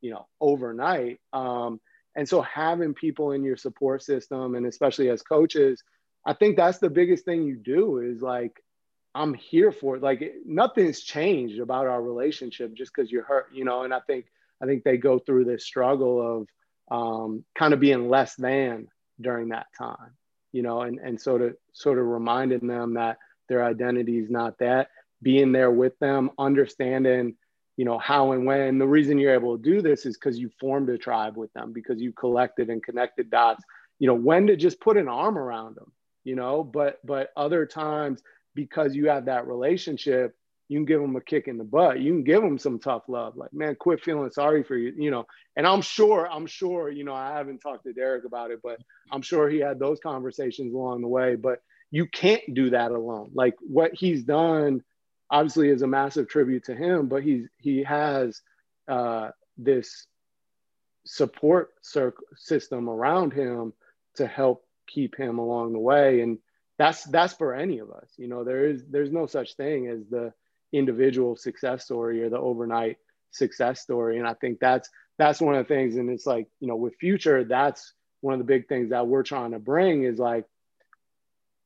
you 0.00 0.10
know, 0.10 0.26
overnight. 0.40 1.20
Um, 1.32 1.80
and 2.16 2.28
so 2.28 2.42
having 2.42 2.94
people 2.94 3.32
in 3.32 3.44
your 3.44 3.56
support 3.56 4.02
system 4.02 4.54
and 4.54 4.66
especially 4.66 5.08
as 5.10 5.22
coaches, 5.22 5.82
I 6.26 6.34
think 6.34 6.56
that's 6.56 6.78
the 6.78 6.90
biggest 6.90 7.24
thing 7.24 7.44
you 7.44 7.56
do 7.56 7.98
is 7.98 8.20
like, 8.20 8.52
I'm 9.14 9.34
here 9.34 9.72
for 9.72 9.96
it. 9.96 10.02
Like 10.02 10.22
nothing's 10.44 11.00
changed 11.00 11.60
about 11.60 11.86
our 11.86 12.02
relationship 12.02 12.74
just 12.74 12.92
because 12.94 13.10
you're 13.10 13.24
hurt, 13.24 13.46
you 13.52 13.64
know. 13.64 13.82
And 13.82 13.94
I 13.94 14.00
think 14.00 14.26
I 14.62 14.66
think 14.66 14.84
they 14.84 14.96
go 14.96 15.18
through 15.18 15.44
this 15.44 15.64
struggle 15.64 16.40
of 16.40 16.48
um, 16.90 17.44
kind 17.56 17.72
of 17.72 17.80
being 17.80 18.08
less 18.08 18.34
than 18.36 18.88
during 19.20 19.48
that 19.48 19.66
time 19.76 20.12
you 20.52 20.62
know, 20.62 20.82
and, 20.82 20.98
and 20.98 21.20
sort 21.20 21.42
of 21.42 21.54
sort 21.72 21.98
of 21.98 22.06
reminding 22.06 22.66
them 22.66 22.94
that 22.94 23.18
their 23.48 23.64
identity 23.64 24.18
is 24.18 24.30
not 24.30 24.58
that, 24.58 24.88
being 25.22 25.52
there 25.52 25.70
with 25.70 25.98
them, 25.98 26.30
understanding, 26.38 27.36
you 27.78 27.84
know, 27.84 27.96
how 27.96 28.32
and 28.32 28.44
when. 28.44 28.78
The 28.78 28.88
reason 28.88 29.18
you're 29.18 29.32
able 29.32 29.56
to 29.56 29.62
do 29.62 29.80
this 29.80 30.04
is 30.04 30.16
because 30.18 30.36
you 30.36 30.50
formed 30.60 30.90
a 30.90 30.98
tribe 30.98 31.36
with 31.36 31.52
them, 31.52 31.72
because 31.72 32.00
you 32.00 32.12
collected 32.12 32.70
and 32.70 32.82
connected 32.82 33.30
dots, 33.30 33.62
you 34.00 34.08
know, 34.08 34.14
when 34.14 34.48
to 34.48 34.56
just 34.56 34.80
put 34.80 34.96
an 34.96 35.08
arm 35.08 35.38
around 35.38 35.76
them, 35.76 35.92
you 36.24 36.34
know, 36.34 36.64
but 36.64 36.98
but 37.04 37.30
other 37.36 37.64
times 37.64 38.20
because 38.56 38.96
you 38.96 39.08
have 39.08 39.26
that 39.26 39.46
relationship, 39.46 40.34
you 40.66 40.76
can 40.76 40.86
give 40.86 41.00
them 41.00 41.14
a 41.14 41.20
kick 41.20 41.46
in 41.46 41.56
the 41.56 41.62
butt. 41.62 42.00
You 42.00 42.12
can 42.12 42.24
give 42.24 42.42
them 42.42 42.58
some 42.58 42.80
tough 42.80 43.04
love, 43.06 43.36
like, 43.36 43.52
man, 43.52 43.76
quit 43.76 44.02
feeling 44.02 44.30
sorry 44.32 44.64
for 44.64 44.76
you, 44.76 44.92
you 44.96 45.12
know. 45.12 45.26
And 45.54 45.64
I'm 45.64 45.80
sure, 45.80 46.28
I'm 46.28 46.46
sure, 46.46 46.90
you 46.90 47.04
know, 47.04 47.14
I 47.14 47.32
haven't 47.32 47.60
talked 47.60 47.84
to 47.84 47.92
Derrick 47.92 48.24
about 48.24 48.50
it, 48.50 48.58
but 48.60 48.80
I'm 49.12 49.22
sure 49.22 49.48
he 49.48 49.58
had 49.60 49.78
those 49.78 50.00
conversations 50.00 50.74
along 50.74 51.02
the 51.02 51.08
way. 51.08 51.36
But 51.36 51.60
you 51.92 52.06
can't 52.06 52.42
do 52.52 52.70
that 52.70 52.90
alone. 52.90 53.30
Like 53.34 53.54
what 53.60 53.92
he's 53.94 54.24
done, 54.24 54.82
obviously, 55.30 55.68
is 55.68 55.82
a 55.82 55.86
massive 55.86 56.28
tribute 56.28 56.64
to 56.64 56.74
him. 56.74 57.08
But 57.08 57.22
he's 57.22 57.48
he 57.58 57.82
has 57.84 58.40
uh, 58.88 59.30
this 59.56 60.06
support 61.04 61.70
system 62.36 62.88
around 62.88 63.32
him 63.32 63.72
to 64.16 64.26
help 64.26 64.64
keep 64.86 65.16
him 65.16 65.38
along 65.38 65.72
the 65.72 65.78
way, 65.78 66.20
and 66.20 66.38
that's 66.78 67.04
that's 67.04 67.34
for 67.34 67.54
any 67.54 67.78
of 67.78 67.90
us. 67.90 68.08
You 68.16 68.28
know, 68.28 68.44
there 68.44 68.66
is 68.66 68.84
there's 68.88 69.12
no 69.12 69.26
such 69.26 69.54
thing 69.56 69.88
as 69.88 70.06
the 70.08 70.32
individual 70.72 71.36
success 71.36 71.84
story 71.84 72.22
or 72.22 72.28
the 72.28 72.38
overnight 72.38 72.98
success 73.30 73.80
story. 73.80 74.18
And 74.18 74.26
I 74.26 74.34
think 74.34 74.58
that's 74.60 74.88
that's 75.18 75.40
one 75.40 75.54
of 75.54 75.66
the 75.66 75.74
things. 75.74 75.96
And 75.96 76.10
it's 76.10 76.26
like, 76.26 76.48
you 76.60 76.68
know, 76.68 76.76
with 76.76 76.94
future, 76.96 77.44
that's 77.44 77.92
one 78.20 78.34
of 78.34 78.38
the 78.38 78.44
big 78.44 78.68
things 78.68 78.90
that 78.90 79.06
we're 79.06 79.22
trying 79.22 79.52
to 79.52 79.58
bring 79.58 80.04
is 80.04 80.18
like 80.18 80.44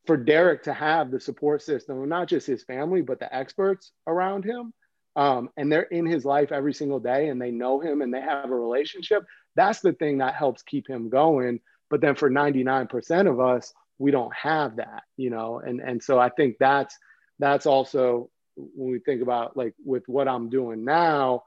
for 0.07 0.17
Derrick 0.17 0.65
to 0.65 0.73
have 0.73 1.11
the 1.11 1.21
support 1.21 1.62
system, 1.62 2.09
not 2.09 2.29
just 2.29 2.47
his 2.47 2.65
family, 2.65 3.03
but 3.03 3.21
the 3.21 3.35
experts 3.35 3.93
around 4.07 4.45
him. 4.45 4.73
Um, 5.15 5.51
and 5.57 5.71
they're 5.71 5.83
in 5.83 6.07
his 6.07 6.25
life 6.25 6.53
every 6.53 6.73
single 6.73 6.99
day 6.99 7.29
and 7.29 7.41
they 7.41 7.51
know 7.51 7.81
him 7.81 8.01
and 8.01 8.12
they 8.12 8.21
have 8.21 8.51
a 8.51 8.55
relationship. 8.55 9.25
That's 9.55 9.81
the 9.81 9.93
thing 9.93 10.19
that 10.19 10.35
helps 10.35 10.62
keep 10.62 10.88
him 10.88 11.11
going. 11.11 11.61
But 11.91 12.01
then 12.01 12.15
for 12.15 12.31
99% 12.31 13.31
of 13.31 13.38
us, 13.38 13.75
we 13.99 14.11
don't 14.11 14.35
have 14.35 14.77
that, 14.77 15.03
you 15.17 15.31
know, 15.31 15.59
and, 15.59 15.81
and 15.81 16.03
so 16.03 16.19
I 16.19 16.31
think 16.31 16.57
that's 16.59 16.97
that's 17.38 17.67
also 17.67 18.31
when 18.55 18.93
we 18.93 18.99
think 18.99 19.23
about 19.23 19.57
like 19.57 19.75
with 19.85 20.03
what 20.07 20.29
I'm 20.29 20.49
doing 20.49 20.85
now, 20.85 21.43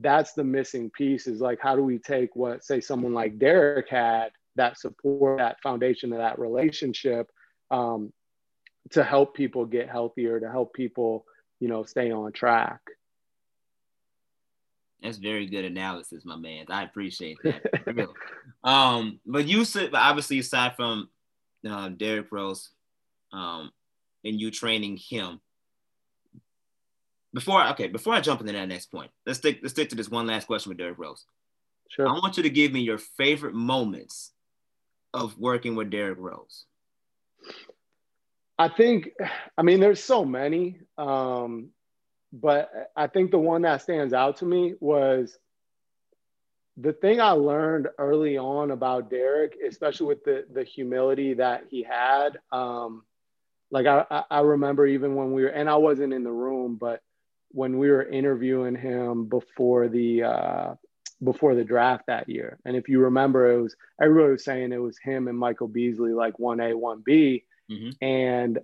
that's 0.00 0.32
the 0.32 0.44
missing 0.44 0.90
piece 0.90 1.26
is 1.26 1.40
like, 1.40 1.58
how 1.60 1.76
do 1.76 1.82
we 1.82 1.98
take 1.98 2.34
what, 2.34 2.64
say, 2.64 2.80
someone 2.80 3.14
like 3.14 3.38
Derrick 3.38 3.88
had 3.88 4.30
that 4.56 4.78
support, 4.78 5.38
that 5.38 5.60
foundation 5.62 6.12
of 6.12 6.18
that 6.18 6.38
relationship 6.38 7.30
um, 7.70 8.12
to 8.90 9.02
help 9.02 9.34
people 9.34 9.66
get 9.66 9.88
healthier, 9.88 10.40
to 10.40 10.50
help 10.50 10.72
people, 10.74 11.24
you 11.60 11.68
know, 11.68 11.84
stay 11.84 12.10
on 12.10 12.32
track. 12.32 12.80
That's 15.02 15.18
very 15.18 15.46
good 15.46 15.64
analysis, 15.64 16.24
my 16.24 16.36
man. 16.36 16.66
I 16.68 16.82
appreciate 16.82 17.38
that. 17.44 18.08
um, 18.64 19.20
but 19.26 19.46
you 19.46 19.64
said, 19.64 19.90
obviously, 19.92 20.38
aside 20.38 20.74
from 20.74 21.08
uh, 21.68 21.90
Derrick 21.90 22.32
Rose 22.32 22.70
um, 23.32 23.70
and 24.24 24.40
you 24.40 24.50
training 24.50 24.96
him, 24.96 25.40
before 27.34 27.62
okay, 27.68 27.88
before 27.88 28.14
I 28.14 28.20
jump 28.20 28.40
into 28.40 28.54
that 28.54 28.66
next 28.66 28.86
point, 28.86 29.10
let's 29.26 29.38
stick 29.38 29.58
let's 29.62 29.74
stick 29.74 29.90
to 29.90 29.94
this 29.94 30.08
one 30.08 30.26
last 30.26 30.46
question 30.46 30.70
with 30.70 30.78
Derrick 30.78 30.98
Rose. 30.98 31.26
Sure. 31.90 32.08
I 32.08 32.12
want 32.12 32.38
you 32.38 32.42
to 32.42 32.50
give 32.50 32.72
me 32.72 32.80
your 32.80 32.98
favorite 32.98 33.54
moments 33.54 34.32
of 35.12 35.38
working 35.38 35.76
with 35.76 35.90
Derrick 35.90 36.18
Rose. 36.18 36.64
I 38.58 38.68
think, 38.68 39.10
I 39.56 39.62
mean, 39.62 39.80
there's 39.80 40.02
so 40.02 40.24
many, 40.24 40.80
um, 40.96 41.70
but 42.32 42.70
I 42.96 43.06
think 43.06 43.30
the 43.30 43.38
one 43.38 43.62
that 43.62 43.82
stands 43.82 44.12
out 44.14 44.38
to 44.38 44.44
me 44.44 44.74
was 44.80 45.36
the 46.76 46.92
thing 46.92 47.20
I 47.20 47.30
learned 47.30 47.88
early 47.98 48.36
on 48.36 48.70
about 48.70 49.10
Derrick, 49.10 49.56
especially 49.66 50.06
with 50.08 50.24
the 50.24 50.46
the 50.52 50.64
humility 50.64 51.34
that 51.34 51.64
he 51.70 51.82
had. 51.82 52.38
Um, 52.52 53.04
like 53.70 53.86
I, 53.86 54.24
I 54.30 54.40
remember 54.40 54.86
even 54.86 55.14
when 55.14 55.32
we 55.32 55.42
were, 55.42 55.48
and 55.48 55.68
I 55.68 55.76
wasn't 55.76 56.12
in 56.12 56.24
the 56.24 56.32
room, 56.32 56.76
but 56.76 57.02
when 57.50 57.78
we 57.78 57.90
were 57.90 58.02
interviewing 58.06 58.76
him 58.76 59.26
before 59.26 59.88
the 59.88 60.22
uh, 60.24 60.74
before 61.22 61.54
the 61.54 61.64
draft 61.64 62.04
that 62.08 62.28
year. 62.28 62.58
And 62.64 62.76
if 62.76 62.88
you 62.88 63.00
remember, 63.00 63.50
it 63.52 63.62
was 63.62 63.76
everybody 64.00 64.32
was 64.32 64.44
saying 64.44 64.72
it 64.72 64.76
was 64.76 64.98
him 64.98 65.28
and 65.28 65.38
Michael 65.38 65.68
Beasley 65.68 66.12
like 66.12 66.38
one 66.38 66.60
A 66.60 66.74
one 66.76 67.02
B. 67.04 67.44
Mm-hmm. 67.70 68.04
And 68.04 68.58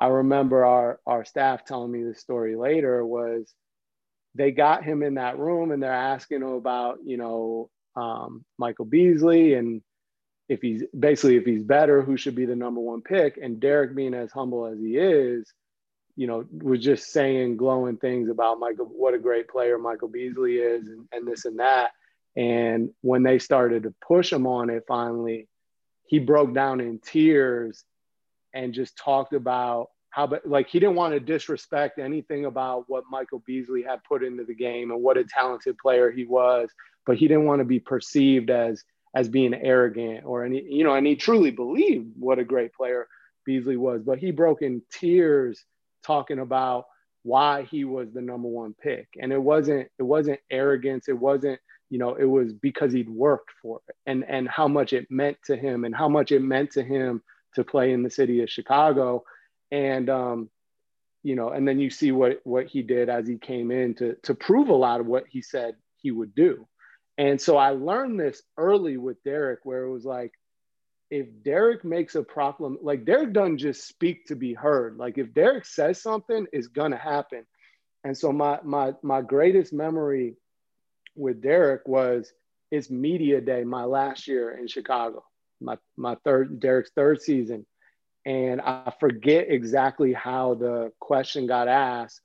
I 0.00 0.08
remember 0.08 0.64
our 0.64 1.00
our 1.06 1.24
staff 1.24 1.64
telling 1.64 1.90
me 1.90 2.02
the 2.02 2.14
story 2.14 2.56
later 2.56 3.04
was 3.04 3.52
they 4.34 4.50
got 4.50 4.84
him 4.84 5.02
in 5.02 5.14
that 5.14 5.38
room 5.38 5.70
and 5.70 5.82
they're 5.82 5.92
asking 5.92 6.42
him 6.42 6.52
about 6.52 6.98
you 7.04 7.16
know 7.16 7.70
um, 7.96 8.44
Michael 8.58 8.84
Beasley 8.84 9.54
and 9.54 9.82
if 10.48 10.60
he's 10.60 10.82
basically 10.98 11.36
if 11.36 11.44
he's 11.44 11.62
better, 11.62 12.02
who 12.02 12.16
should 12.16 12.34
be 12.34 12.44
the 12.44 12.56
number 12.56 12.80
one 12.80 13.00
pick? 13.02 13.38
And 13.40 13.60
Derrick 13.60 13.94
being 13.94 14.14
as 14.14 14.30
humble 14.30 14.66
as 14.66 14.78
he 14.78 14.96
is, 14.98 15.50
you 16.16 16.26
know, 16.26 16.44
was 16.52 16.80
just 16.80 17.10
saying 17.10 17.56
glowing 17.56 17.96
things 17.96 18.28
about 18.28 18.60
Michael, 18.60 18.86
what 18.86 19.14
a 19.14 19.18
great 19.18 19.48
player 19.48 19.78
Michael 19.78 20.08
Beasley 20.08 20.56
is, 20.56 20.86
and, 20.86 21.08
and 21.12 21.26
this 21.26 21.44
and 21.44 21.60
that. 21.60 21.92
And 22.36 22.90
when 23.00 23.22
they 23.22 23.38
started 23.38 23.84
to 23.84 23.94
push 24.06 24.32
him 24.32 24.46
on 24.46 24.68
it 24.68 24.84
finally, 24.86 25.48
he 26.06 26.18
broke 26.18 26.52
down 26.52 26.80
in 26.80 26.98
tears 26.98 27.84
and 28.54 28.72
just 28.72 28.96
talked 28.96 29.34
about 29.34 29.88
how, 30.10 30.30
like, 30.44 30.68
he 30.68 30.78
didn't 30.78 30.94
want 30.94 31.12
to 31.12 31.20
disrespect 31.20 31.98
anything 31.98 32.44
about 32.44 32.84
what 32.88 33.04
Michael 33.10 33.42
Beasley 33.46 33.82
had 33.82 34.04
put 34.04 34.22
into 34.22 34.44
the 34.44 34.54
game 34.54 34.92
and 34.92 35.02
what 35.02 35.18
a 35.18 35.24
talented 35.24 35.76
player 35.78 36.10
he 36.10 36.24
was, 36.24 36.70
but 37.04 37.16
he 37.16 37.26
didn't 37.26 37.46
want 37.46 37.58
to 37.58 37.64
be 37.64 37.80
perceived 37.80 38.50
as 38.50 38.82
as 39.14 39.28
being 39.28 39.54
arrogant 39.54 40.24
or 40.24 40.44
any, 40.44 40.62
you 40.62 40.82
know, 40.82 40.94
and 40.94 41.06
he 41.06 41.14
truly 41.14 41.50
believed 41.50 42.10
what 42.18 42.38
a 42.38 42.44
great 42.44 42.72
player 42.74 43.06
Beasley 43.46 43.76
was, 43.76 44.02
but 44.02 44.18
he 44.18 44.30
broke 44.30 44.62
in 44.62 44.82
tears 44.90 45.64
talking 46.02 46.40
about 46.40 46.86
why 47.22 47.62
he 47.70 47.84
was 47.84 48.12
the 48.12 48.20
number 48.20 48.48
one 48.48 48.74
pick. 48.74 49.08
And 49.20 49.32
it 49.32 49.40
wasn't, 49.40 49.88
it 49.98 50.02
wasn't 50.02 50.40
arrogance. 50.50 51.08
It 51.08 51.18
wasn't, 51.18 51.60
you 51.90 51.98
know, 51.98 52.14
it 52.14 52.24
was 52.24 52.52
because 52.52 52.92
he'd 52.92 53.08
worked 53.08 53.50
for 53.62 53.80
it 53.88 53.94
and, 54.06 54.24
and 54.28 54.48
how 54.48 54.68
much 54.68 54.92
it 54.92 55.06
meant 55.10 55.38
to 55.46 55.56
him 55.56 55.84
and 55.84 55.94
how 55.94 56.08
much 56.08 56.32
it 56.32 56.42
meant 56.42 56.72
to 56.72 56.82
him 56.82 57.22
to 57.54 57.64
play 57.64 57.92
in 57.92 58.02
the 58.02 58.10
city 58.10 58.42
of 58.42 58.50
Chicago. 58.50 59.24
And, 59.70 60.08
um, 60.10 60.50
you 61.22 61.36
know, 61.36 61.50
and 61.50 61.66
then 61.66 61.78
you 61.78 61.90
see 61.90 62.12
what, 62.12 62.40
what 62.44 62.66
he 62.66 62.82
did 62.82 63.08
as 63.08 63.26
he 63.26 63.38
came 63.38 63.70
in 63.70 63.94
to, 63.94 64.16
to 64.24 64.34
prove 64.34 64.68
a 64.68 64.74
lot 64.74 65.00
of 65.00 65.06
what 65.06 65.24
he 65.28 65.42
said 65.42 65.76
he 65.96 66.10
would 66.10 66.34
do. 66.34 66.66
And 67.16 67.40
so 67.40 67.56
I 67.56 67.70
learned 67.70 68.18
this 68.18 68.42
early 68.56 68.96
with 68.96 69.22
Derrick, 69.24 69.60
where 69.62 69.84
it 69.84 69.90
was 69.90 70.04
like, 70.04 70.32
if 71.10 71.26
Derrick 71.44 71.84
makes 71.84 72.16
a 72.16 72.22
problem, 72.22 72.78
like 72.82 73.04
Derrick 73.04 73.32
doesn't 73.32 73.58
just 73.58 73.86
speak 73.86 74.26
to 74.26 74.34
be 74.34 74.52
heard. 74.52 74.96
Like 74.96 75.16
if 75.16 75.32
Derrick 75.32 75.64
says 75.64 76.02
something, 76.02 76.46
it's 76.52 76.66
gonna 76.66 76.96
happen. 76.96 77.46
And 78.02 78.16
so 78.16 78.32
my 78.32 78.58
my 78.64 78.94
my 79.02 79.22
greatest 79.22 79.72
memory 79.72 80.36
with 81.14 81.40
Derrick 81.40 81.86
was 81.86 82.32
it's 82.70 82.90
media 82.90 83.40
day, 83.40 83.62
my 83.62 83.84
last 83.84 84.26
year 84.26 84.58
in 84.58 84.66
Chicago, 84.66 85.24
my 85.60 85.78
my 85.96 86.16
third 86.24 86.60
Derrick's 86.60 86.90
third 86.94 87.22
season. 87.22 87.66
And 88.26 88.60
I 88.60 88.92
forget 89.00 89.50
exactly 89.50 90.14
how 90.14 90.54
the 90.54 90.92
question 90.98 91.46
got 91.46 91.68
asked, 91.68 92.20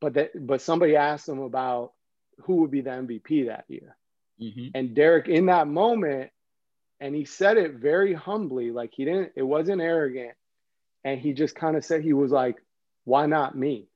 but 0.00 0.14
that 0.14 0.30
but 0.34 0.62
somebody 0.62 0.96
asked 0.96 1.28
him 1.28 1.40
about 1.40 1.92
who 2.42 2.56
would 2.56 2.70
be 2.70 2.80
the 2.80 2.90
MVP 2.90 3.46
that 3.46 3.64
year. 3.68 3.96
Mm-hmm. 4.40 4.68
And 4.74 4.94
Derrick, 4.94 5.28
in 5.28 5.46
that 5.46 5.68
moment, 5.68 6.30
and 7.00 7.14
he 7.14 7.24
said 7.24 7.56
it 7.56 7.74
very 7.74 8.14
humbly, 8.14 8.70
like 8.70 8.92
he 8.94 9.04
didn't, 9.04 9.32
it 9.36 9.42
wasn't 9.42 9.80
arrogant. 9.80 10.32
And 11.04 11.20
he 11.20 11.32
just 11.32 11.54
kind 11.54 11.76
of 11.76 11.84
said, 11.84 12.02
he 12.02 12.12
was 12.12 12.30
like, 12.30 12.56
why 13.04 13.26
not 13.26 13.56
me? 13.56 13.88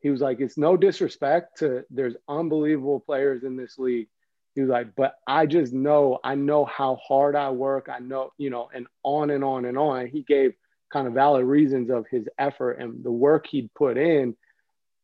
He 0.00 0.10
was 0.10 0.20
like, 0.20 0.40
it's 0.40 0.58
no 0.58 0.76
disrespect 0.76 1.58
to, 1.58 1.84
there's 1.90 2.16
unbelievable 2.28 3.00
players 3.00 3.44
in 3.44 3.56
this 3.56 3.78
league. 3.78 4.08
He 4.54 4.60
was 4.60 4.70
like, 4.70 4.94
but 4.94 5.14
I 5.26 5.46
just 5.46 5.72
know, 5.72 6.18
I 6.22 6.34
know 6.34 6.64
how 6.64 6.96
hard 6.96 7.36
I 7.36 7.50
work. 7.50 7.88
I 7.90 8.00
know, 8.00 8.32
you 8.36 8.50
know, 8.50 8.68
and 8.74 8.86
on 9.02 9.30
and 9.30 9.42
on 9.42 9.64
and 9.64 9.78
on. 9.78 10.06
He 10.08 10.22
gave 10.22 10.52
kind 10.92 11.06
of 11.06 11.14
valid 11.14 11.46
reasons 11.46 11.90
of 11.90 12.06
his 12.10 12.28
effort 12.38 12.72
and 12.72 13.02
the 13.02 13.10
work 13.10 13.46
he'd 13.46 13.72
put 13.74 13.96
in. 13.96 14.36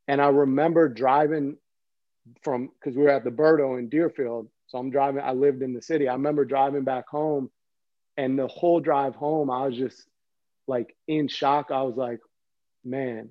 And 0.07 0.21
I 0.21 0.29
remember 0.29 0.89
driving 0.89 1.57
from, 2.43 2.71
because 2.79 2.97
we 2.97 3.05
were 3.05 3.11
at 3.11 3.25
the 3.25 3.31
Berto 3.31 3.79
in 3.79 3.89
Deerfield, 3.89 4.49
so 4.67 4.77
I'm 4.77 4.91
driving, 4.91 5.23
I 5.23 5.33
lived 5.33 5.63
in 5.63 5.73
the 5.73 5.81
city. 5.81 6.09
I 6.09 6.13
remember 6.13 6.45
driving 6.45 6.85
back 6.85 7.09
home 7.09 7.51
and 8.19 8.39
the 8.39 8.49
whole 8.49 8.81
drive 8.81 9.15
home, 9.15 9.51
I 9.51 9.67
was 9.67 9.77
just 9.77 10.07
like 10.67 10.95
in 11.07 11.29
shock. 11.29 11.71
I 11.71 11.83
was 11.83 11.97
like, 11.97 12.21
man, 12.85 13.31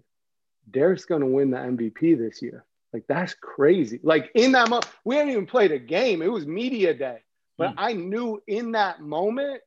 Derrick's 0.70 1.06
going 1.06 1.22
to 1.22 1.28
win 1.28 1.52
the 1.52 1.58
MVP 1.58 2.18
this 2.18 2.42
year. 2.42 2.66
Like, 2.98 3.06
that's 3.08 3.36
crazy. 3.36 4.00
Like, 4.02 4.32
in 4.34 4.54
that 4.54 4.70
moment, 4.70 4.90
we 5.06 5.16
hadn't 5.16 5.32
even 5.32 5.46
played 5.46 5.72
a 5.72 5.78
game, 5.78 6.24
it 6.24 6.32
was 6.32 6.48
media 6.48 6.96
day. 6.96 7.20
But 7.60 7.72
mm. 7.72 7.76
I 7.78 7.94
knew 7.94 8.42
in 8.48 8.72
that 8.72 9.02
moment, 9.02 9.62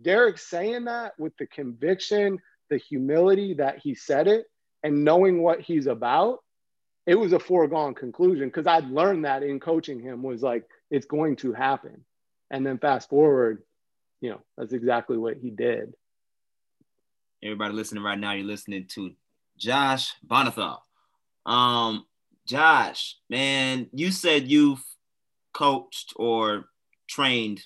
Derrick 0.00 0.38
saying 0.38 0.86
that 0.86 1.12
with 1.18 1.36
the 1.36 1.46
conviction, 1.46 2.38
the 2.70 2.78
humility 2.78 3.54
that 3.54 3.80
he 3.80 3.94
said 3.94 4.28
it, 4.28 4.46
and 4.82 5.04
knowing 5.04 5.42
what 5.42 5.60
he's 5.60 5.86
about, 5.86 6.38
it 7.06 7.16
was 7.16 7.34
a 7.34 7.38
foregone 7.38 7.94
conclusion 7.94 8.48
because 8.48 8.66
I'd 8.66 8.88
learned 8.88 9.26
that 9.26 9.42
in 9.42 9.60
coaching 9.60 10.00
him 10.00 10.22
was 10.22 10.42
like, 10.42 10.64
it's 10.90 11.04
going 11.04 11.36
to 11.36 11.52
happen. 11.52 12.02
And 12.50 12.64
then 12.64 12.78
fast 12.78 13.10
forward, 13.10 13.62
you 14.22 14.30
know, 14.30 14.40
that's 14.56 14.72
exactly 14.72 15.18
what 15.18 15.36
he 15.36 15.50
did. 15.50 15.92
Everybody 17.42 17.74
listening 17.74 18.02
right 18.02 18.18
now, 18.18 18.32
you're 18.32 18.46
listening 18.46 18.86
to 18.92 19.12
Josh 19.58 20.14
Bonhotal. 20.26 20.78
Um, 21.44 22.06
Josh, 22.50 23.16
man, 23.28 23.88
you 23.92 24.10
said 24.10 24.48
you've 24.48 24.84
coached 25.54 26.12
or 26.16 26.64
trained 27.08 27.62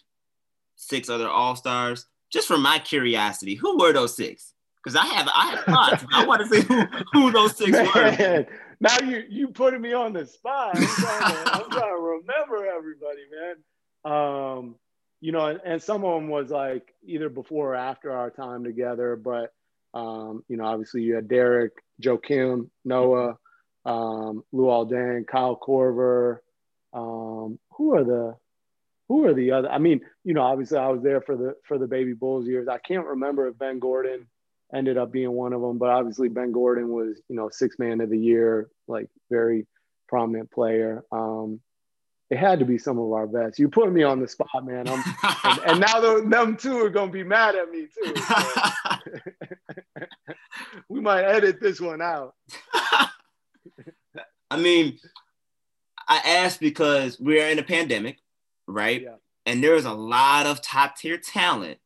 six 0.77 1.09
other 1.09 1.27
All 1.27 1.57
Stars. 1.57 2.05
Just 2.31 2.47
for 2.47 2.59
my 2.59 2.79
curiosity, 2.81 3.55
who 3.55 3.79
were 3.79 3.95
those 3.95 4.15
six? 4.15 4.53
Because 4.77 4.95
I 4.95 5.07
have 5.07 5.29
I 5.35 5.47
have 5.53 5.65
thoughts. 5.65 6.05
I 6.13 6.27
want 6.27 6.43
to 6.43 6.49
see 6.49 6.61
who, 6.61 6.83
who 7.13 7.33
those 7.33 7.57
six 7.57 7.71
man, 7.71 7.89
were 7.95 8.47
now 8.81 8.99
you 9.03 9.23
you 9.31 9.49
putting 9.49 9.81
me 9.81 9.95
on 9.95 10.13
the 10.13 10.27
spot. 10.27 10.77
I'm 10.77 10.85
trying 10.85 11.33
to, 11.33 11.53
I'm 11.55 11.71
trying 11.71 11.97
to 11.97 12.03
remember 12.03 12.67
everybody, 12.67 13.23
man. 13.33 14.13
Um, 14.13 14.75
you 15.23 15.33
know, 15.33 15.47
and, 15.47 15.61
and, 15.65 15.83
some 15.83 16.05
of 16.05 16.21
them 16.21 16.29
was 16.29 16.51
like 16.51 16.93
either 17.07 17.31
before 17.31 17.73
or 17.73 17.77
after 17.77 18.13
our 18.13 18.29
time 18.29 18.65
together. 18.65 19.17
But 19.17 19.51
um, 19.95 20.45
you 20.49 20.59
know, 20.59 20.67
obviously 20.67 21.01
you 21.01 21.15
had 21.15 21.29
Derrick, 21.29 21.73
Joe 22.01 22.19
Kim, 22.19 22.71
Noah, 22.85 23.39
um, 23.85 24.45
Luol 24.53 24.91
Deng, 24.91 25.27
Kyle 25.27 25.59
Korver. 25.61 26.39
Um, 26.93 27.59
who 27.77 27.95
are 27.95 28.05
the 28.05 28.37
who 29.09 29.27
are 29.27 29.35
the 29.35 29.53
other? 29.53 29.69
I 29.69 29.79
mean, 29.79 30.01
you 30.25 30.35
know, 30.35 30.43
obviously 30.43 30.79
I 30.79 30.89
was 30.89 31.03
there 31.03 31.21
for 31.21 31.37
the 31.37 31.57
for 31.65 31.79
the 31.79 31.87
baby 31.87 32.13
Bulls 32.13 32.47
years. 32.47 32.69
I 32.69 32.79
can't 32.79 33.07
remember 33.07 33.49
if 33.49 33.59
Ben 33.59 33.79
Gordon 33.79 34.27
ended 34.73 34.97
up 34.97 35.13
being 35.13 35.33
one 35.33 35.53
of 35.53 35.61
them. 35.61 35.79
But 35.79 35.91
obviously, 35.91 36.29
Ben 36.29 36.53
Gordon 36.53 36.89
was, 36.89 37.21
you 37.29 37.37
know, 37.37 37.49
six 37.51 37.79
man 37.79 38.01
of 38.01 38.11
the 38.11 38.19
year, 38.19 38.69
like 38.89 39.09
very 39.31 39.67
prominent 40.09 40.51
player. 40.51 41.05
Um, 41.13 41.61
it 42.31 42.39
had 42.39 42.61
to 42.61 42.65
be 42.65 42.79
some 42.79 42.99
of 42.99 43.13
our 43.13 43.27
best. 43.27 43.59
You 43.59 43.69
put 43.69 43.93
me 43.93 44.03
on 44.03 44.19
the 44.19 44.27
spot, 44.27 44.65
man. 44.65 44.89
and, 44.89 45.03
and, 45.67 45.81
now 45.81 46.01
the, 46.01 46.27
them 46.27 46.57
two 46.57 46.79
are 46.79 46.91
gonna 46.91 47.13
be 47.13 47.23
mad 47.23 47.55
at 47.55 47.71
me 47.71 47.87
too. 47.87 48.17
So. 48.17 48.35
we 50.89 51.01
might 51.01 51.25
edit 51.25 51.61
this 51.61 51.81
one 51.81 52.01
out. 52.01 52.35
I 54.51 54.57
mean, 54.57 54.99
I 56.09 56.21
asked 56.25 56.61
because 56.61 57.19
we're 57.19 57.49
in 57.49 57.59
a 57.59 57.63
pandemic, 57.63 58.19
right? 58.67 59.03
Yeah. 59.03 59.15
And 59.47 59.63
there's 59.63 59.85
a 59.85 59.93
lot 59.93 60.47
of 60.47 60.63
top 60.63 60.97
tier 60.97 61.19
talent 61.19 61.79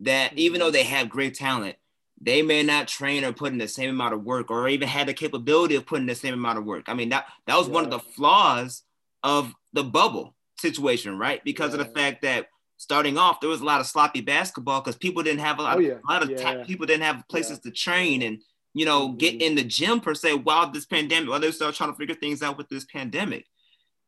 that, 0.00 0.36
even 0.36 0.60
though 0.60 0.66
mm-hmm. 0.66 0.74
they 0.74 0.84
have 0.84 1.08
great 1.08 1.34
talent, 1.34 1.76
they 2.20 2.42
may 2.42 2.62
not 2.62 2.88
train 2.88 3.24
or 3.24 3.32
put 3.32 3.52
in 3.52 3.58
the 3.58 3.68
same 3.68 3.90
amount 3.90 4.14
of 4.14 4.24
work 4.24 4.50
or 4.50 4.68
even 4.68 4.88
had 4.88 5.06
the 5.06 5.14
capability 5.14 5.76
of 5.76 5.86
putting 5.86 6.06
the 6.06 6.14
same 6.14 6.34
amount 6.34 6.58
of 6.58 6.64
work. 6.64 6.84
I 6.88 6.94
mean, 6.94 7.10
that 7.10 7.26
that 7.46 7.56
was 7.56 7.68
yeah. 7.68 7.74
one 7.74 7.84
of 7.84 7.90
the 7.90 8.00
flaws 8.00 8.82
of 9.22 9.54
the 9.72 9.84
bubble 9.84 10.34
situation, 10.58 11.18
right? 11.18 11.42
Because 11.44 11.74
yeah. 11.74 11.80
of 11.80 11.86
the 11.86 11.92
fact 11.92 12.22
that 12.22 12.48
starting 12.76 13.18
off, 13.18 13.40
there 13.40 13.50
was 13.50 13.60
a 13.60 13.64
lot 13.64 13.80
of 13.80 13.86
sloppy 13.86 14.20
basketball 14.20 14.80
because 14.80 14.96
people 14.96 15.22
didn't 15.22 15.40
have 15.40 15.58
a 15.58 15.62
lot, 15.62 15.76
oh, 15.76 15.80
yeah. 15.80 15.94
a 15.94 16.12
lot 16.12 16.22
of 16.22 16.30
yeah. 16.30 16.64
people 16.64 16.86
didn't 16.86 17.02
have 17.02 17.22
places 17.28 17.58
to 17.60 17.70
train 17.70 18.22
and 18.22 18.42
you 18.78 18.84
know 18.84 19.08
mm-hmm. 19.08 19.16
get 19.16 19.42
in 19.42 19.56
the 19.56 19.64
gym 19.64 20.00
per 20.00 20.14
se 20.14 20.34
while 20.34 20.70
this 20.70 20.86
pandemic, 20.86 21.28
while 21.28 21.40
they're 21.40 21.52
still 21.52 21.72
trying 21.72 21.90
to 21.90 21.96
figure 21.96 22.14
things 22.14 22.42
out 22.42 22.56
with 22.56 22.68
this 22.68 22.84
pandemic. 22.84 23.46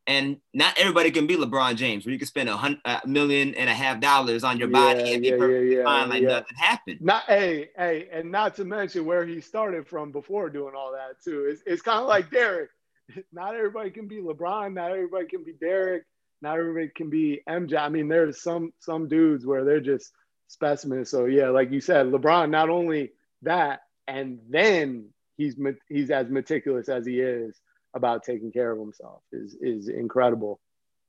And 0.07 0.37
not 0.53 0.79
everybody 0.79 1.11
can 1.11 1.27
be 1.27 1.35
LeBron 1.35 1.75
James, 1.75 2.05
where 2.05 2.11
you 2.11 2.17
can 2.17 2.27
spend 2.27 2.49
a, 2.49 2.57
hundred, 2.57 2.79
a 2.85 3.01
million 3.05 3.53
and 3.53 3.69
a 3.69 3.73
half 3.73 3.99
dollars 3.99 4.43
on 4.43 4.57
your 4.57 4.67
body 4.67 5.03
yeah, 5.03 5.13
and 5.13 5.21
be 5.21 5.27
yeah, 5.29 5.37
perfectly 5.37 5.75
yeah, 5.75 5.83
fine 5.83 6.09
like 6.09 6.23
nothing 6.23 6.57
happened. 6.57 7.01
Not 7.01 7.23
hey, 7.25 7.69
hey, 7.77 8.07
and 8.11 8.31
not 8.31 8.55
to 8.55 8.65
mention 8.65 9.05
where 9.05 9.25
he 9.25 9.41
started 9.41 9.87
from 9.87 10.11
before 10.11 10.49
doing 10.49 10.73
all 10.75 10.93
that 10.93 11.21
too. 11.23 11.45
It's, 11.49 11.61
it's 11.67 11.81
kind 11.83 11.99
of 11.99 12.07
like 12.07 12.31
Derrick. 12.31 12.69
Not 13.31 13.55
everybody 13.55 13.91
can 13.91 14.07
be 14.07 14.17
LeBron. 14.17 14.73
Not 14.73 14.91
everybody 14.91 15.27
can 15.27 15.43
be 15.43 15.53
Derrick. 15.53 16.03
Not 16.41 16.57
everybody 16.57 16.89
can 16.95 17.09
be 17.09 17.41
MJ. 17.47 17.77
I 17.77 17.89
mean, 17.89 18.07
there's 18.07 18.41
some 18.41 18.73
some 18.79 19.07
dudes 19.07 19.45
where 19.45 19.63
they're 19.63 19.81
just 19.81 20.11
specimens. 20.47 21.09
So 21.09 21.25
yeah, 21.25 21.49
like 21.49 21.71
you 21.71 21.81
said, 21.81 22.07
LeBron. 22.07 22.49
Not 22.49 22.69
only 22.69 23.11
that, 23.43 23.81
and 24.11 24.39
then 24.49 25.09
he's 25.37 25.55
he's 25.89 26.11
as 26.11 26.29
meticulous 26.29 26.89
as 26.89 27.05
he 27.05 27.19
is 27.19 27.59
about 27.93 28.23
taking 28.23 28.51
care 28.51 28.71
of 28.71 28.79
himself 28.79 29.21
is 29.31 29.55
is 29.61 29.87
incredible. 29.87 30.59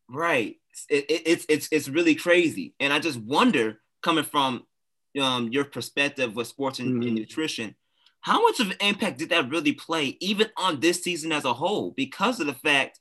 Right. 0.08 0.56
It, 0.88 1.04
it, 1.10 1.22
it's 1.26 1.46
it's 1.48 1.68
it's 1.70 1.88
really 1.88 2.14
crazy, 2.14 2.74
and 2.80 2.92
I 2.92 2.98
just 2.98 3.18
wonder, 3.18 3.78
coming 4.02 4.24
from 4.24 4.66
um, 5.20 5.48
your 5.52 5.64
perspective 5.64 6.34
with 6.34 6.46
sports 6.46 6.78
and, 6.78 6.94
mm-hmm. 6.94 7.02
and 7.02 7.14
nutrition, 7.14 7.74
how 8.20 8.40
much 8.42 8.60
of 8.60 8.70
an 8.70 8.76
impact 8.80 9.18
did 9.18 9.30
that 9.30 9.50
really 9.50 9.72
play, 9.72 10.16
even 10.20 10.48
on 10.56 10.80
this 10.80 11.02
season 11.02 11.32
as 11.32 11.44
a 11.44 11.52
whole, 11.52 11.92
because 11.96 12.40
of 12.40 12.46
the 12.46 12.54
fact 12.54 12.98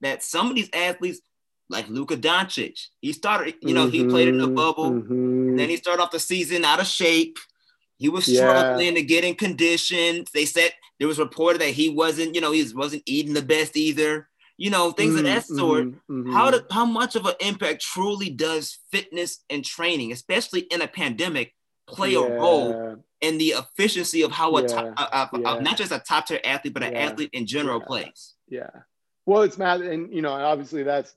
that 0.00 0.22
some 0.22 0.48
of 0.48 0.54
these 0.54 0.70
athletes, 0.72 1.20
like 1.68 1.88
Luka 1.88 2.16
Doncic, 2.16 2.86
he 3.00 3.12
started, 3.12 3.54
you 3.62 3.74
know, 3.74 3.86
mm-hmm. 3.86 4.04
he 4.04 4.06
played 4.06 4.28
in 4.28 4.38
the 4.38 4.48
bubble, 4.48 4.90
mm-hmm. 4.90 5.48
and 5.48 5.58
then 5.58 5.68
he 5.68 5.76
started 5.76 6.02
off 6.02 6.12
the 6.12 6.20
season 6.20 6.64
out 6.64 6.80
of 6.80 6.86
shape. 6.86 7.38
He 7.98 8.08
was 8.08 8.24
struggling 8.24 8.94
to 8.94 9.02
get 9.02 9.24
in 9.24 9.34
condition. 9.34 10.24
They 10.32 10.44
said 10.44 10.72
there 10.98 11.08
was 11.08 11.18
reported 11.18 11.60
that 11.60 11.70
he 11.70 11.88
wasn't, 11.88 12.34
you 12.34 12.40
know, 12.40 12.52
he 12.52 12.64
wasn't 12.74 13.02
eating 13.06 13.34
the 13.34 13.42
best 13.42 13.76
either. 13.76 14.28
You 14.56 14.70
know, 14.70 14.90
things 14.90 15.10
mm-hmm, 15.10 15.18
of 15.18 15.24
that 15.24 15.42
mm-hmm, 15.44 15.56
sort. 15.56 15.84
Mm-hmm, 15.84 16.32
how 16.32 16.50
do, 16.50 16.60
how 16.70 16.84
much 16.84 17.14
of 17.14 17.26
an 17.26 17.34
impact 17.40 17.80
truly 17.80 18.30
does 18.30 18.78
fitness 18.90 19.44
and 19.50 19.64
training, 19.64 20.10
especially 20.10 20.60
in 20.60 20.82
a 20.82 20.88
pandemic, 20.88 21.54
play 21.86 22.12
yeah. 22.12 22.20
a 22.20 22.32
role 22.40 23.04
in 23.20 23.38
the 23.38 23.54
efficiency 23.56 24.22
of 24.22 24.32
how 24.32 24.56
a, 24.56 24.62
yeah. 24.62 24.66
top, 24.66 25.30
a, 25.32 25.36
a, 25.36 25.40
yeah. 25.40 25.60
not 25.60 25.76
just 25.76 25.92
a 25.92 26.00
top 26.00 26.26
tier 26.26 26.40
athlete, 26.44 26.74
but 26.74 26.82
an 26.82 26.94
athlete 26.94 27.30
in 27.32 27.46
general 27.46 27.80
plays? 27.80 28.34
Yeah. 28.48 28.70
Well, 29.26 29.42
it's 29.42 29.58
math, 29.58 29.80
and 29.80 30.12
you 30.12 30.22
know, 30.22 30.32
obviously 30.32 30.82
that's 30.82 31.14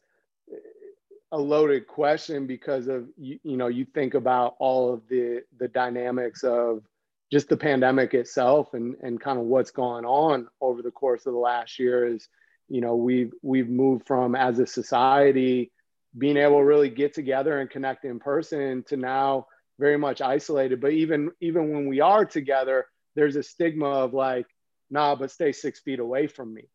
a 1.32 1.38
loaded 1.38 1.88
question 1.88 2.45
because 2.45 2.88
of 2.88 3.07
you, 3.17 3.39
you 3.43 3.57
know 3.57 3.67
you 3.67 3.86
think 3.86 4.13
about 4.13 4.55
all 4.59 4.93
of 4.93 5.07
the 5.07 5.43
the 5.57 5.67
dynamics 5.67 6.43
of 6.43 6.84
just 7.32 7.47
the 7.47 7.57
pandemic 7.57 8.13
itself 8.13 8.73
and 8.73 8.95
and 9.01 9.19
kind 9.19 9.39
of 9.39 9.45
what's 9.45 9.71
gone 9.71 10.05
on 10.05 10.47
over 10.59 10.82
the 10.82 10.91
course 10.91 11.25
of 11.25 11.34
the 11.34 11.39
last 11.39 11.79
year 11.79 12.05
is 12.05 12.27
you 12.67 12.82
know 12.82 12.95
we've 12.95 13.32
we've 13.41 13.69
moved 13.69 14.05
from 14.05 14.36
as 14.36 14.59
a 14.59 14.67
society 14.67 15.71
being 16.17 16.38
able 16.38 16.57
to 16.57 16.65
really 16.65 16.89
get 16.89 17.13
together 17.13 17.59
and 17.59 17.69
connect 17.69 18.03
in 18.03 18.19
person 18.19 18.84
to 18.84 18.97
now 18.97 19.47
very 19.79 19.97
much 19.97 20.21
isolated. 20.21 20.82
But 20.82 20.91
even 20.91 21.32
even 21.39 21.71
when 21.71 21.88
we 21.88 22.01
are 22.01 22.25
together 22.25 22.86
there's 23.15 23.36
a 23.36 23.43
stigma 23.43 23.88
of 23.89 24.13
like 24.13 24.45
nah 24.89 25.15
but 25.15 25.32
stay 25.32 25.51
six 25.51 25.79
feet 25.79 25.99
away 25.99 26.27
from 26.27 26.53
me 26.53 26.67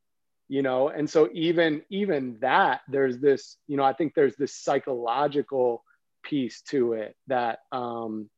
you 0.49 0.63
know 0.63 0.89
and 0.89 1.09
so 1.09 1.29
even 1.33 1.83
even 1.91 2.37
that 2.41 2.81
there's 2.89 3.19
this 3.19 3.57
you 3.67 3.77
know 3.77 3.83
i 3.83 3.93
think 3.93 4.15
there's 4.15 4.37
this 4.37 4.55
psychological 4.55 5.83
piece 6.25 6.61
to 6.63 6.93
it 6.93 7.17
that 7.27 7.61
um 7.73 8.29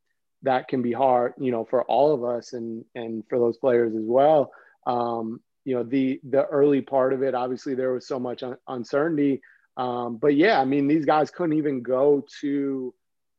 that 0.43 0.69
can 0.69 0.83
be 0.83 0.93
hard 0.93 1.33
you 1.39 1.51
know 1.51 1.65
for 1.65 1.83
all 1.85 2.15
of 2.15 2.25
us 2.25 2.53
and 2.53 2.85
and 2.95 3.25
for 3.29 3.39
those 3.39 3.59
players 3.59 3.95
as 3.95 4.05
well. 4.05 4.53
Um 4.87 5.41
you 5.65 5.75
know 5.75 5.83
the 5.83 6.21
the 6.29 6.45
early 6.47 6.81
part 6.81 7.13
of 7.13 7.23
it 7.23 7.35
obviously 7.35 7.75
there 7.75 7.93
was 7.93 8.07
so 8.07 8.19
much 8.19 8.43
un- 8.43 8.57
uncertainty 8.69 9.43
um 9.77 10.17
but 10.17 10.35
yeah 10.35 10.61
i 10.61 10.65
mean 10.65 10.87
these 10.87 11.05
guys 11.05 11.31
couldn't 11.31 11.59
even 11.59 11.83
go 11.83 12.25
to 12.41 12.95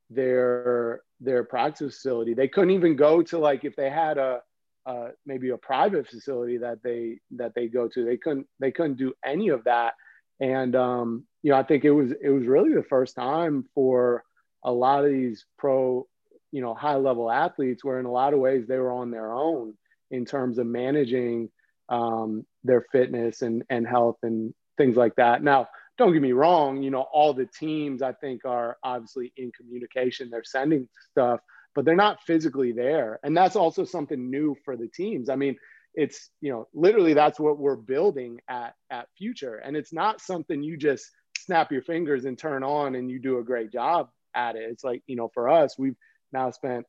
their 0.09 1.01
their 1.19 1.43
practice 1.43 1.95
facility. 1.95 2.33
They 2.33 2.47
couldn't 2.47 2.71
even 2.71 2.95
go 2.95 3.21
to 3.23 3.37
like 3.37 3.65
if 3.65 3.75
they 3.75 3.89
had 3.89 4.17
a 4.17 4.41
uh, 4.85 5.09
maybe 5.25 5.49
a 5.49 5.57
private 5.57 6.07
facility 6.07 6.57
that 6.57 6.81
they 6.83 7.19
that 7.31 7.53
they 7.55 7.67
go 7.67 7.87
to. 7.87 8.05
They 8.05 8.17
couldn't 8.17 8.47
they 8.59 8.71
couldn't 8.71 8.97
do 8.97 9.13
any 9.25 9.49
of 9.49 9.63
that, 9.65 9.93
and 10.39 10.75
um, 10.75 11.25
you 11.43 11.51
know 11.51 11.57
I 11.57 11.63
think 11.63 11.85
it 11.85 11.91
was 11.91 12.11
it 12.11 12.29
was 12.29 12.45
really 12.47 12.73
the 12.73 12.83
first 12.83 13.15
time 13.15 13.65
for 13.75 14.23
a 14.63 14.71
lot 14.71 15.05
of 15.05 15.11
these 15.11 15.45
pro 15.57 16.07
you 16.51 16.61
know 16.61 16.73
high 16.73 16.95
level 16.95 17.29
athletes 17.29 17.83
where 17.83 17.99
in 17.99 18.05
a 18.05 18.11
lot 18.11 18.33
of 18.33 18.39
ways 18.39 18.65
they 18.67 18.77
were 18.77 18.91
on 18.91 19.11
their 19.11 19.31
own 19.31 19.73
in 20.11 20.25
terms 20.25 20.57
of 20.57 20.65
managing 20.65 21.49
um, 21.89 22.45
their 22.63 22.85
fitness 22.91 23.41
and 23.41 23.63
and 23.69 23.87
health 23.87 24.17
and 24.23 24.53
things 24.77 24.95
like 24.95 25.15
that. 25.15 25.43
Now 25.43 25.67
don't 25.97 26.13
get 26.13 26.21
me 26.21 26.31
wrong, 26.31 26.81
you 26.81 26.91
know 26.91 27.05
all 27.13 27.33
the 27.33 27.45
teams 27.45 28.01
I 28.01 28.13
think 28.13 28.45
are 28.45 28.77
obviously 28.83 29.33
in 29.37 29.51
communication. 29.51 30.29
They're 30.29 30.43
sending 30.43 30.87
stuff 31.11 31.41
but 31.75 31.85
they're 31.85 31.95
not 31.95 32.21
physically 32.23 32.71
there. 32.71 33.19
And 33.23 33.35
that's 33.35 33.55
also 33.55 33.85
something 33.85 34.29
new 34.29 34.55
for 34.65 34.75
the 34.75 34.87
teams. 34.87 35.29
I 35.29 35.35
mean, 35.35 35.57
it's, 35.93 36.29
you 36.41 36.51
know, 36.51 36.67
literally 36.73 37.13
that's 37.13 37.39
what 37.39 37.57
we're 37.57 37.75
building 37.75 38.39
at 38.47 38.73
at 38.89 39.07
future. 39.17 39.55
And 39.55 39.75
it's 39.75 39.93
not 39.93 40.21
something 40.21 40.63
you 40.63 40.77
just 40.77 41.09
snap 41.37 41.71
your 41.71 41.81
fingers 41.81 42.25
and 42.25 42.37
turn 42.37 42.63
on 42.63 42.95
and 42.95 43.09
you 43.09 43.19
do 43.19 43.39
a 43.39 43.43
great 43.43 43.71
job 43.71 44.09
at 44.35 44.55
it. 44.55 44.69
It's 44.69 44.83
like, 44.83 45.01
you 45.07 45.15
know, 45.15 45.29
for 45.33 45.49
us, 45.49 45.77
we've 45.77 45.95
now 46.31 46.51
spent 46.51 46.85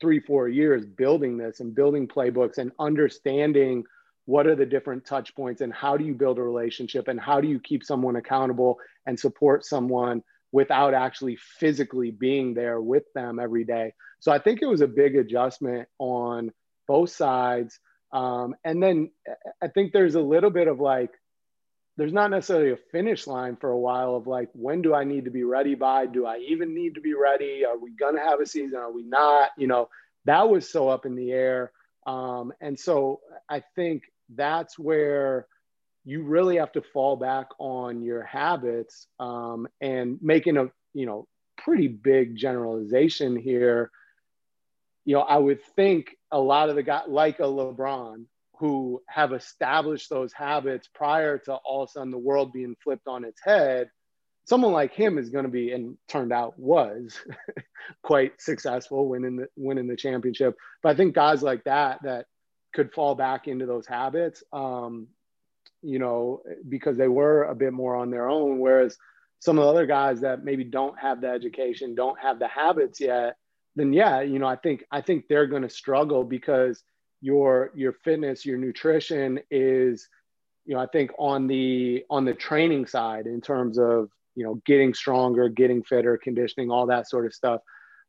three, 0.00 0.20
four 0.20 0.48
years 0.48 0.86
building 0.86 1.36
this 1.36 1.60
and 1.60 1.74
building 1.74 2.08
playbooks 2.08 2.58
and 2.58 2.72
understanding 2.78 3.84
what 4.24 4.46
are 4.46 4.54
the 4.54 4.66
different 4.66 5.04
touch 5.04 5.34
points 5.34 5.60
and 5.60 5.72
how 5.72 5.96
do 5.96 6.04
you 6.04 6.14
build 6.14 6.38
a 6.38 6.42
relationship 6.42 7.08
and 7.08 7.20
how 7.20 7.40
do 7.40 7.48
you 7.48 7.58
keep 7.58 7.82
someone 7.82 8.16
accountable 8.16 8.78
and 9.06 9.18
support 9.18 9.64
someone 9.64 10.22
without 10.52 10.94
actually 10.94 11.36
physically 11.58 12.10
being 12.10 12.54
there 12.54 12.80
with 12.80 13.04
them 13.14 13.40
every 13.40 13.64
day. 13.64 13.94
So 14.20 14.30
I 14.30 14.38
think 14.38 14.60
it 14.62 14.66
was 14.66 14.82
a 14.82 14.86
big 14.86 15.16
adjustment 15.16 15.88
on 15.98 16.52
both 16.86 17.10
sides. 17.10 17.78
Um, 18.12 18.54
and 18.62 18.82
then 18.82 19.10
I 19.62 19.68
think 19.68 19.92
there's 19.92 20.14
a 20.14 20.20
little 20.20 20.50
bit 20.50 20.68
of 20.68 20.78
like, 20.78 21.10
there's 21.96 22.12
not 22.12 22.30
necessarily 22.30 22.72
a 22.72 22.78
finish 22.90 23.26
line 23.26 23.56
for 23.56 23.70
a 23.70 23.78
while 23.78 24.14
of 24.14 24.26
like, 24.26 24.50
when 24.52 24.82
do 24.82 24.94
I 24.94 25.04
need 25.04 25.24
to 25.24 25.30
be 25.30 25.42
ready 25.44 25.74
by? 25.74 26.06
Do 26.06 26.26
I 26.26 26.38
even 26.48 26.74
need 26.74 26.94
to 26.94 27.00
be 27.00 27.14
ready? 27.14 27.64
Are 27.64 27.78
we 27.78 27.90
going 27.90 28.16
to 28.16 28.22
have 28.22 28.40
a 28.40 28.46
season? 28.46 28.78
Are 28.78 28.92
we 28.92 29.02
not? 29.02 29.50
You 29.58 29.66
know, 29.66 29.88
that 30.26 30.48
was 30.48 30.70
so 30.70 30.88
up 30.88 31.06
in 31.06 31.16
the 31.16 31.32
air. 31.32 31.72
Um, 32.06 32.52
and 32.60 32.78
so 32.78 33.20
I 33.48 33.62
think 33.74 34.04
that's 34.34 34.78
where 34.78 35.46
you 36.04 36.22
really 36.22 36.56
have 36.56 36.72
to 36.72 36.82
fall 36.82 37.16
back 37.16 37.48
on 37.58 38.02
your 38.02 38.22
habits 38.24 39.06
um, 39.20 39.68
and 39.80 40.18
making 40.20 40.56
a 40.56 40.66
you 40.94 41.06
know 41.06 41.26
pretty 41.56 41.88
big 41.88 42.36
generalization 42.36 43.36
here. 43.36 43.90
You 45.04 45.16
know 45.16 45.22
i 45.22 45.36
would 45.36 45.60
think 45.74 46.16
a 46.30 46.38
lot 46.38 46.68
of 46.68 46.76
the 46.76 46.82
guys 46.84 47.04
like 47.08 47.40
a 47.40 47.42
lebron 47.42 48.26
who 48.60 49.02
have 49.08 49.32
established 49.32 50.08
those 50.08 50.32
habits 50.32 50.88
prior 50.94 51.38
to 51.38 51.54
all 51.54 51.82
of 51.82 51.88
a 51.88 51.92
sudden 51.92 52.12
the 52.12 52.18
world 52.18 52.52
being 52.52 52.76
flipped 52.84 53.08
on 53.08 53.24
its 53.24 53.40
head 53.44 53.90
someone 54.44 54.72
like 54.72 54.92
him 54.92 55.18
is 55.18 55.30
going 55.30 55.44
to 55.44 55.50
be 55.50 55.72
and 55.72 55.96
turned 56.08 56.32
out 56.32 56.58
was 56.58 57.18
quite 58.02 58.40
successful 58.40 59.08
winning 59.08 59.36
the 59.36 59.48
winning 59.56 59.86
the 59.86 59.96
championship. 59.96 60.56
But 60.82 60.90
i 60.90 60.94
think 60.94 61.14
guys 61.14 61.42
like 61.42 61.64
that 61.64 62.02
that 62.02 62.26
could 62.74 62.92
fall 62.92 63.14
back 63.14 63.48
into 63.48 63.66
those 63.66 63.86
habits 63.86 64.42
um, 64.52 65.08
you 65.82 65.98
know, 65.98 66.42
because 66.68 66.96
they 66.96 67.08
were 67.08 67.44
a 67.44 67.54
bit 67.54 67.72
more 67.72 67.96
on 67.96 68.10
their 68.10 68.28
own. 68.28 68.58
Whereas 68.58 68.96
some 69.40 69.58
of 69.58 69.64
the 69.64 69.70
other 69.70 69.86
guys 69.86 70.20
that 70.20 70.44
maybe 70.44 70.64
don't 70.64 70.98
have 70.98 71.20
the 71.20 71.28
education, 71.28 71.94
don't 71.94 72.18
have 72.20 72.38
the 72.38 72.48
habits 72.48 73.00
yet, 73.00 73.36
then 73.74 73.92
yeah, 73.92 74.20
you 74.20 74.38
know, 74.38 74.46
I 74.46 74.56
think 74.56 74.84
I 74.90 75.00
think 75.00 75.26
they're 75.28 75.46
going 75.46 75.62
to 75.62 75.70
struggle 75.70 76.24
because 76.24 76.82
your 77.20 77.70
your 77.74 77.92
fitness, 77.92 78.44
your 78.44 78.58
nutrition 78.58 79.40
is, 79.50 80.08
you 80.66 80.74
know, 80.74 80.80
I 80.80 80.86
think 80.86 81.10
on 81.18 81.46
the 81.46 82.04
on 82.10 82.24
the 82.24 82.34
training 82.34 82.86
side 82.86 83.26
in 83.26 83.40
terms 83.40 83.78
of 83.78 84.10
you 84.34 84.44
know 84.44 84.60
getting 84.66 84.94
stronger, 84.94 85.48
getting 85.48 85.82
fitter, 85.82 86.18
conditioning, 86.18 86.70
all 86.70 86.86
that 86.86 87.08
sort 87.08 87.26
of 87.26 87.34
stuff. 87.34 87.60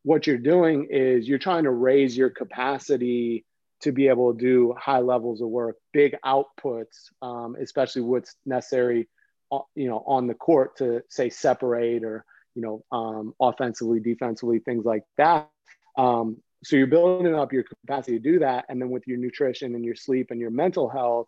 What 0.03 0.27
you're 0.27 0.37
doing 0.37 0.87
is 0.91 1.27
you're 1.27 1.39
trying 1.39 1.63
to 1.63 1.71
raise 1.71 2.17
your 2.17 2.29
capacity 2.29 3.45
to 3.83 3.91
be 3.91 4.07
able 4.07 4.33
to 4.33 4.39
do 4.39 4.75
high 4.77 4.99
levels 4.99 5.41
of 5.41 5.49
work, 5.49 5.77
big 5.91 6.15
outputs, 6.25 7.11
um, 7.21 7.55
especially 7.59 8.01
what's 8.01 8.35
necessary, 8.45 9.07
uh, 9.51 9.59
you 9.75 9.87
know, 9.87 10.03
on 10.07 10.27
the 10.27 10.33
court 10.33 10.77
to 10.77 11.03
say 11.09 11.29
separate 11.29 12.03
or 12.03 12.25
you 12.55 12.61
know, 12.61 12.83
um, 12.91 13.33
offensively, 13.39 13.99
defensively, 13.99 14.59
things 14.59 14.85
like 14.85 15.03
that. 15.17 15.49
Um, 15.97 16.37
so 16.63 16.75
you're 16.75 16.87
building 16.87 17.35
up 17.35 17.51
your 17.51 17.63
capacity 17.63 18.17
to 18.17 18.23
do 18.23 18.39
that, 18.39 18.65
and 18.69 18.81
then 18.81 18.89
with 18.89 19.07
your 19.07 19.17
nutrition 19.17 19.75
and 19.75 19.83
your 19.83 19.95
sleep 19.95 20.27
and 20.31 20.39
your 20.39 20.51
mental 20.51 20.87
health, 20.87 21.27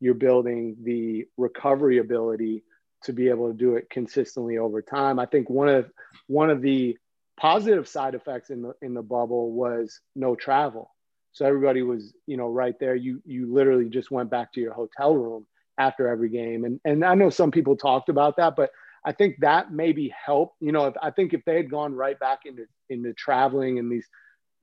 you're 0.00 0.14
building 0.14 0.76
the 0.82 1.26
recovery 1.36 1.98
ability 1.98 2.62
to 3.04 3.12
be 3.12 3.28
able 3.28 3.48
to 3.48 3.56
do 3.56 3.76
it 3.76 3.90
consistently 3.90 4.58
over 4.58 4.82
time. 4.82 5.18
I 5.18 5.26
think 5.26 5.50
one 5.50 5.68
of 5.68 5.90
one 6.28 6.50
of 6.50 6.62
the 6.62 6.96
positive 7.38 7.88
side 7.88 8.14
effects 8.14 8.50
in 8.50 8.62
the 8.62 8.74
in 8.80 8.94
the 8.94 9.02
bubble 9.02 9.52
was 9.52 10.00
no 10.14 10.34
travel 10.34 10.90
so 11.36 11.44
everybody 11.44 11.82
was, 11.82 12.14
you 12.26 12.38
know, 12.38 12.48
right 12.48 12.74
there. 12.80 12.96
You 12.96 13.20
you 13.26 13.52
literally 13.52 13.90
just 13.90 14.10
went 14.10 14.30
back 14.30 14.54
to 14.54 14.60
your 14.60 14.72
hotel 14.72 15.14
room 15.14 15.46
after 15.76 16.08
every 16.08 16.30
game. 16.30 16.64
And 16.64 16.80
and 16.86 17.04
I 17.04 17.14
know 17.14 17.28
some 17.28 17.50
people 17.50 17.76
talked 17.76 18.08
about 18.08 18.38
that, 18.38 18.56
but 18.56 18.70
I 19.04 19.12
think 19.12 19.36
that 19.40 19.70
maybe 19.70 20.08
helped. 20.08 20.56
You 20.62 20.72
know, 20.72 20.86
if, 20.86 20.94
I 21.02 21.10
think 21.10 21.34
if 21.34 21.44
they 21.44 21.56
had 21.56 21.70
gone 21.70 21.92
right 21.92 22.18
back 22.18 22.46
into 22.46 22.64
into 22.88 23.12
traveling 23.12 23.78
and 23.78 23.92
these 23.92 24.08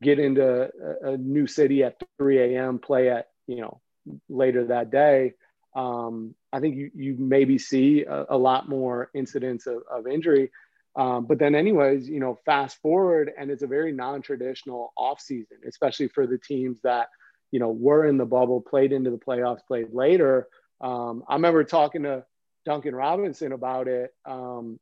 get 0.02 0.18
into 0.18 0.72
a, 1.04 1.12
a 1.12 1.18
new 1.18 1.46
city 1.46 1.84
at 1.84 2.02
3 2.18 2.56
a.m., 2.56 2.80
play 2.80 3.12
at 3.12 3.28
you 3.46 3.62
know 3.62 3.80
later 4.28 4.66
that 4.66 4.90
day, 4.90 5.34
um, 5.76 6.34
I 6.52 6.60
think 6.60 6.76
you 6.76 6.90
you 6.96 7.16
maybe 7.20 7.60
see 7.60 8.04
a, 8.04 8.26
a 8.30 8.38
lot 8.38 8.68
more 8.68 9.12
incidents 9.14 9.68
of, 9.68 9.84
of 9.92 10.08
injury. 10.08 10.50
Um, 10.96 11.26
but 11.26 11.40
then, 11.40 11.56
anyways, 11.56 12.08
you 12.08 12.20
know, 12.20 12.40
fast 12.46 12.80
forward, 12.82 13.32
and 13.38 13.50
it's 13.50 13.64
a 13.64 13.68
very 13.68 13.92
non-traditional 13.92 14.94
offseason, 14.98 15.66
especially 15.68 16.08
for 16.08 16.28
the 16.28 16.38
teams 16.38 16.78
that 16.84 17.08
you 17.52 17.60
know 17.60 17.70
were 17.70 18.06
in 18.06 18.18
the 18.18 18.26
bubble, 18.26 18.62
played 18.62 18.92
into 18.92 19.10
the 19.10 19.18
playoffs, 19.18 19.66
played 19.68 19.88
later. 19.92 20.48
Um, 20.82 21.24
I 21.28 21.34
remember 21.34 21.64
talking 21.64 22.04
to 22.04 22.26
Duncan 22.66 22.94
Robinson 22.94 23.54
about 23.54 23.88
it, 23.88 24.12
um, 24.26 24.80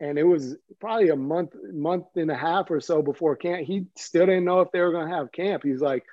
and 0.00 0.18
it 0.18 0.24
was 0.24 0.56
probably 0.80 1.10
a 1.10 1.16
month, 1.16 1.54
month 1.72 2.06
and 2.16 2.30
a 2.30 2.36
half 2.36 2.70
or 2.70 2.80
so 2.80 3.02
before 3.02 3.36
camp. 3.36 3.66
He 3.66 3.86
still 3.96 4.26
didn't 4.26 4.44
know 4.44 4.60
if 4.60 4.72
they 4.72 4.80
were 4.80 4.92
going 4.92 5.08
to 5.08 5.14
have 5.14 5.32
camp. 5.32 5.64
He's 5.64 5.82
like, 5.82 6.04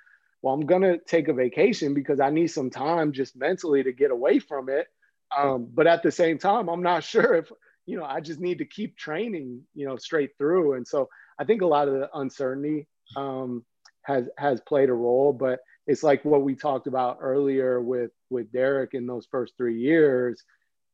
"Well, 0.41 0.53
I'm 0.53 0.65
going 0.65 0.81
to 0.81 0.97
take 0.97 1.29
a 1.29 1.33
vacation 1.33 1.93
because 1.93 2.19
I 2.19 2.29
need 2.29 2.47
some 2.47 2.69
time 2.69 3.13
just 3.13 3.37
mentally 3.37 3.83
to 3.83 3.93
get 3.93 4.11
away 4.11 4.39
from 4.39 4.67
it." 4.67 4.87
Um, 5.35 5.69
but 5.73 5.87
at 5.87 6.03
the 6.03 6.11
same 6.11 6.39
time, 6.39 6.67
I'm 6.67 6.83
not 6.83 7.03
sure 7.05 7.35
if 7.35 7.51
you 7.85 7.97
know, 7.97 8.05
I 8.05 8.21
just 8.21 8.39
need 8.39 8.59
to 8.59 8.65
keep 8.65 8.97
training, 8.97 9.61
you 9.73 9.85
know, 9.85 9.97
straight 9.97 10.31
through. 10.37 10.73
And 10.73 10.87
so 10.87 11.09
I 11.39 11.43
think 11.43 11.61
a 11.61 11.67
lot 11.67 11.87
of 11.87 11.95
the 11.95 12.09
uncertainty 12.13 12.87
um, 13.15 13.65
has 14.03 14.29
has 14.37 14.61
played 14.61 14.89
a 14.89 14.93
role. 14.93 15.33
But 15.33 15.59
it's 15.87 16.03
like 16.03 16.23
what 16.23 16.43
we 16.43 16.55
talked 16.55 16.87
about 16.87 17.17
earlier 17.21 17.81
with 17.81 18.11
with 18.29 18.51
Derrick 18.51 18.93
in 18.93 19.05
those 19.05 19.27
first 19.29 19.53
three 19.57 19.79
years. 19.79 20.43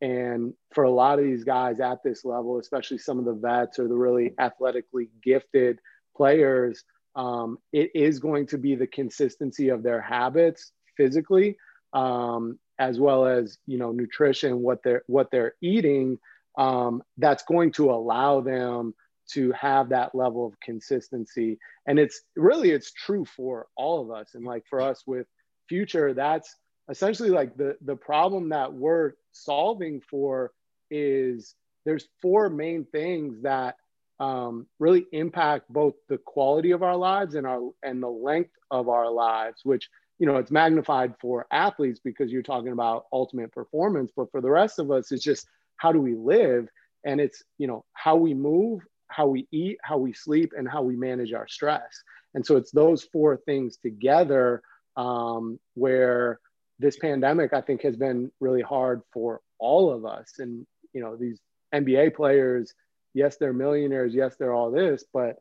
And 0.01 0.53
for 0.73 0.85
a 0.85 0.91
lot 0.91 1.19
of 1.19 1.25
these 1.25 1.43
guys 1.43 1.79
at 1.81 2.01
this 2.03 2.23
level, 2.23 2.57
especially 2.57 2.99
some 2.99 3.19
of 3.19 3.25
the 3.25 3.33
vets 3.33 3.79
or 3.79 3.87
the 3.87 3.97
really 3.97 4.33
athletically 4.39 5.09
gifted 5.21 5.79
players, 6.15 6.85
um, 7.15 7.57
it 7.73 7.91
is 7.93 8.19
going 8.19 8.47
to 8.47 8.57
be 8.57 8.75
the 8.75 8.87
consistency 8.87 9.69
of 9.69 9.83
their 9.83 10.01
habits 10.01 10.71
physically, 10.95 11.57
um, 11.93 12.57
as 12.79 12.99
well 12.99 13.25
as 13.25 13.57
you 13.65 13.77
know 13.77 13.91
nutrition, 13.91 14.61
what 14.61 14.81
they're 14.83 15.03
what 15.07 15.29
they're 15.31 15.53
eating. 15.61 16.17
Um, 16.57 17.03
that's 17.17 17.43
going 17.43 17.71
to 17.73 17.91
allow 17.91 18.41
them 18.41 18.93
to 19.31 19.51
have 19.51 19.89
that 19.89 20.15
level 20.15 20.47
of 20.47 20.59
consistency. 20.59 21.59
And 21.85 21.99
it's 21.99 22.21
really 22.35 22.71
it's 22.71 22.91
true 22.91 23.25
for 23.25 23.67
all 23.77 24.01
of 24.01 24.11
us. 24.11 24.33
And 24.33 24.43
like 24.43 24.65
for 24.69 24.81
us 24.81 25.03
with 25.05 25.27
future 25.69 26.13
that's 26.15 26.55
essentially 26.89 27.29
like 27.29 27.55
the 27.55 27.77
the 27.81 27.95
problem 27.95 28.49
that 28.49 28.73
we're 28.73 29.13
solving 29.31 30.01
for 30.01 30.51
is 30.89 31.55
there's 31.85 32.07
four 32.21 32.49
main 32.49 32.85
things 32.91 33.43
that 33.43 33.75
um, 34.19 34.65
really 34.79 35.05
impact 35.13 35.71
both 35.71 35.93
the 36.09 36.17
quality 36.17 36.71
of 36.71 36.83
our 36.83 36.97
lives 36.97 37.35
and 37.35 37.47
our 37.47 37.69
and 37.83 38.03
the 38.03 38.09
length 38.09 38.51
of 38.71 38.89
our 38.89 39.09
lives 39.09 39.61
which 39.63 39.89
you 40.17 40.25
know 40.25 40.35
it's 40.37 40.51
magnified 40.51 41.13
for 41.21 41.45
athletes 41.51 42.01
because 42.03 42.31
you're 42.31 42.41
talking 42.41 42.73
about 42.73 43.05
ultimate 43.13 43.51
performance. 43.53 44.11
But 44.13 44.31
for 44.31 44.41
the 44.41 44.49
rest 44.49 44.79
of 44.79 44.91
us 44.91 45.11
it's 45.11 45.23
just 45.23 45.47
how 45.80 45.91
do 45.91 45.99
we 45.99 46.15
live 46.15 46.67
and 47.03 47.19
it's 47.19 47.41
you 47.57 47.67
know 47.67 47.84
how 47.93 48.15
we 48.15 48.34
move 48.34 48.82
how 49.09 49.27
we 49.27 49.47
eat, 49.51 49.77
how 49.84 49.97
we 49.97 50.13
sleep, 50.13 50.53
and 50.57 50.69
how 50.69 50.84
we 50.84 50.95
manage 50.95 51.34
our 51.34 51.47
stress. 51.47 52.03
And 52.34 52.45
so 52.45 52.55
it's 52.55 52.71
those 52.71 53.03
four 53.03 53.38
things 53.38 53.77
together 53.77 54.61
um, 54.95 55.59
where 55.73 56.39
this 56.77 56.97
pandemic, 56.97 57.53
I 57.53 57.61
think, 57.61 57.82
has 57.82 57.97
been 57.97 58.32
really 58.39 58.61
hard 58.61 59.01
for 59.11 59.41
all 59.57 59.91
of 59.91 60.05
us. 60.05 60.34
And, 60.38 60.65
you 60.93 61.01
know, 61.01 61.17
these 61.17 61.39
NBA 61.73 62.15
players, 62.15 62.73
yes, 63.13 63.38
they're 63.38 63.51
millionaires, 63.51 64.13
yes, 64.13 64.36
they're 64.39 64.53
all 64.53 64.71
this, 64.71 65.03
but 65.11 65.38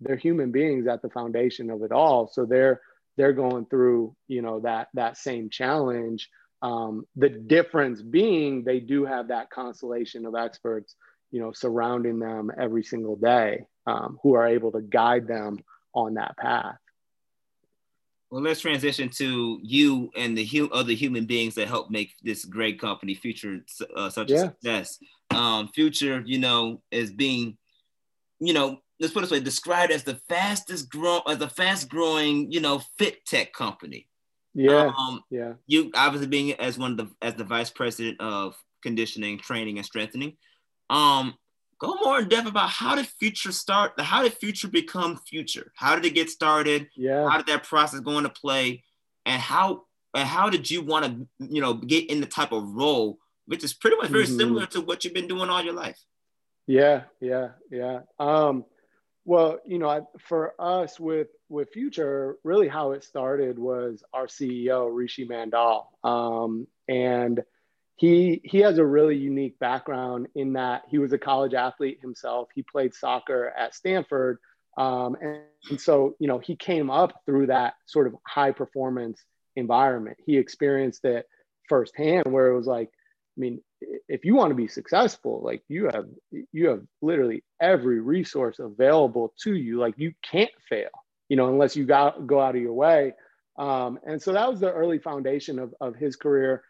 they're 0.00 0.16
human 0.16 0.52
beings 0.52 0.86
at 0.86 1.00
the 1.00 1.08
foundation 1.08 1.70
of 1.70 1.82
it 1.82 1.92
all. 1.92 2.28
So 2.28 2.44
they're 2.44 2.80
they're 3.16 3.32
going 3.32 3.64
through, 3.64 4.14
you 4.28 4.42
know, 4.42 4.60
that 4.60 4.88
that 4.92 5.16
same 5.16 5.48
challenge. 5.48 6.28
Um, 6.62 7.06
the 7.16 7.28
difference 7.28 8.00
being 8.02 8.64
they 8.64 8.80
do 8.80 9.04
have 9.04 9.28
that 9.28 9.50
constellation 9.50 10.24
of 10.26 10.34
experts 10.34 10.96
you 11.30 11.40
know, 11.40 11.52
surrounding 11.52 12.18
them 12.18 12.50
every 12.58 12.82
single 12.82 13.16
day 13.16 13.66
um, 13.86 14.18
who 14.22 14.34
are 14.34 14.46
able 14.46 14.72
to 14.72 14.80
guide 14.80 15.26
them 15.26 15.58
on 15.92 16.14
that 16.14 16.36
path. 16.36 16.76
Well, 18.30 18.42
let's 18.42 18.60
transition 18.60 19.08
to 19.16 19.60
you 19.62 20.10
and 20.16 20.36
the 20.36 20.44
hu- 20.44 20.70
other 20.70 20.92
human 20.92 21.26
beings 21.26 21.54
that 21.54 21.68
help 21.68 21.90
make 21.90 22.14
this 22.22 22.44
great 22.44 22.80
company, 22.80 23.14
Future, 23.14 23.60
uh, 23.94 24.10
such 24.10 24.30
yeah. 24.30 24.36
a 24.36 24.40
success. 24.40 24.98
Um, 25.30 25.68
Future, 25.68 26.22
you 26.26 26.38
know, 26.38 26.82
is 26.90 27.12
being, 27.12 27.56
you 28.40 28.52
know, 28.52 28.80
let's 28.98 29.12
put 29.12 29.20
it 29.22 29.26
this 29.26 29.30
way, 29.30 29.40
described 29.40 29.92
as 29.92 30.02
the 30.02 30.20
fastest 30.28 30.90
grow, 30.90 31.20
as 31.28 31.38
the 31.38 31.48
fast 31.48 31.88
growing, 31.88 32.50
you 32.50 32.60
know, 32.60 32.80
fit 32.98 33.24
tech 33.26 33.52
company. 33.52 34.08
Yeah. 34.56 34.90
Um, 34.98 35.22
yeah. 35.30 35.52
You 35.66 35.90
obviously 35.94 36.28
being 36.28 36.52
as 36.54 36.78
one 36.78 36.92
of 36.92 36.96
the 36.96 37.10
as 37.20 37.34
the 37.34 37.44
vice 37.44 37.70
president 37.70 38.20
of 38.20 38.56
conditioning, 38.82 39.38
training, 39.38 39.76
and 39.76 39.86
strengthening. 39.86 40.36
Um, 40.88 41.34
go 41.78 41.94
more 42.02 42.20
in 42.20 42.28
depth 42.28 42.48
about 42.48 42.70
how 42.70 42.94
did 42.94 43.06
future 43.06 43.52
start 43.52 43.92
how 44.00 44.22
did 44.22 44.32
future 44.32 44.68
become 44.68 45.18
future 45.18 45.72
how 45.74 45.94
did 45.94 46.04
it 46.04 46.14
get 46.14 46.30
started 46.30 46.88
yeah 46.96 47.28
how 47.28 47.36
did 47.36 47.46
that 47.46 47.64
process 47.64 48.00
go 48.00 48.16
into 48.16 48.30
play 48.30 48.82
and 49.26 49.40
how 49.40 49.82
and 50.14 50.26
how 50.26 50.48
did 50.48 50.70
you 50.70 50.80
want 50.80 51.04
to 51.04 51.46
you 51.52 51.60
know 51.60 51.74
get 51.74 52.08
in 52.08 52.20
the 52.20 52.26
type 52.26 52.52
of 52.52 52.66
role 52.70 53.18
which 53.46 53.62
is 53.62 53.74
pretty 53.74 53.96
much 53.96 54.08
very 54.08 54.24
mm-hmm. 54.24 54.38
similar 54.38 54.66
to 54.66 54.80
what 54.80 55.04
you've 55.04 55.12
been 55.12 55.28
doing 55.28 55.50
all 55.50 55.62
your 55.62 55.74
life 55.74 56.02
yeah 56.66 57.02
yeah 57.20 57.48
yeah 57.70 58.00
um 58.18 58.64
well 59.26 59.58
you 59.66 59.78
know 59.78 59.88
I, 59.88 60.00
for 60.18 60.54
us 60.58 60.98
with 60.98 61.28
with 61.50 61.68
future 61.70 62.38
really 62.42 62.68
how 62.68 62.92
it 62.92 63.04
started 63.04 63.58
was 63.58 64.02
our 64.14 64.26
ceo 64.26 64.88
rishi 64.90 65.28
mandal 65.28 65.86
um 66.02 66.66
and 66.88 67.42
he 67.96 68.42
he 68.44 68.58
has 68.58 68.78
a 68.78 68.84
really 68.84 69.16
unique 69.16 69.58
background 69.58 70.28
in 70.34 70.52
that 70.52 70.82
he 70.88 70.98
was 70.98 71.12
a 71.12 71.18
college 71.18 71.54
athlete 71.54 71.98
himself. 72.00 72.48
He 72.54 72.62
played 72.62 72.94
soccer 72.94 73.52
at 73.56 73.74
Stanford, 73.74 74.38
um, 74.76 75.16
and, 75.20 75.40
and, 75.70 75.80
so 75.80 76.14
you 76.18 76.28
know 76.28 76.38
he 76.38 76.56
came 76.56 76.90
up 76.90 77.22
through 77.24 77.46
that 77.46 77.74
sort 77.86 78.06
of 78.06 78.14
high 78.26 78.52
performance 78.52 79.22
environment. 79.56 80.18
He 80.24 80.36
experienced 80.36 81.04
it 81.06 81.26
firsthand, 81.68 82.26
where 82.26 82.48
it 82.48 82.56
was 82.56 82.66
like, 82.66 82.90
I 83.36 83.40
mean, 83.40 83.60
if 84.08 84.24
you 84.24 84.34
want 84.34 84.50
to 84.50 84.54
be 84.54 84.68
successful, 84.68 85.40
like 85.42 85.62
you 85.68 85.90
have 85.92 86.06
you 86.52 86.68
have 86.68 86.82
literally 87.02 87.44
every 87.60 88.00
resource 88.00 88.58
available 88.58 89.34
to 89.42 89.54
you. 89.54 89.78
Like 89.78 89.94
you 89.98 90.12
can't 90.22 90.50
fail, 90.68 90.88
you 91.28 91.36
know, 91.36 91.48
unless 91.48 91.76
you 91.76 91.84
got 91.84 92.26
go 92.26 92.40
out 92.40 92.56
of 92.56 92.62
your 92.62 92.72
way. 92.72 93.14
Um, 93.58 93.98
and 94.06 94.20
so 94.20 94.32
that 94.32 94.50
was 94.50 94.60
the 94.60 94.72
early 94.72 94.98
foundation 94.98 95.58
of 95.58 95.74
of 95.80 95.96
his 95.96 96.16
career 96.16 96.64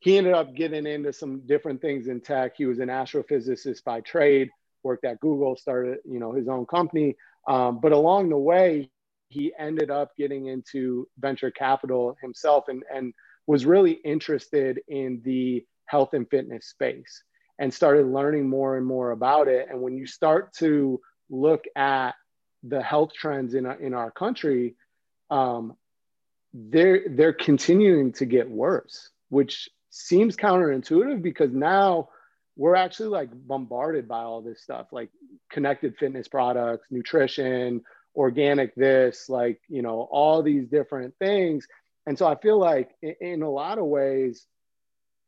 he 0.00 0.18
ended 0.18 0.34
up 0.34 0.54
getting 0.54 0.86
into 0.86 1.12
some 1.12 1.40
different 1.46 1.80
things 1.80 2.08
in 2.08 2.20
tech. 2.20 2.54
He 2.56 2.66
was 2.66 2.78
an 2.78 2.88
astrophysicist 2.88 3.82
by 3.84 4.00
trade, 4.02 4.50
worked 4.82 5.04
at 5.04 5.20
Google, 5.20 5.56
started 5.56 5.98
you 6.04 6.20
know 6.20 6.32
his 6.32 6.48
own 6.48 6.66
company. 6.66 7.16
Um, 7.48 7.80
but 7.80 7.92
along 7.92 8.28
the 8.28 8.38
way, 8.38 8.90
he 9.28 9.52
ended 9.58 9.90
up 9.90 10.12
getting 10.16 10.46
into 10.46 11.08
venture 11.18 11.50
capital 11.50 12.16
himself 12.20 12.68
and, 12.68 12.84
and 12.94 13.12
was 13.46 13.66
really 13.66 13.92
interested 13.92 14.80
in 14.88 15.22
the 15.24 15.64
health 15.86 16.14
and 16.14 16.28
fitness 16.28 16.66
space 16.66 17.22
and 17.58 17.72
started 17.72 18.06
learning 18.06 18.48
more 18.48 18.76
and 18.76 18.86
more 18.86 19.10
about 19.10 19.48
it. 19.48 19.68
And 19.70 19.80
when 19.80 19.96
you 19.96 20.06
start 20.06 20.52
to 20.54 21.00
look 21.30 21.64
at 21.74 22.12
the 22.62 22.82
health 22.82 23.12
trends 23.14 23.54
in, 23.54 23.66
in 23.80 23.94
our 23.94 24.10
country, 24.10 24.76
um, 25.30 25.76
they're, 26.52 27.02
they're 27.08 27.32
continuing 27.32 28.12
to 28.14 28.26
get 28.26 28.50
worse, 28.50 29.10
which 29.28 29.68
seems 29.90 30.36
counterintuitive 30.36 31.22
because 31.22 31.52
now 31.52 32.08
we're 32.56 32.74
actually 32.74 33.08
like 33.08 33.28
bombarded 33.32 34.08
by 34.08 34.22
all 34.22 34.42
this 34.42 34.62
stuff 34.62 34.86
like 34.92 35.10
connected 35.50 35.96
fitness 35.98 36.26
products 36.26 36.88
nutrition 36.90 37.82
organic 38.14 38.74
this 38.74 39.28
like 39.28 39.60
you 39.68 39.82
know 39.82 40.08
all 40.10 40.42
these 40.42 40.66
different 40.68 41.14
things 41.18 41.66
and 42.06 42.18
so 42.18 42.26
i 42.26 42.34
feel 42.34 42.58
like 42.58 42.90
in, 43.02 43.14
in 43.20 43.42
a 43.42 43.50
lot 43.50 43.78
of 43.78 43.84
ways 43.84 44.46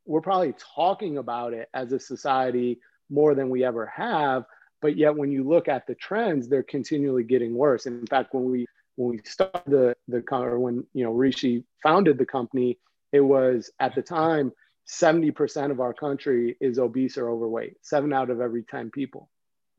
we're 0.08 0.20
probably 0.22 0.54
talking 0.74 1.18
about 1.18 1.52
it 1.52 1.68
as 1.74 1.92
a 1.92 2.00
society 2.00 2.80
more 3.10 3.34
than 3.34 3.50
we 3.50 3.64
ever 3.64 3.86
have 3.86 4.44
but 4.80 4.96
yet 4.96 5.16
when 5.16 5.30
you 5.30 5.44
look 5.44 5.68
at 5.68 5.86
the 5.86 5.94
trends 5.94 6.48
they're 6.48 6.62
continually 6.62 7.24
getting 7.24 7.54
worse. 7.54 7.86
And 7.86 8.00
in 8.00 8.06
fact 8.06 8.34
when 8.34 8.50
we 8.50 8.66
when 8.96 9.10
we 9.10 9.20
started 9.24 9.62
the 9.66 9.96
the 10.08 10.22
or 10.30 10.58
when 10.58 10.84
you 10.92 11.04
know 11.04 11.12
rishi 11.12 11.64
founded 11.82 12.18
the 12.18 12.26
company 12.26 12.78
it 13.12 13.20
was 13.20 13.70
at 13.80 13.94
the 13.94 14.02
time 14.02 14.52
70% 14.86 15.70
of 15.70 15.80
our 15.80 15.92
country 15.92 16.56
is 16.62 16.78
obese 16.78 17.18
or 17.18 17.28
overweight 17.28 17.76
seven 17.82 18.12
out 18.12 18.30
of 18.30 18.40
every 18.40 18.62
10 18.62 18.90
people. 18.90 19.28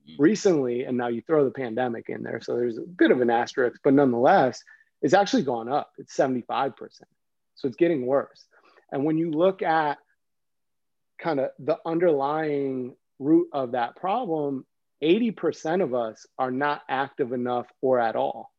Mm. 0.07 0.15
recently 0.19 0.85
and 0.85 0.97
now 0.97 1.07
you 1.07 1.21
throw 1.21 1.43
the 1.43 1.51
pandemic 1.51 2.05
in 2.07 2.23
there 2.23 2.39
so 2.39 2.55
there's 2.55 2.77
a 2.77 2.81
bit 2.81 3.11
of 3.11 3.19
an 3.19 3.29
asterisk 3.29 3.81
but 3.83 3.93
nonetheless 3.93 4.63
it's 5.01 5.13
actually 5.13 5.43
gone 5.43 5.69
up. 5.69 5.91
It's 5.97 6.15
75% 6.15 6.73
so 7.55 7.67
it's 7.67 7.77
getting 7.77 8.05
worse. 8.05 8.45
And 8.91 9.03
when 9.03 9.17
you 9.17 9.31
look 9.31 9.61
at 9.61 9.97
kind 11.19 11.39
of 11.39 11.51
the 11.59 11.77
underlying 11.85 12.95
root 13.19 13.47
of 13.53 13.73
that 13.73 13.95
problem 13.95 14.65
80% 15.01 15.81
of 15.81 15.93
us 15.93 16.25
are 16.37 16.51
not 16.51 16.81
active 16.89 17.31
enough 17.31 17.67
or 17.81 17.99
at 17.99 18.15
all 18.15 18.51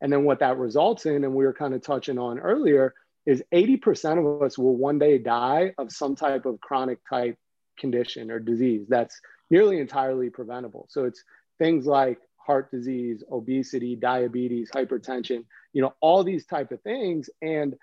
and 0.00 0.12
then 0.12 0.24
what 0.24 0.40
that 0.40 0.58
results 0.58 1.06
in 1.06 1.24
and 1.24 1.34
we 1.34 1.44
were 1.44 1.52
kind 1.52 1.74
of 1.74 1.82
touching 1.82 2.18
on 2.18 2.38
earlier 2.38 2.94
is 3.26 3.42
80% 3.52 4.18
of 4.18 4.42
us 4.42 4.58
will 4.58 4.76
one 4.76 4.98
day 4.98 5.18
die 5.18 5.72
of 5.78 5.90
some 5.90 6.14
type 6.14 6.46
of 6.46 6.60
chronic 6.60 6.98
type 7.08 7.38
condition 7.78 8.30
or 8.30 8.38
disease 8.38 8.86
that's 8.88 9.20
nearly 9.50 9.78
entirely 9.78 10.30
preventable. 10.30 10.86
So 10.90 11.04
it's 11.04 11.22
things 11.58 11.86
like 11.86 12.18
heart 12.36 12.70
disease, 12.70 13.24
obesity, 13.30 13.96
diabetes, 13.96 14.70
hypertension, 14.70 15.44
you 15.72 15.82
know, 15.82 15.94
all 16.00 16.24
these 16.24 16.44
type 16.44 16.72
of 16.72 16.82
things. 16.82 17.30
And 17.40 17.74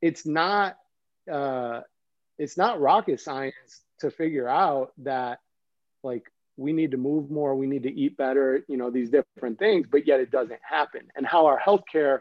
it's 0.00 0.26
not, 0.26 0.76
uh, 1.30 1.82
it's 2.38 2.56
not 2.56 2.80
rocket 2.80 3.20
science 3.20 3.82
to 4.00 4.10
figure 4.10 4.48
out 4.48 4.92
that 4.98 5.38
like 6.02 6.24
we 6.56 6.72
need 6.72 6.90
to 6.92 6.96
move 6.96 7.30
more, 7.30 7.54
we 7.56 7.66
need 7.66 7.84
to 7.84 7.92
eat 7.92 8.16
better, 8.16 8.64
you 8.68 8.76
know, 8.76 8.90
these 8.90 9.10
different 9.10 9.58
things, 9.58 9.86
but 9.90 10.06
yet 10.06 10.20
it 10.20 10.30
doesn't 10.30 10.60
happen. 10.68 11.02
And 11.16 11.26
how 11.26 11.46
our 11.46 11.60
healthcare 11.60 12.20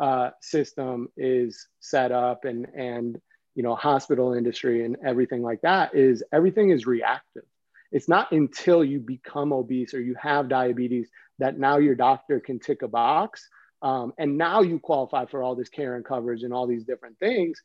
uh, 0.00 0.30
system 0.40 1.08
is 1.16 1.68
set 1.80 2.12
up 2.12 2.44
and 2.44 2.66
and 2.76 3.20
you 3.54 3.62
know 3.62 3.74
hospital 3.74 4.32
industry 4.32 4.84
and 4.84 4.96
everything 5.06 5.42
like 5.42 5.60
that 5.62 5.94
is 5.94 6.22
everything 6.32 6.70
is 6.70 6.86
reactive 6.86 7.44
it's 7.92 8.08
not 8.08 8.32
until 8.32 8.82
you 8.84 8.98
become 8.98 9.52
obese 9.52 9.94
or 9.94 10.00
you 10.00 10.14
have 10.20 10.48
diabetes 10.48 11.10
that 11.38 11.58
now 11.58 11.76
your 11.78 11.94
doctor 11.94 12.40
can 12.40 12.58
tick 12.58 12.82
a 12.82 12.88
box 12.88 13.48
Um, 13.82 14.12
and 14.18 14.38
now 14.38 14.62
you 14.62 14.78
qualify 14.78 15.26
for 15.26 15.42
all 15.42 15.54
this 15.56 15.68
care 15.68 15.96
and 15.96 16.04
coverage 16.04 16.42
and 16.44 16.52
all 16.54 16.66
these 16.66 16.84
different 16.84 17.18
things. 17.18 17.60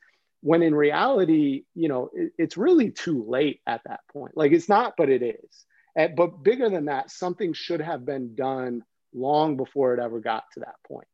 When 0.48 0.62
in 0.62 0.74
reality, 0.74 1.66
you 1.76 1.90
know, 1.90 2.10
it, 2.14 2.32
it's 2.38 2.56
really 2.56 2.90
too 2.90 3.26
late 3.28 3.60
at 3.68 3.82
that 3.86 4.00
point. 4.14 4.38
Like 4.38 4.54
it's 4.54 4.70
not, 4.70 4.94
but 4.98 5.10
it 5.10 5.22
is. 5.22 5.66
And, 5.94 6.16
but 6.16 6.42
bigger 6.42 6.70
than 6.70 6.86
that, 6.86 7.12
something 7.12 7.52
should 7.52 7.82
have 7.82 8.06
been 8.06 8.34
done 8.34 8.84
long 9.14 9.58
before 9.58 9.94
it 9.94 10.00
ever 10.00 10.22
got 10.22 10.46
to 10.54 10.62
that 10.62 10.76
point. 10.88 11.10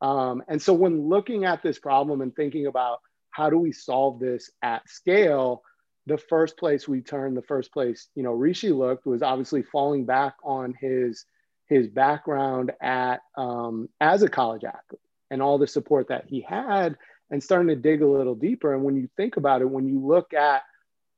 Um, 0.00 0.44
and 0.46 0.62
so 0.62 0.72
when 0.72 1.08
looking 1.08 1.44
at 1.44 1.64
this 1.64 1.80
problem 1.80 2.20
and 2.20 2.32
thinking 2.32 2.66
about 2.66 3.00
how 3.32 3.50
do 3.50 3.58
we 3.58 3.72
solve 3.72 4.20
this 4.20 4.52
at 4.62 4.88
scale, 4.88 5.64
the 6.06 6.18
first 6.18 6.56
place 6.56 6.86
we 6.86 7.00
turned, 7.00 7.36
the 7.36 7.42
first 7.42 7.72
place, 7.72 8.06
you 8.14 8.22
know, 8.22 8.34
Rishi 8.34 8.70
looked 8.70 9.04
was 9.04 9.20
obviously 9.20 9.64
falling 9.64 10.04
back 10.04 10.36
on 10.44 10.74
his 10.80 11.24
his 11.68 11.88
background 11.88 12.70
at 12.80 13.22
um, 13.36 13.88
as 14.00 14.22
a 14.22 14.28
college 14.28 14.62
athlete 14.62 15.00
and 15.28 15.42
all 15.42 15.58
the 15.58 15.66
support 15.66 16.06
that 16.10 16.26
he 16.28 16.40
had 16.40 16.96
and 17.30 17.42
starting 17.42 17.68
to 17.68 17.76
dig 17.76 18.02
a 18.02 18.06
little 18.06 18.34
deeper. 18.34 18.74
And 18.74 18.84
when 18.84 18.96
you 18.96 19.08
think 19.16 19.36
about 19.36 19.62
it, 19.62 19.70
when 19.70 19.88
you 19.88 19.98
look 19.98 20.32
at 20.34 20.62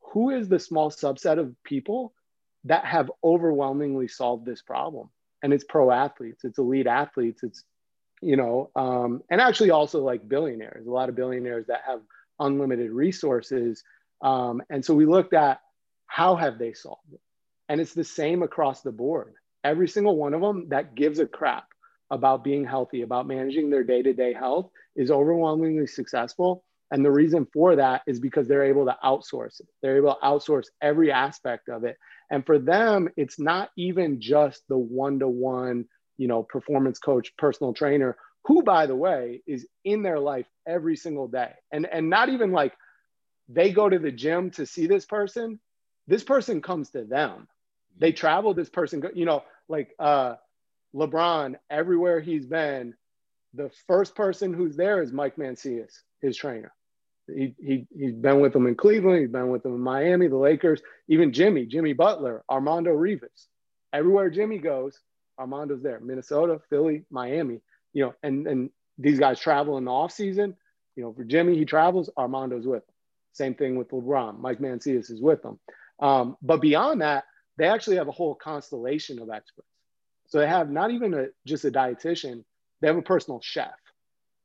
who 0.00 0.30
is 0.30 0.48
the 0.48 0.58
small 0.58 0.90
subset 0.90 1.38
of 1.38 1.54
people 1.64 2.14
that 2.64 2.84
have 2.84 3.10
overwhelmingly 3.22 4.08
solved 4.08 4.46
this 4.46 4.62
problem, 4.62 5.10
and 5.42 5.52
it's 5.52 5.64
pro 5.64 5.90
athletes, 5.90 6.44
it's 6.44 6.58
elite 6.58 6.86
athletes, 6.86 7.42
it's 7.42 7.64
you 8.20 8.36
know, 8.36 8.70
um, 8.74 9.22
and 9.30 9.40
actually 9.40 9.70
also 9.70 10.02
like 10.02 10.28
billionaires, 10.28 10.86
a 10.86 10.90
lot 10.90 11.08
of 11.08 11.14
billionaires 11.14 11.66
that 11.68 11.82
have 11.86 12.00
unlimited 12.40 12.90
resources. 12.90 13.84
Um, 14.20 14.62
and 14.70 14.84
so 14.84 14.94
we 14.94 15.06
looked 15.06 15.34
at 15.34 15.60
how 16.06 16.36
have 16.36 16.58
they 16.58 16.72
solved 16.72 17.12
it? 17.12 17.20
And 17.68 17.80
it's 17.80 17.94
the 17.94 18.04
same 18.04 18.42
across 18.42 18.80
the 18.80 18.90
board. 18.90 19.34
Every 19.62 19.88
single 19.88 20.16
one 20.16 20.34
of 20.34 20.40
them 20.40 20.70
that 20.70 20.94
gives 20.94 21.18
a 21.18 21.26
crap 21.26 21.68
about 22.10 22.44
being 22.44 22.64
healthy, 22.64 23.02
about 23.02 23.26
managing 23.26 23.70
their 23.70 23.84
day 23.84 24.02
to 24.02 24.12
day 24.12 24.32
health 24.32 24.70
is 24.96 25.10
overwhelmingly 25.10 25.86
successful. 25.86 26.64
And 26.90 27.04
the 27.04 27.10
reason 27.10 27.46
for 27.52 27.76
that 27.76 28.02
is 28.06 28.18
because 28.18 28.48
they're 28.48 28.64
able 28.64 28.86
to 28.86 28.96
outsource 29.04 29.60
it. 29.60 29.66
They're 29.82 29.98
able 29.98 30.14
to 30.14 30.26
outsource 30.26 30.66
every 30.80 31.12
aspect 31.12 31.68
of 31.68 31.84
it. 31.84 31.96
And 32.30 32.46
for 32.46 32.58
them, 32.58 33.08
it's 33.16 33.38
not 33.38 33.70
even 33.76 34.20
just 34.20 34.62
the 34.68 34.78
one 34.78 35.18
to 35.18 35.28
one 35.28 35.84
you 36.18 36.26
know, 36.26 36.42
performance 36.42 36.98
coach, 36.98 37.34
personal 37.38 37.72
trainer, 37.72 38.16
who, 38.44 38.62
by 38.62 38.86
the 38.86 38.96
way, 38.96 39.42
is 39.46 39.66
in 39.84 40.02
their 40.02 40.18
life 40.18 40.46
every 40.66 40.96
single 40.96 41.28
day. 41.28 41.52
And, 41.72 41.86
and 41.86 42.10
not 42.10 42.28
even 42.28 42.52
like 42.52 42.74
they 43.48 43.72
go 43.72 43.88
to 43.88 43.98
the 43.98 44.12
gym 44.12 44.50
to 44.52 44.66
see 44.66 44.86
this 44.86 45.06
person. 45.06 45.60
This 46.06 46.24
person 46.24 46.60
comes 46.60 46.90
to 46.90 47.04
them. 47.04 47.48
They 47.98 48.12
travel, 48.12 48.52
this 48.54 48.68
person, 48.68 49.02
you 49.14 49.24
know, 49.24 49.44
like 49.68 49.94
uh, 49.98 50.34
LeBron, 50.94 51.56
everywhere 51.70 52.20
he's 52.20 52.46
been, 52.46 52.94
the 53.54 53.70
first 53.86 54.14
person 54.14 54.52
who's 54.52 54.76
there 54.76 55.02
is 55.02 55.12
Mike 55.12 55.36
Mancias, 55.36 55.92
his 56.20 56.36
trainer. 56.36 56.72
He, 57.26 57.54
he, 57.58 57.86
he's 57.96 58.14
been 58.14 58.40
with 58.40 58.52
them 58.54 58.66
in 58.66 58.74
Cleveland. 58.74 59.20
He's 59.20 59.30
been 59.30 59.50
with 59.50 59.62
them 59.62 59.74
in 59.74 59.80
Miami, 59.80 60.28
the 60.28 60.36
Lakers, 60.36 60.80
even 61.08 61.32
Jimmy, 61.32 61.66
Jimmy 61.66 61.92
Butler, 61.92 62.42
Armando 62.48 62.90
Rivas. 62.90 63.48
Everywhere 63.92 64.30
Jimmy 64.30 64.58
goes, 64.58 64.98
Armando's 65.38 65.82
there. 65.82 66.00
Minnesota, 66.00 66.60
Philly, 66.70 67.04
Miami. 67.10 67.60
You 67.92 68.06
know, 68.06 68.14
and 68.22 68.46
and 68.46 68.70
these 68.98 69.18
guys 69.18 69.40
travel 69.40 69.78
in 69.78 69.84
the 69.84 69.92
off 69.92 70.12
season. 70.12 70.56
You 70.96 71.04
know, 71.04 71.12
for 71.12 71.24
Jimmy, 71.24 71.56
he 71.56 71.64
travels. 71.64 72.10
Armando's 72.16 72.66
with 72.66 72.82
him. 72.82 72.94
Same 73.32 73.54
thing 73.54 73.76
with 73.76 73.90
LeBron. 73.90 74.40
Mike 74.40 74.58
Mancias 74.58 75.10
is 75.10 75.20
with 75.20 75.42
them. 75.42 75.58
Um, 76.00 76.36
but 76.42 76.60
beyond 76.60 77.02
that, 77.02 77.24
they 77.56 77.66
actually 77.66 77.96
have 77.96 78.08
a 78.08 78.12
whole 78.12 78.34
constellation 78.34 79.20
of 79.20 79.30
experts. 79.30 79.67
So 80.28 80.38
they 80.38 80.46
have 80.46 80.70
not 80.70 80.90
even 80.90 81.14
a, 81.14 81.26
just 81.46 81.64
a 81.64 81.70
dietitian; 81.70 82.44
they 82.80 82.88
have 82.88 82.96
a 82.96 83.02
personal 83.02 83.40
chef, 83.40 83.74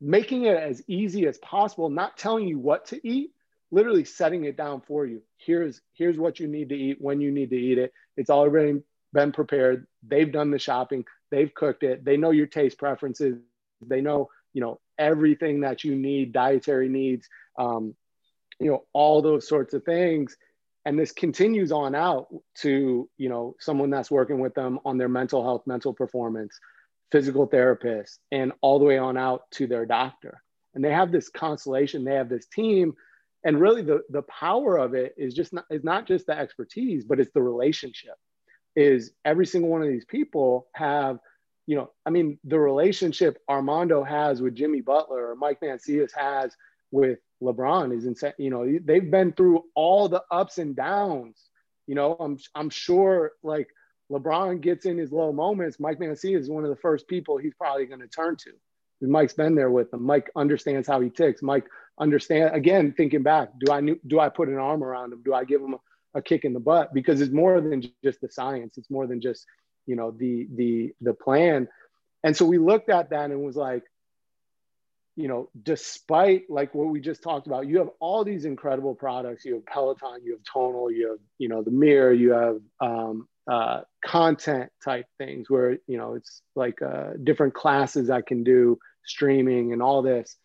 making 0.02 0.46
it 0.46 0.58
as 0.58 0.82
easy 0.88 1.28
as 1.28 1.38
possible. 1.40 1.90
Not 1.90 2.18
telling 2.18 2.48
you 2.48 2.58
what 2.58 2.88
to 2.88 3.08
eat, 3.08 3.32
literally 3.72 4.06
setting 4.06 4.46
it 4.46 4.58
down 4.58 4.82
for 4.82 5.06
you. 5.06 5.22
Here's 5.38 5.82
here's 5.94 6.18
what 6.18 6.40
you 6.40 6.48
need 6.48 6.70
to 6.70 6.76
eat 6.76 6.98
when 7.00 7.22
you 7.22 7.32
need 7.32 7.50
to 7.52 7.58
eat 7.58 7.78
it. 7.78 7.94
It's 8.18 8.30
already 8.30 8.82
been 9.12 9.32
prepared. 9.32 9.88
They've 10.08 10.32
done 10.32 10.52
the 10.52 10.60
shopping. 10.60 11.06
They've 11.32 11.54
cooked 11.54 11.84
it. 11.84 12.04
They 12.06 12.18
know 12.18 12.32
your 12.32 12.48
taste 12.48 12.78
preferences. 12.78 13.38
They 13.86 14.02
know, 14.02 14.30
you 14.54 14.62
know, 14.62 14.80
everything 14.98 15.62
that 15.62 15.84
you 15.84 15.96
need, 15.96 16.32
dietary 16.32 16.90
needs, 16.90 17.28
um, 17.58 17.96
you 18.60 18.72
know, 18.72 18.86
all 18.94 19.22
those 19.22 19.48
sorts 19.48 19.74
of 19.74 19.84
things. 19.84 20.38
And 20.86 21.00
this 21.00 21.12
continues 21.12 21.72
on 21.72 21.96
out 21.96 22.28
to, 22.60 23.10
you 23.18 23.30
know, 23.30 23.56
someone 23.60 23.90
that's 23.90 24.12
working 24.12 24.40
with 24.40 24.54
them 24.54 24.80
on 24.84 24.98
their 24.98 25.10
mental 25.10 25.44
health, 25.44 25.64
mental 25.66 25.94
performance, 25.94 26.60
physical 27.12 27.46
therapist, 27.46 28.20
and 28.32 28.52
all 28.62 28.80
the 28.80 28.86
way 28.86 28.98
on 28.98 29.18
out 29.18 29.50
to 29.52 29.68
their 29.68 29.86
doctor. 29.86 30.42
And 30.76 30.84
they 30.84 30.92
have 30.92 31.12
this 31.12 31.30
constellation, 31.30 32.04
they 32.04 32.16
have 32.16 32.30
this 32.30 32.48
team. 32.48 32.94
And 33.46 33.60
really 33.60 33.82
the, 33.82 34.02
the 34.10 34.24
power 34.24 34.78
of 34.78 34.94
it 34.94 35.14
is 35.18 35.34
just 35.34 35.54
not, 35.54 35.66
is 35.70 35.84
not 35.84 36.08
just 36.08 36.26
the 36.26 36.38
expertise, 36.38 37.06
but 37.06 37.20
it's 37.20 37.32
the 37.34 37.42
relationship 37.42 38.16
is 38.76 39.12
every 39.24 39.46
single 39.46 39.70
one 39.70 39.84
of 39.84 39.88
these 39.88 40.06
people 40.06 40.68
have, 40.74 41.20
you 41.68 41.76
know, 41.76 41.92
I 42.06 42.10
mean, 42.10 42.40
the 42.44 42.60
relationship 42.60 43.38
Armando 43.48 44.04
has 44.04 44.42
with 44.42 44.56
Jimmy 44.56 44.82
Butler 44.82 45.30
or 45.30 45.36
Mike 45.36 45.60
Mancias 45.62 46.12
has 46.18 46.56
with 46.92 47.20
LeBron 47.44 47.96
is 47.96 48.06
insane. 48.06 48.34
You 48.38 48.50
know, 48.50 48.80
they've 48.84 49.10
been 49.10 49.34
through 49.34 49.64
all 49.76 50.08
the 50.10 50.24
ups 50.32 50.58
and 50.58 50.76
downs. 50.76 51.38
You 51.88 51.96
know, 51.96 52.16
I'm 52.20 52.38
I'm 52.56 52.70
sure 52.70 53.34
like 53.44 53.68
LeBron 54.12 54.62
gets 54.62 54.86
in 54.86 54.98
his 54.98 55.12
low 55.12 55.32
moments. 55.32 55.80
Mike 55.80 56.00
Mancias 56.00 56.40
is 56.40 56.50
one 56.50 56.64
of 56.64 56.70
the 56.70 56.76
first 56.78 57.08
people 57.08 57.38
he's 57.38 57.54
probably 57.56 57.86
going 57.86 58.02
to 58.02 58.08
turn 58.08 58.36
to. 58.38 58.52
Mike's 59.02 59.34
been 59.34 59.56
there 59.56 59.70
with 59.70 59.94
him. 59.94 60.04
Mike 60.04 60.32
understands 60.36 60.88
how 60.88 61.02
he 61.02 61.10
ticks. 61.10 61.42
Mike 61.42 61.66
understand 62.00 62.56
again. 62.56 62.94
Thinking 62.96 63.24
back, 63.24 63.50
do 63.60 63.72
I 63.72 63.82
do 64.08 64.20
I 64.20 64.30
put 64.30 64.50
an 64.50 64.58
arm 64.58 64.84
around 64.84 65.14
him? 65.14 65.22
Do 65.24 65.34
I 65.34 65.44
give 65.44 65.62
him 65.62 65.74
a, 65.74 66.20
a 66.20 66.22
kick 66.22 66.46
in 66.46 66.54
the 66.54 66.60
butt 66.60 66.94
because 66.94 67.22
it's 67.22 67.34
more 67.34 67.60
than 67.60 67.84
just 68.04 68.22
the 68.22 68.30
science. 68.30 68.78
It's 68.78 68.90
more 68.90 69.08
than 69.08 69.20
just, 69.20 69.46
you 69.86 69.96
know, 69.96 70.12
the 70.12 70.48
the 70.56 70.94
the 71.02 71.14
plan. 71.14 71.68
And 72.24 72.36
so 72.38 72.46
we 72.46 72.58
looked 72.58 72.90
at 72.90 73.10
that 73.10 73.32
and 73.32 73.44
was 73.44 73.58
like, 73.58 73.84
you 75.16 75.28
know, 75.28 75.50
despite 75.62 76.50
like 76.50 76.74
what 76.74 76.88
we 76.88 77.00
just 77.00 77.22
talked 77.22 77.46
about, 77.48 77.68
you 77.68 77.78
have 77.78 77.90
all 78.00 78.24
these 78.24 78.46
incredible 78.46 78.96
products. 78.96 79.46
You 79.46 79.56
have 79.56 79.66
Peloton, 79.66 80.22
you 80.24 80.34
have 80.34 80.44
Tonal, 80.52 80.92
you 80.92 81.12
have, 81.12 81.20
you 81.38 81.50
know, 81.50 81.62
the 81.62 81.72
mirror, 81.72 82.12
you 82.12 82.32
have 82.32 82.60
um, 82.80 83.28
uh, 83.50 83.82
content 84.04 84.72
type 84.84 85.06
things 85.18 85.50
where, 85.50 85.78
you 85.88 85.98
know, 85.98 86.16
it's 86.16 86.42
like 86.56 86.82
uh, 86.82 87.12
different 87.24 87.54
classes 87.54 88.10
I 88.10 88.22
can 88.22 88.44
do, 88.44 88.80
streaming 89.06 89.72
and 89.72 89.82
all 89.82 90.02
this. 90.02 90.36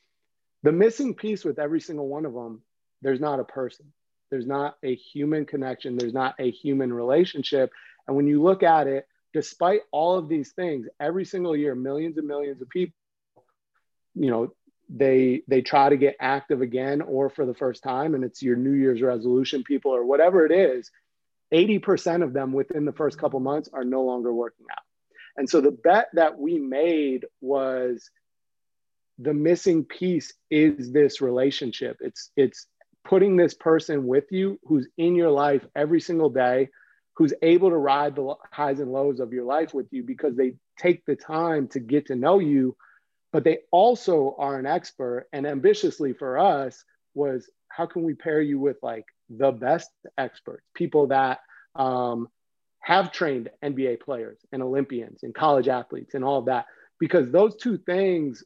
The 0.65 0.73
missing 0.73 1.15
piece 1.15 1.45
with 1.45 1.59
every 1.59 1.81
single 1.81 2.09
one 2.09 2.27
of 2.27 2.35
them, 2.35 2.63
there's 3.01 3.21
not 3.21 3.41
a 3.41 3.45
person. 3.45 3.93
There's 4.31 4.47
not 4.47 4.77
a 4.83 4.95
human 4.95 5.47
connection. 5.47 5.97
There's 5.97 6.13
not 6.13 6.35
a 6.39 6.51
human 6.51 6.93
relationship. 6.93 7.71
And 8.07 8.17
when 8.17 8.27
you 8.27 8.43
look 8.43 8.63
at 8.63 8.87
it, 8.87 9.07
despite 9.33 9.83
all 9.93 10.19
of 10.19 10.29
these 10.29 10.53
things, 10.53 10.89
every 11.01 11.25
single 11.25 11.57
year, 11.57 11.75
millions 11.75 12.19
and 12.19 12.27
millions 12.27 12.61
of 12.61 12.69
people, 12.69 12.95
you 14.15 14.31
know, 14.31 14.53
they 14.89 15.43
they 15.49 15.63
try 15.63 15.89
to 15.89 15.97
get 15.97 16.17
active 16.21 16.63
again 16.63 17.03
or 17.03 17.31
for 17.31 17.45
the 17.47 17.55
first 17.55 17.83
time, 17.83 18.15
and 18.15 18.25
it's 18.25 18.43
your 18.43 18.57
New 18.57 18.73
Year's 18.73 19.03
resolution 19.03 19.63
people 19.65 19.93
or 19.93 20.05
whatever 20.05 20.47
it 20.47 20.53
is. 20.53 20.91
80% 21.53 22.23
of 22.23 22.33
them 22.35 22.53
within 22.53 22.85
the 22.85 22.93
first 22.93 23.19
couple 23.19 23.41
months 23.41 23.71
are 23.73 23.85
no 23.85 24.03
longer 24.03 24.33
working 24.33 24.67
out. 24.71 24.83
And 25.37 25.49
so 25.49 25.61
the 25.61 25.71
bet 25.71 26.09
that 26.13 26.39
we 26.39 26.59
made 26.59 27.25
was 27.41 28.11
the 29.19 29.35
missing 29.35 29.85
piece 29.85 30.33
is 30.51 30.93
this 30.93 31.21
relationship. 31.21 31.99
It's 32.01 32.31
it's 32.37 32.67
putting 33.05 33.37
this 33.37 33.55
person 33.55 34.07
with 34.07 34.25
you 34.31 34.59
who's 34.65 34.89
in 34.99 35.15
your 35.15 35.31
life 35.31 35.65
every 35.75 36.01
single 36.01 36.29
day, 36.29 36.69
who's 37.15 37.33
able 37.43 37.71
to 37.71 37.77
ride 37.77 38.15
the 38.15 38.35
highs 38.53 38.81
and 38.81 38.93
lows 38.93 39.21
of 39.21 39.33
your 39.33 39.45
life 39.45 39.73
with 39.73 39.87
you 39.91 40.03
because 40.03 40.37
they 40.37 40.55
take 40.79 41.05
the 41.07 41.17
time 41.17 41.69
to 41.69 41.81
get 41.81 42.07
to 42.07 42.17
know 42.17 42.39
you, 42.39 42.77
but 43.33 43.45
they 43.45 43.59
also 43.71 44.35
are 44.39 44.59
an 44.59 44.67
expert. 44.67 45.29
And 45.33 45.47
ambitiously 45.47 46.13
for 46.13 46.39
us 46.39 46.85
was 47.15 47.51
how 47.69 47.87
can 47.87 48.03
we 48.03 48.15
pair 48.15 48.41
you 48.41 48.59
with 48.59 48.77
like 48.83 49.05
the 49.29 49.53
best 49.53 49.91
experts, 50.17 50.65
people 50.75 51.09
that 51.09 51.41
um, 51.75 52.29
have 52.81 53.13
trained 53.13 53.51
NBA 53.63 54.01
players 54.01 54.39
and 54.53 54.63
Olympians 54.63 55.23
and 55.23 55.35
college 55.35 55.69
athletes 55.69 56.15
and 56.15 56.25
all 56.25 56.39
of 56.39 56.47
that, 56.47 56.67
because 56.99 57.31
those 57.31 57.57
two 57.57 57.79
things 57.79 58.43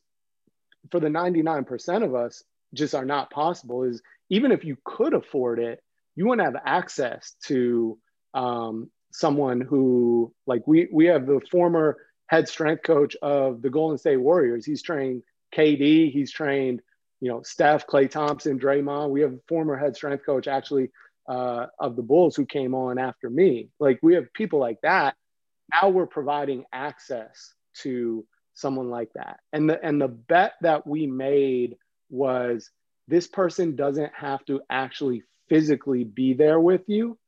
for 0.90 1.00
the 1.00 1.08
99% 1.08 2.04
of 2.04 2.14
us 2.14 2.42
just 2.74 2.94
are 2.94 3.04
not 3.04 3.30
possible 3.30 3.84
is 3.84 4.02
even 4.30 4.50
if 4.50 4.64
you 4.64 4.76
could 4.84 5.14
afford 5.14 5.58
it, 5.58 5.80
you 6.16 6.34
to 6.34 6.44
have 6.44 6.56
access 6.64 7.34
to 7.44 7.98
um, 8.34 8.90
someone 9.12 9.60
who, 9.60 10.32
like, 10.46 10.66
we 10.66 10.88
we 10.92 11.06
have 11.06 11.26
the 11.26 11.40
former 11.50 11.98
head 12.32 12.48
strength 12.48 12.82
coach 12.82 13.14
of 13.20 13.60
the 13.60 13.68
Golden 13.68 13.98
State 13.98 14.16
Warriors. 14.16 14.64
He's 14.64 14.80
trained 14.82 15.22
KD. 15.54 16.10
He's 16.10 16.32
trained, 16.32 16.80
you 17.20 17.30
know, 17.30 17.42
Steph, 17.42 17.86
Klay 17.86 18.10
Thompson, 18.10 18.58
Draymond. 18.58 19.10
We 19.10 19.20
have 19.20 19.34
a 19.34 19.40
former 19.46 19.76
head 19.76 19.94
strength 19.94 20.24
coach 20.24 20.48
actually 20.48 20.90
uh, 21.28 21.66
of 21.78 21.94
the 21.94 22.02
Bulls 22.02 22.34
who 22.34 22.46
came 22.46 22.74
on 22.74 22.98
after 22.98 23.28
me. 23.28 23.68
Like 23.78 23.98
we 24.02 24.14
have 24.14 24.32
people 24.32 24.58
like 24.58 24.80
that. 24.82 25.14
Now 25.74 25.90
we're 25.90 26.06
providing 26.06 26.64
access 26.72 27.52
to 27.82 28.24
someone 28.54 28.88
like 28.88 29.10
that. 29.14 29.40
And 29.52 29.68
the 29.68 29.84
and 29.84 30.00
the 30.00 30.08
bet 30.08 30.54
that 30.62 30.86
we 30.86 31.06
made 31.06 31.76
was 32.08 32.70
this 33.08 33.26
person 33.26 33.76
doesn't 33.76 34.12
have 34.14 34.42
to 34.46 34.62
actually 34.70 35.22
physically 35.50 36.04
be 36.04 36.32
there 36.32 36.58
with 36.58 36.88
you 36.88 37.18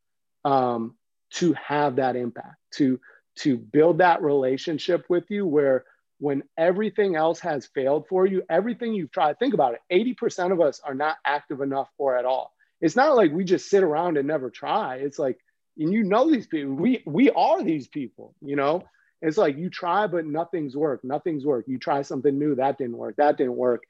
um, 0.46 0.94
to 1.32 1.52
have 1.52 1.96
that 1.96 2.16
impact, 2.16 2.57
to 2.76 2.98
to 3.37 3.57
build 3.57 3.99
that 3.99 4.22
relationship 4.22 5.05
with 5.09 5.30
you 5.30 5.47
where 5.47 5.85
when 6.18 6.43
everything 6.57 7.16
else 7.16 7.41
has 7.41 7.66
failed 7.66 8.07
for 8.09 8.26
you, 8.26 8.43
everything 8.49 8.95
you've 8.95 9.11
tried, 9.11 9.39
think 9.39 9.55
about 9.55 9.74
it 9.74 10.16
80% 10.18 10.53
of 10.53 10.61
us 10.61 10.80
are 10.80 10.95
not 10.95 11.16
active 11.24 11.61
enough 11.61 11.89
or 11.99 12.16
at 12.16 12.24
all. 12.24 12.53
It's 12.80 12.97
not 12.97 13.16
like 13.16 13.32
we 13.32 13.45
just 13.45 13.68
sit 13.68 13.82
around 13.82 14.16
and 14.16 14.28
never 14.28 14.51
try. 14.51 14.97
It's 14.97 15.18
like, 15.18 15.39
and 15.76 15.93
you 15.93 16.05
know 16.05 16.30
these 16.30 16.47
people, 16.47 16.74
we 16.74 17.03
we 17.05 17.30
are 17.30 17.62
these 17.62 17.89
people, 17.89 18.35
you 18.41 18.57
know. 18.57 18.85
It's 19.22 19.39
like 19.39 19.57
you 19.57 19.70
try, 19.70 20.07
but 20.07 20.26
nothing's 20.26 20.76
worked. 20.76 21.03
Nothing's 21.03 21.47
worked. 21.47 21.68
You 21.68 21.78
try 21.78 22.03
something 22.03 22.39
new, 22.39 22.55
that 22.57 22.76
didn't 22.76 22.99
work. 22.99 23.16
That 23.16 23.39
didn't 23.39 23.57
work. 23.57 23.85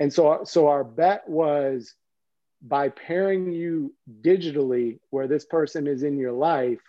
And 0.00 0.12
so, 0.12 0.44
so 0.44 0.68
our 0.68 0.82
bet 0.82 1.28
was 1.28 1.94
by 2.62 2.88
pairing 2.88 3.52
you 3.52 3.94
digitally, 4.22 4.98
where 5.10 5.28
this 5.28 5.44
person 5.44 5.86
is 5.86 6.02
in 6.02 6.16
your 6.16 6.32
life, 6.32 6.80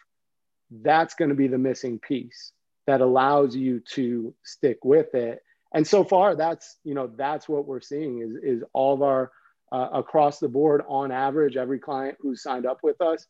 that's 0.72 1.16
going 1.16 1.30
to 1.30 1.36
be 1.36 1.48
the 1.48 1.58
missing 1.58 2.00
piece 2.00 2.52
that 2.88 3.02
allows 3.02 3.56
you 3.56 3.82
to 3.82 4.34
stick 4.44 4.80
with 4.84 5.14
it. 5.14 5.42
And 5.74 5.86
so 5.86 6.04
far, 6.04 6.36
that's 6.36 6.78
you 6.84 6.96
know 6.96 7.08
that's 7.16 7.48
what 7.48 7.68
we're 7.68 7.82
seeing 7.82 8.20
is 8.22 8.36
is 8.44 8.64
all 8.74 8.94
of 8.94 9.02
our 9.02 9.32
uh, 9.72 9.90
across 9.94 10.40
the 10.40 10.48
board 10.48 10.82
on 10.88 11.12
average, 11.12 11.56
every 11.56 11.80
client 11.80 12.18
who 12.20 12.36
signed 12.36 12.66
up 12.66 12.80
with 12.82 13.02
us 13.02 13.28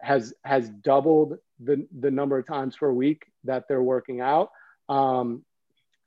has 0.00 0.34
has 0.44 0.68
doubled 0.68 1.38
the 1.60 1.86
the 2.00 2.10
number 2.10 2.38
of 2.38 2.46
times 2.46 2.76
per 2.76 2.90
week 2.90 3.26
that 3.44 3.66
they're 3.68 3.82
working 3.82 4.20
out. 4.20 4.50
Um, 4.88 5.44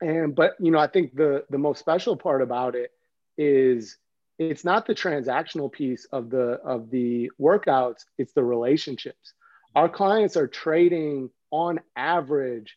and 0.00 0.34
but 0.34 0.54
you 0.60 0.70
know, 0.70 0.78
I 0.78 0.88
think 0.88 1.14
the 1.14 1.44
the 1.50 1.58
most 1.58 1.78
special 1.78 2.16
part 2.16 2.42
about 2.42 2.74
it 2.74 2.90
is 3.38 3.96
it's 4.38 4.64
not 4.64 4.86
the 4.86 4.94
transactional 4.94 5.70
piece 5.70 6.06
of 6.12 6.30
the 6.30 6.58
of 6.64 6.90
the 6.90 7.30
workouts; 7.40 8.04
it's 8.18 8.32
the 8.32 8.44
relationships. 8.44 9.34
Our 9.74 9.88
clients 9.88 10.36
are 10.36 10.46
trading 10.46 11.30
on 11.50 11.80
average 11.96 12.76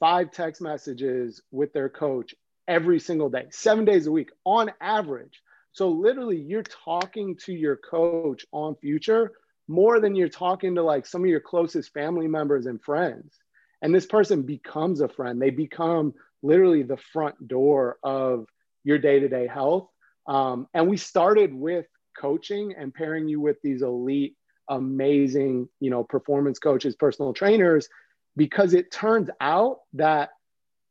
five 0.00 0.32
text 0.32 0.60
messages 0.60 1.40
with 1.52 1.72
their 1.72 1.88
coach 1.88 2.34
every 2.66 2.98
single 2.98 3.30
day, 3.30 3.46
seven 3.50 3.84
days 3.84 4.06
a 4.06 4.12
week 4.12 4.30
on 4.44 4.72
average. 4.80 5.40
So 5.72 5.88
literally, 5.88 6.38
you're 6.38 6.64
talking 6.64 7.36
to 7.44 7.52
your 7.52 7.76
coach 7.76 8.44
on 8.52 8.74
future 8.76 9.32
more 9.68 10.00
than 10.00 10.16
you're 10.16 10.28
talking 10.28 10.74
to 10.74 10.82
like 10.82 11.06
some 11.06 11.22
of 11.22 11.28
your 11.28 11.40
closest 11.40 11.92
family 11.92 12.26
members 12.26 12.66
and 12.66 12.82
friends. 12.82 13.36
And 13.80 13.94
this 13.94 14.06
person 14.06 14.42
becomes 14.42 15.00
a 15.00 15.08
friend. 15.08 15.40
They 15.40 15.50
become 15.50 16.12
literally 16.42 16.82
the 16.82 16.98
front 17.12 17.48
door 17.48 17.98
of 18.02 18.46
your 18.84 18.98
day 18.98 19.20
to 19.20 19.28
day 19.28 19.46
health. 19.46 19.88
Um, 20.26 20.66
and 20.74 20.88
we 20.88 20.96
started 20.96 21.54
with 21.54 21.86
coaching 22.18 22.74
and 22.76 22.92
pairing 22.92 23.28
you 23.28 23.40
with 23.40 23.56
these 23.62 23.82
elite, 23.82 24.36
amazing, 24.68 25.68
you 25.80 25.90
know, 25.90 26.04
performance 26.04 26.58
coaches, 26.58 26.96
personal 26.96 27.32
trainers 27.32 27.88
because 28.36 28.74
it 28.74 28.90
turns 28.90 29.28
out 29.40 29.78
that 29.94 30.30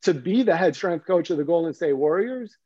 to 0.03 0.13
be 0.13 0.43
the 0.43 0.55
head 0.55 0.75
strength 0.75 1.05
coach 1.05 1.29
of 1.29 1.37
the 1.37 1.43
Golden 1.43 1.73
State 1.73 1.93
Warriors, 1.93 2.57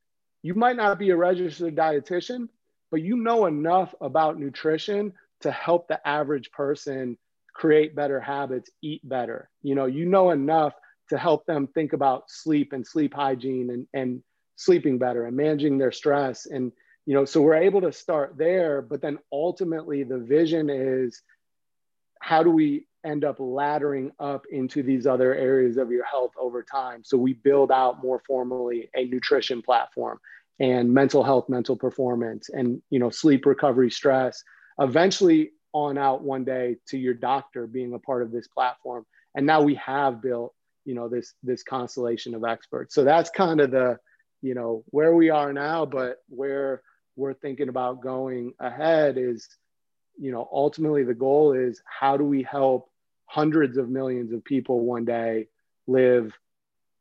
you 0.42 0.54
might 0.54 0.76
not 0.76 1.00
be 1.00 1.10
a 1.10 1.18
registered 1.18 1.76
dietitian, 1.76 2.48
but 2.92 3.02
you 3.02 3.18
know 3.18 3.46
enough 3.46 3.94
about 4.02 4.40
nutrition 4.40 5.14
to 5.42 5.52
help 5.52 5.88
the 5.88 6.06
average 6.08 6.52
person 6.52 7.18
create 7.54 7.96
better 7.96 8.20
habits, 8.20 8.70
eat 8.82 9.08
better. 9.08 9.50
You 9.64 9.76
know, 9.76 9.86
you 9.86 10.06
know 10.06 10.32
enough 10.32 10.74
to 11.10 11.18
help 11.18 11.46
them 11.46 11.68
think 11.68 11.94
about 11.94 12.30
sleep 12.30 12.74
and 12.74 12.86
sleep 12.86 13.14
hygiene 13.14 13.70
and, 13.70 13.88
and 13.94 14.24
sleeping 14.56 14.98
better 14.98 15.26
and 15.26 15.36
managing 15.36 15.78
their 15.78 15.92
stress. 15.92 16.46
And, 16.46 16.72
you 17.06 17.14
know, 17.14 17.26
so 17.26 17.42
we're 17.42 17.56
able 17.56 17.82
to 17.82 17.92
start 17.92 18.36
there, 18.38 18.82
but 18.82 19.02
then 19.02 19.20
ultimately 19.32 20.04
the 20.04 20.18
vision 20.18 20.70
is 20.70 21.22
how 22.20 22.42
do 22.42 22.50
we 22.50 22.88
end 23.06 23.24
up 23.24 23.38
laddering 23.38 24.12
up 24.20 24.46
into 24.52 24.82
these 24.82 25.06
other 25.06 25.36
areas 25.36 25.78
of 25.78 25.92
your 25.92 26.04
health 26.04 26.32
over 26.40 26.64
time. 26.64 27.04
So 27.04 27.18
we 27.18 27.34
build 27.34 27.72
out 27.72 28.02
more 28.02 28.22
formally 28.26 28.90
a 28.96 29.06
nutrition 29.06 29.62
platform 29.62 30.20
and 30.60 30.92
mental 30.92 31.24
health, 31.24 31.48
mental 31.48 31.76
performance, 31.76 32.50
and 32.50 32.82
you 32.90 32.98
know 32.98 33.10
sleep 33.10 33.46
recovery, 33.46 33.92
stress. 33.92 34.44
Eventually, 34.80 35.52
on 35.74 35.98
out 35.98 36.24
one 36.24 36.46
day 36.46 36.78
to 36.88 36.98
your 36.98 37.14
doctor 37.14 37.68
being 37.68 37.94
a 37.94 38.00
part 38.00 38.24
of 38.24 38.32
this 38.32 38.48
platform. 38.48 39.06
And 39.36 39.46
now 39.46 39.62
we 39.62 39.76
have 39.76 40.22
built 40.22 40.54
you 40.86 40.96
know 40.96 41.10
this 41.10 41.34
this 41.44 41.64
constellation 41.64 42.34
of 42.34 42.44
experts. 42.44 42.96
So 42.96 43.04
that's 43.04 43.30
kind 43.30 43.60
of 43.60 43.72
the 43.72 44.00
you 44.42 44.56
know 44.56 44.84
where 44.88 45.14
we 45.14 45.30
are 45.30 45.52
now, 45.54 45.86
but 45.86 46.18
where 46.30 46.82
we're 47.16 47.34
thinking 47.34 47.70
about 47.70 48.02
going 48.02 48.54
ahead 48.60 49.18
is 49.18 49.48
you 50.18 50.32
know 50.32 50.48
ultimately 50.52 51.04
the 51.04 51.14
goal 51.14 51.54
is 51.54 51.82
how 51.86 52.18
do 52.18 52.24
we 52.24 52.44
help 52.44 52.90
hundreds 53.26 53.78
of 53.78 53.90
millions 53.90 54.32
of 54.32 54.44
people 54.44 54.80
one 54.82 55.06
day 55.06 55.48
live, 55.88 56.32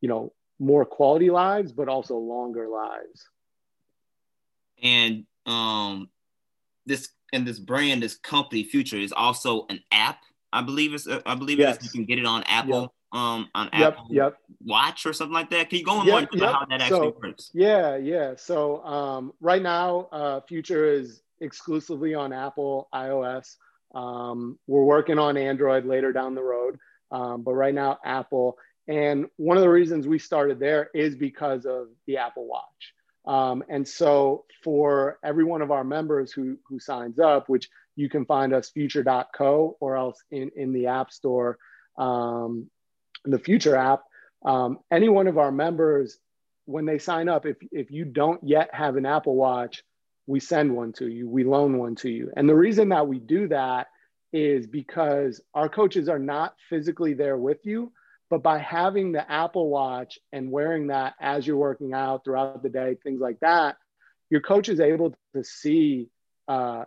you 0.01 0.09
know, 0.09 0.33
more 0.59 0.85
quality 0.85 1.29
lives, 1.29 1.71
but 1.71 1.87
also 1.87 2.17
longer 2.17 2.67
lives. 2.67 3.29
And 4.81 5.25
um, 5.45 6.09
this 6.85 7.09
and 7.33 7.47
this 7.47 7.59
brand, 7.59 8.03
this 8.03 8.15
company, 8.15 8.63
Future, 8.63 8.97
is 8.97 9.11
also 9.11 9.65
an 9.69 9.81
app. 9.91 10.19
I 10.53 10.61
believe 10.61 10.93
it's. 10.93 11.07
Uh, 11.07 11.21
I 11.25 11.35
believe 11.35 11.59
yes. 11.59 11.77
you 11.81 11.89
can 11.89 12.05
get 12.05 12.19
it 12.19 12.25
on 12.25 12.43
Apple. 12.43 12.93
Um, 13.11 13.49
on 13.55 13.69
yep, 13.71 13.93
Apple 13.93 14.07
yep. 14.09 14.37
Watch 14.65 15.05
or 15.05 15.13
something 15.13 15.33
like 15.33 15.49
that. 15.51 15.69
Can 15.69 15.79
you 15.79 15.85
go 15.85 16.01
in 16.01 16.07
yep, 16.07 16.13
more 16.13 16.27
yep. 16.33 16.53
how 16.53 16.65
that 16.65 16.81
actually 16.81 17.11
so, 17.11 17.17
works? 17.21 17.49
Yeah, 17.53 17.95
yeah. 17.95 18.33
So 18.35 18.83
um, 18.83 19.33
right 19.39 19.61
now, 19.61 20.09
uh, 20.11 20.41
Future 20.41 20.85
is 20.85 21.21
exclusively 21.39 22.13
on 22.13 22.33
Apple 22.33 22.89
iOS. 22.93 23.55
Um, 23.93 24.59
we're 24.67 24.83
working 24.83 25.17
on 25.19 25.37
Android 25.37 25.85
later 25.85 26.11
down 26.11 26.35
the 26.35 26.43
road, 26.43 26.77
um, 27.11 27.43
but 27.43 27.53
right 27.53 27.73
now, 27.73 27.99
Apple. 28.03 28.57
And 28.87 29.27
one 29.37 29.57
of 29.57 29.63
the 29.63 29.69
reasons 29.69 30.07
we 30.07 30.19
started 30.19 30.59
there 30.59 30.89
is 30.93 31.15
because 31.15 31.65
of 31.65 31.87
the 32.05 32.17
Apple 32.17 32.47
Watch. 32.47 32.93
Um, 33.25 33.63
and 33.69 33.87
so, 33.87 34.45
for 34.63 35.19
every 35.23 35.43
one 35.43 35.61
of 35.61 35.71
our 35.71 35.83
members 35.83 36.31
who, 36.31 36.57
who 36.67 36.79
signs 36.79 37.19
up, 37.19 37.49
which 37.49 37.69
you 37.95 38.09
can 38.09 38.25
find 38.25 38.53
us 38.53 38.69
future.co 38.69 39.77
or 39.79 39.95
else 39.95 40.23
in, 40.31 40.51
in 40.55 40.73
the 40.73 40.87
App 40.87 41.11
Store, 41.11 41.57
um, 41.97 42.69
the 43.31 43.39
Future 43.39 43.75
app, 43.75 44.03
um, 44.45 44.79
any 44.91 45.09
one 45.09 45.27
of 45.27 45.37
our 45.37 45.51
members, 45.51 46.17
when 46.65 46.85
they 46.85 46.97
sign 46.99 47.29
up, 47.29 47.45
if, 47.45 47.57
if 47.71 47.91
you 47.91 48.05
don't 48.05 48.41
yet 48.43 48.69
have 48.73 48.95
an 48.95 49.05
Apple 49.05 49.35
Watch, 49.35 49.83
we 50.27 50.39
send 50.39 50.75
one 50.75 50.93
to 50.93 51.07
you, 51.07 51.29
we 51.29 51.43
loan 51.43 51.77
one 51.77 51.95
to 51.95 52.09
you. 52.09 52.31
And 52.35 52.49
the 52.49 52.55
reason 52.55 52.89
that 52.89 53.07
we 53.07 53.19
do 53.19 53.47
that 53.49 53.87
is 54.33 54.67
because 54.67 55.41
our 55.53 55.69
coaches 55.69 56.09
are 56.09 56.19
not 56.19 56.55
physically 56.69 57.13
there 57.13 57.37
with 57.37 57.59
you, 57.63 57.91
but 58.29 58.41
by 58.41 58.57
having 58.57 59.11
the 59.11 59.31
Apple 59.31 59.69
Watch 59.69 60.19
and 60.33 60.51
wearing 60.51 60.87
that 60.87 61.13
as 61.21 61.45
you're 61.45 61.57
working 61.57 61.93
out 61.93 62.23
throughout 62.23 62.63
the 62.63 62.69
day, 62.69 62.97
things 63.03 63.21
like 63.21 63.39
that, 63.41 63.77
your 64.29 64.41
coach 64.41 64.67
is 64.67 64.79
able 64.79 65.15
to 65.33 65.43
see 65.43 66.09
uh, 66.47 66.85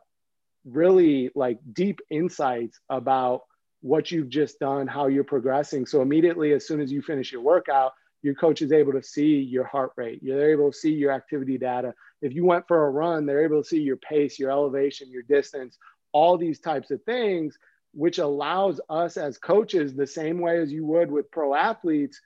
really 0.64 1.30
like 1.34 1.58
deep 1.72 2.00
insights 2.10 2.78
about 2.88 3.42
what 3.80 4.10
you've 4.10 4.28
just 4.28 4.58
done, 4.58 4.86
how 4.86 5.06
you're 5.06 5.24
progressing. 5.24 5.86
So 5.86 6.02
immediately, 6.02 6.52
as 6.52 6.66
soon 6.66 6.80
as 6.80 6.90
you 6.90 7.02
finish 7.02 7.32
your 7.32 7.42
workout, 7.42 7.92
your 8.22 8.34
coach 8.34 8.62
is 8.62 8.72
able 8.72 8.92
to 8.92 9.02
see 9.02 9.36
your 9.36 9.64
heart 9.64 9.92
rate. 9.96 10.20
You're 10.22 10.50
able 10.50 10.72
to 10.72 10.76
see 10.76 10.92
your 10.92 11.12
activity 11.12 11.56
data. 11.56 11.94
If 12.20 12.34
you 12.34 12.44
went 12.44 12.66
for 12.66 12.86
a 12.86 12.90
run, 12.90 13.26
they're 13.26 13.44
able 13.44 13.62
to 13.62 13.68
see 13.68 13.80
your 13.80 13.96
pace, 13.96 14.38
your 14.38 14.50
elevation, 14.50 15.10
your 15.10 15.22
distance, 15.22 15.78
all 16.12 16.36
these 16.36 16.58
types 16.58 16.90
of 16.90 17.02
things, 17.04 17.56
which 17.94 18.18
allows 18.18 18.80
us 18.90 19.16
as 19.16 19.38
coaches, 19.38 19.94
the 19.94 20.06
same 20.06 20.40
way 20.40 20.58
as 20.60 20.72
you 20.72 20.84
would 20.84 21.10
with 21.10 21.30
pro 21.30 21.54
athletes, 21.54 22.20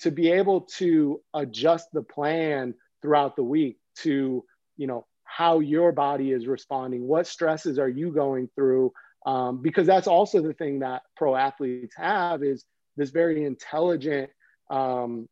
to 0.00 0.10
be 0.10 0.30
able 0.30 0.62
to 0.62 1.20
adjust 1.34 1.88
the 1.92 2.02
plan 2.02 2.74
throughout 3.00 3.34
the 3.34 3.42
week 3.42 3.78
to, 3.96 4.44
you 4.76 4.86
know, 4.86 5.06
how 5.24 5.60
your 5.60 5.92
body 5.92 6.32
is 6.32 6.46
responding, 6.46 7.06
what 7.06 7.26
stresses 7.26 7.78
are 7.78 7.88
you 7.88 8.12
going 8.12 8.48
through, 8.54 8.92
um, 9.26 9.62
because 9.62 9.86
that's 9.86 10.06
also 10.06 10.40
the 10.42 10.54
thing 10.54 10.80
that 10.80 11.02
pro 11.16 11.34
athletes 11.34 11.94
have 11.96 12.42
is 12.42 12.64
this 12.96 13.10
very 13.10 13.44
intelligent 13.44 14.30
um, 14.70 15.28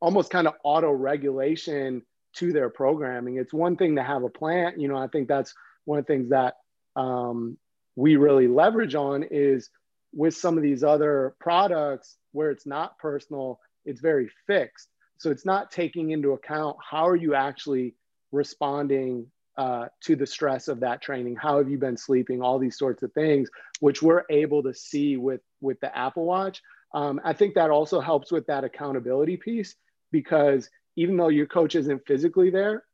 almost 0.00 0.30
kind 0.30 0.46
of 0.46 0.54
auto 0.62 0.90
regulation 0.90 2.02
to 2.36 2.52
their 2.52 2.70
programming. 2.70 3.36
It's 3.36 3.52
one 3.52 3.76
thing 3.76 3.96
to 3.96 4.02
have 4.02 4.22
a 4.22 4.28
plan. 4.28 4.74
You 4.78 4.88
know, 4.88 4.96
I 4.96 5.08
think 5.08 5.28
that's 5.28 5.54
one 5.84 5.98
of 5.98 6.06
the 6.06 6.12
things 6.12 6.30
that 6.30 6.54
um, 6.96 7.56
we 7.96 8.16
really 8.16 8.46
leverage 8.46 8.94
on 8.94 9.24
is 9.24 9.70
with 10.12 10.36
some 10.36 10.56
of 10.56 10.62
these 10.62 10.84
other 10.84 11.34
products 11.40 12.16
where 12.32 12.50
it's 12.50 12.66
not 12.66 12.98
personal, 12.98 13.60
it's 13.84 14.00
very 14.00 14.30
fixed. 14.46 14.88
So 15.18 15.30
it's 15.30 15.44
not 15.44 15.70
taking 15.70 16.10
into 16.10 16.32
account 16.32 16.76
how 16.88 17.08
are 17.08 17.16
you 17.16 17.34
actually 17.34 17.94
responding 18.30 19.26
uh, 19.58 19.88
to 20.04 20.16
the 20.16 20.26
stress 20.26 20.68
of 20.68 20.80
that 20.80 21.02
training? 21.02 21.36
How 21.36 21.58
have 21.58 21.68
you 21.68 21.78
been 21.78 21.96
sleeping? 21.96 22.40
All 22.40 22.58
these 22.58 22.78
sorts 22.78 23.02
of 23.02 23.12
things, 23.12 23.50
which 23.80 24.00
we're 24.00 24.24
able 24.30 24.62
to 24.62 24.72
see 24.72 25.16
with 25.16 25.40
with 25.60 25.80
the 25.80 25.94
Apple 25.96 26.24
Watch. 26.24 26.62
Um, 26.94 27.20
I 27.24 27.32
think 27.34 27.54
that 27.54 27.70
also 27.70 28.00
helps 28.00 28.32
with 28.32 28.46
that 28.46 28.64
accountability 28.64 29.36
piece 29.36 29.74
because 30.10 30.70
even 30.96 31.16
though 31.16 31.28
your 31.28 31.46
coach 31.46 31.74
isn't 31.74 32.06
physically 32.06 32.50
there, 32.50 32.84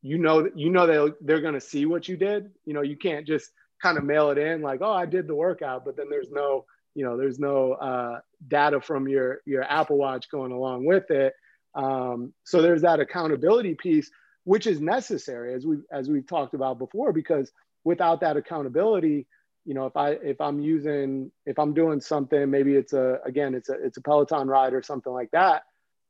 you 0.00 0.16
know 0.16 0.44
that 0.44 0.58
you 0.58 0.70
know 0.70 0.86
they 0.86 1.12
they're 1.20 1.40
going 1.40 1.54
to 1.54 1.60
see 1.60 1.86
what 1.86 2.08
you 2.08 2.16
did. 2.16 2.50
You 2.64 2.74
know, 2.74 2.82
you 2.82 2.96
can't 2.96 3.26
just 3.26 3.50
kind 3.82 3.98
of 3.98 4.04
mail 4.04 4.30
it 4.30 4.38
in 4.38 4.62
like, 4.62 4.80
oh, 4.80 4.92
I 4.92 5.06
did 5.06 5.26
the 5.26 5.34
workout, 5.34 5.84
but 5.84 5.96
then 5.96 6.06
there's 6.08 6.30
no 6.30 6.64
you 6.94 7.04
know 7.04 7.16
there's 7.16 7.40
no 7.40 7.72
uh, 7.72 8.20
data 8.46 8.80
from 8.80 9.08
your 9.08 9.40
your 9.44 9.64
Apple 9.64 9.98
Watch 9.98 10.30
going 10.30 10.52
along 10.52 10.86
with 10.86 11.10
it. 11.10 11.34
Um, 11.74 12.32
so 12.44 12.62
there's 12.62 12.82
that 12.82 13.00
accountability 13.00 13.74
piece, 13.74 14.10
which 14.44 14.66
is 14.66 14.80
necessary 14.80 15.54
as 15.54 15.66
we 15.66 15.78
as 15.90 16.08
we've 16.08 16.26
talked 16.26 16.54
about 16.54 16.78
before, 16.78 17.12
because 17.12 17.52
without 17.84 18.20
that 18.20 18.36
accountability, 18.36 19.26
you 19.64 19.74
know, 19.74 19.86
if 19.86 19.96
I 19.96 20.10
if 20.10 20.40
I'm 20.40 20.60
using 20.60 21.30
if 21.46 21.58
I'm 21.58 21.74
doing 21.74 22.00
something, 22.00 22.50
maybe 22.50 22.74
it's 22.74 22.92
a 22.92 23.18
again 23.24 23.54
it's 23.54 23.68
a 23.68 23.74
it's 23.74 23.96
a 23.96 24.02
Peloton 24.02 24.48
ride 24.48 24.74
or 24.74 24.82
something 24.82 25.12
like 25.12 25.30
that. 25.32 25.62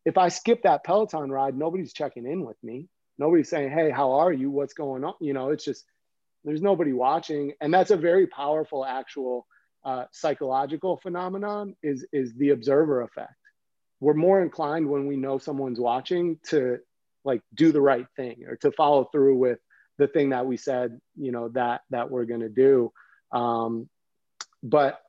If 0.04 0.18
I 0.18 0.28
skip 0.28 0.62
that 0.62 0.84
Peloton 0.84 1.30
ride, 1.30 1.56
nobody's 1.56 1.92
checking 1.92 2.26
in 2.26 2.44
with 2.44 2.56
me. 2.62 2.88
Nobody's 3.18 3.48
saying, 3.48 3.70
"Hey, 3.70 3.90
how 3.90 4.12
are 4.12 4.32
you? 4.32 4.50
What's 4.50 4.74
going 4.74 5.04
on?" 5.04 5.14
You 5.20 5.34
know, 5.34 5.50
it's 5.50 5.64
just 5.64 5.84
there's 6.44 6.62
nobody 6.62 6.92
watching, 6.92 7.52
and 7.60 7.72
that's 7.72 7.90
a 7.90 7.96
very 7.96 8.26
powerful 8.26 8.84
actual 8.84 9.46
uh, 9.84 10.04
psychological 10.12 10.96
phenomenon. 10.96 11.76
Is 11.82 12.06
is 12.12 12.32
the 12.34 12.50
observer 12.50 13.02
effect? 13.02 13.34
We're 14.00 14.14
more 14.14 14.42
inclined 14.42 14.88
when 14.88 15.06
we 15.06 15.16
know 15.16 15.38
someone's 15.38 15.78
watching 15.78 16.40
to 16.48 16.78
like 17.24 17.42
do 17.54 17.72
the 17.72 17.80
right 17.80 18.06
thing 18.16 18.44
or 18.46 18.56
to 18.56 18.72
follow 18.72 19.04
through 19.04 19.36
with 19.36 19.58
the 19.98 20.08
thing 20.08 20.30
that 20.30 20.46
we 20.46 20.56
said, 20.56 21.00
you 21.16 21.32
know, 21.32 21.48
that 21.50 21.82
that 21.90 22.10
we're 22.10 22.24
going 22.24 22.40
to 22.40 22.48
do. 22.48 22.92
Um, 23.30 23.88
but 24.62 25.00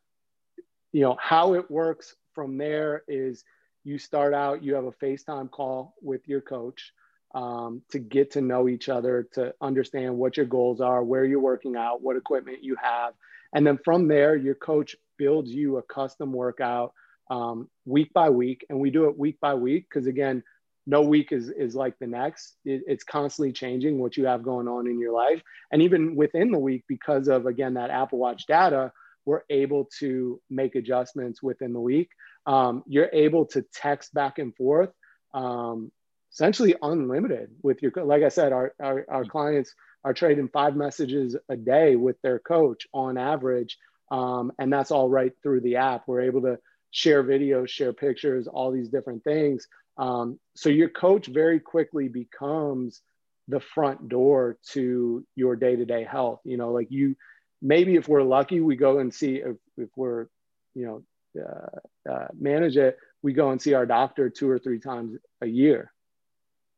you 0.91 1.01
know 1.01 1.17
how 1.19 1.55
it 1.55 1.69
works 1.69 2.15
from 2.33 2.57
there 2.57 3.03
is 3.07 3.43
you 3.83 3.97
start 3.97 4.33
out 4.33 4.63
you 4.63 4.75
have 4.75 4.85
a 4.85 4.91
facetime 4.91 5.49
call 5.49 5.93
with 6.01 6.27
your 6.27 6.41
coach 6.41 6.93
um, 7.35 7.81
to 7.89 7.99
get 7.99 8.31
to 8.31 8.41
know 8.41 8.69
each 8.69 8.89
other 8.89 9.27
to 9.33 9.53
understand 9.59 10.15
what 10.17 10.37
your 10.37 10.45
goals 10.45 10.79
are 10.79 11.03
where 11.03 11.25
you're 11.25 11.39
working 11.39 11.75
out 11.75 12.01
what 12.01 12.15
equipment 12.15 12.63
you 12.63 12.75
have 12.81 13.13
and 13.53 13.65
then 13.65 13.77
from 13.83 14.07
there 14.07 14.35
your 14.35 14.55
coach 14.55 14.95
builds 15.17 15.51
you 15.51 15.77
a 15.77 15.83
custom 15.83 16.31
workout 16.31 16.93
um, 17.29 17.67
week 17.85 18.13
by 18.13 18.29
week 18.29 18.65
and 18.69 18.79
we 18.79 18.89
do 18.89 19.05
it 19.05 19.17
week 19.17 19.39
by 19.41 19.53
week 19.53 19.87
because 19.89 20.07
again 20.07 20.43
no 20.85 21.01
week 21.01 21.31
is 21.31 21.49
is 21.49 21.75
like 21.75 21.97
the 21.99 22.07
next. 22.07 22.55
It, 22.65 22.83
it's 22.87 23.03
constantly 23.03 23.53
changing 23.53 23.99
what 23.99 24.17
you 24.17 24.25
have 24.25 24.43
going 24.43 24.67
on 24.67 24.87
in 24.87 24.99
your 24.99 25.13
life. 25.13 25.41
And 25.71 25.81
even 25.81 26.15
within 26.15 26.51
the 26.51 26.59
week 26.59 26.83
because 26.87 27.27
of 27.27 27.45
again 27.45 27.75
that 27.75 27.89
apple 27.89 28.19
watch 28.19 28.45
data 28.47 28.91
we're 29.25 29.43
able 29.49 29.89
to 29.99 30.41
make 30.49 30.75
adjustments 30.75 31.41
within 31.41 31.71
the 31.71 31.79
week. 31.79 32.09
Um, 32.45 32.83
you're 32.85 33.09
able 33.13 33.45
to 33.47 33.63
text 33.73 34.13
back 34.13 34.37
and 34.37 34.53
forth 34.53 34.89
um, 35.33 35.91
essentially 36.33 36.75
unlimited 36.81 37.51
with 37.61 37.81
your 37.81 37.91
like 38.03 38.23
i 38.23 38.29
said 38.29 38.51
our, 38.51 38.73
our, 38.81 39.05
our 39.07 39.23
clients 39.23 39.73
are 40.03 40.13
trading 40.13 40.49
five 40.49 40.75
messages 40.75 41.37
a 41.47 41.55
day 41.55 41.95
with 41.95 42.21
their 42.21 42.39
coach 42.39 42.85
on 42.93 43.17
average 43.17 43.77
um, 44.13 44.51
and 44.59 44.71
that's 44.71 44.91
all 44.91 45.09
right 45.09 45.31
through 45.41 45.61
the 45.61 45.77
app. 45.77 46.03
We're 46.07 46.21
able 46.21 46.41
to 46.43 46.59
share 46.93 47.23
videos 47.23 47.67
share 47.67 47.91
pictures 47.91 48.47
all 48.47 48.71
these 48.71 48.87
different 48.87 49.21
things 49.25 49.67
um, 49.97 50.39
so 50.55 50.69
your 50.69 50.89
coach 50.89 51.27
very 51.27 51.59
quickly 51.59 52.07
becomes 52.07 53.01
the 53.47 53.59
front 53.59 54.09
door 54.09 54.57
to 54.71 55.25
your 55.35 55.55
day-to-day 55.55 56.03
health. 56.03 56.41
You 56.43 56.57
know, 56.57 56.71
like 56.71 56.89
you, 56.91 57.15
maybe 57.61 57.95
if 57.95 58.07
we're 58.07 58.23
lucky, 58.23 58.59
we 58.59 58.75
go 58.75 58.99
and 58.99 59.13
see 59.13 59.35
if, 59.35 59.57
if 59.77 59.89
we're, 59.95 60.27
you 60.73 60.85
know, 60.85 61.03
uh, 61.41 62.11
uh, 62.11 62.27
manage 62.39 62.77
it, 62.77 62.97
we 63.21 63.33
go 63.33 63.51
and 63.51 63.61
see 63.61 63.73
our 63.73 63.85
doctor 63.85 64.29
two 64.29 64.49
or 64.49 64.59
three 64.59 64.79
times 64.79 65.17
a 65.41 65.47
year. 65.47 65.91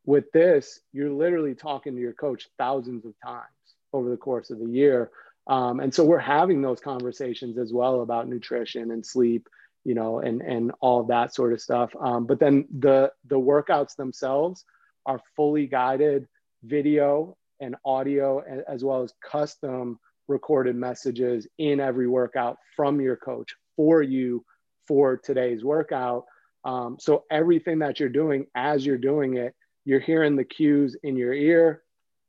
With 0.05 0.31
this, 0.31 0.79
you're 0.93 1.11
literally 1.11 1.55
talking 1.55 1.95
to 1.95 2.01
your 2.01 2.13
coach 2.13 2.47
thousands 2.57 3.05
of 3.05 3.13
times 3.23 3.45
over 3.91 4.09
the 4.09 4.17
course 4.17 4.51
of 4.51 4.59
the 4.59 4.69
year. 4.69 5.09
Um, 5.47 5.79
and 5.79 5.93
so 5.93 6.03
we're 6.03 6.19
having 6.19 6.61
those 6.61 6.79
conversations 6.79 7.57
as 7.57 7.71
well 7.71 8.01
about 8.01 8.27
nutrition 8.27 8.91
and 8.91 9.05
sleep 9.05 9.47
you 9.85 9.93
know, 9.93 10.19
and 10.19 10.41
and 10.41 10.71
all 10.81 11.03
that 11.03 11.33
sort 11.33 11.53
of 11.53 11.61
stuff. 11.61 11.95
Um, 11.97 12.25
but 12.25 12.39
then 12.39 12.67
the 12.79 13.11
the 13.29 13.39
workouts 13.39 13.95
themselves 13.95 14.65
are 15.05 15.21
fully 15.35 15.67
guided 15.67 16.27
video 16.63 17.37
and 17.61 17.75
audio, 17.85 18.43
as 18.67 18.83
well 18.83 19.03
as 19.03 19.13
custom 19.23 19.99
recorded 20.27 20.75
messages 20.75 21.47
in 21.57 21.79
every 21.79 22.07
workout 22.07 22.57
from 22.75 22.99
your 22.99 23.15
coach 23.15 23.55
for 23.75 24.01
you 24.01 24.43
for 24.87 25.17
today's 25.17 25.63
workout. 25.63 26.25
Um, 26.63 26.97
so 26.99 27.25
everything 27.29 27.79
that 27.79 27.99
you're 27.99 28.09
doing 28.09 28.47
as 28.55 28.85
you're 28.85 28.97
doing 28.97 29.37
it, 29.37 29.53
you're 29.85 29.99
hearing 29.99 30.35
the 30.35 30.43
cues 30.43 30.97
in 31.03 31.15
your 31.15 31.33
ear. 31.33 31.83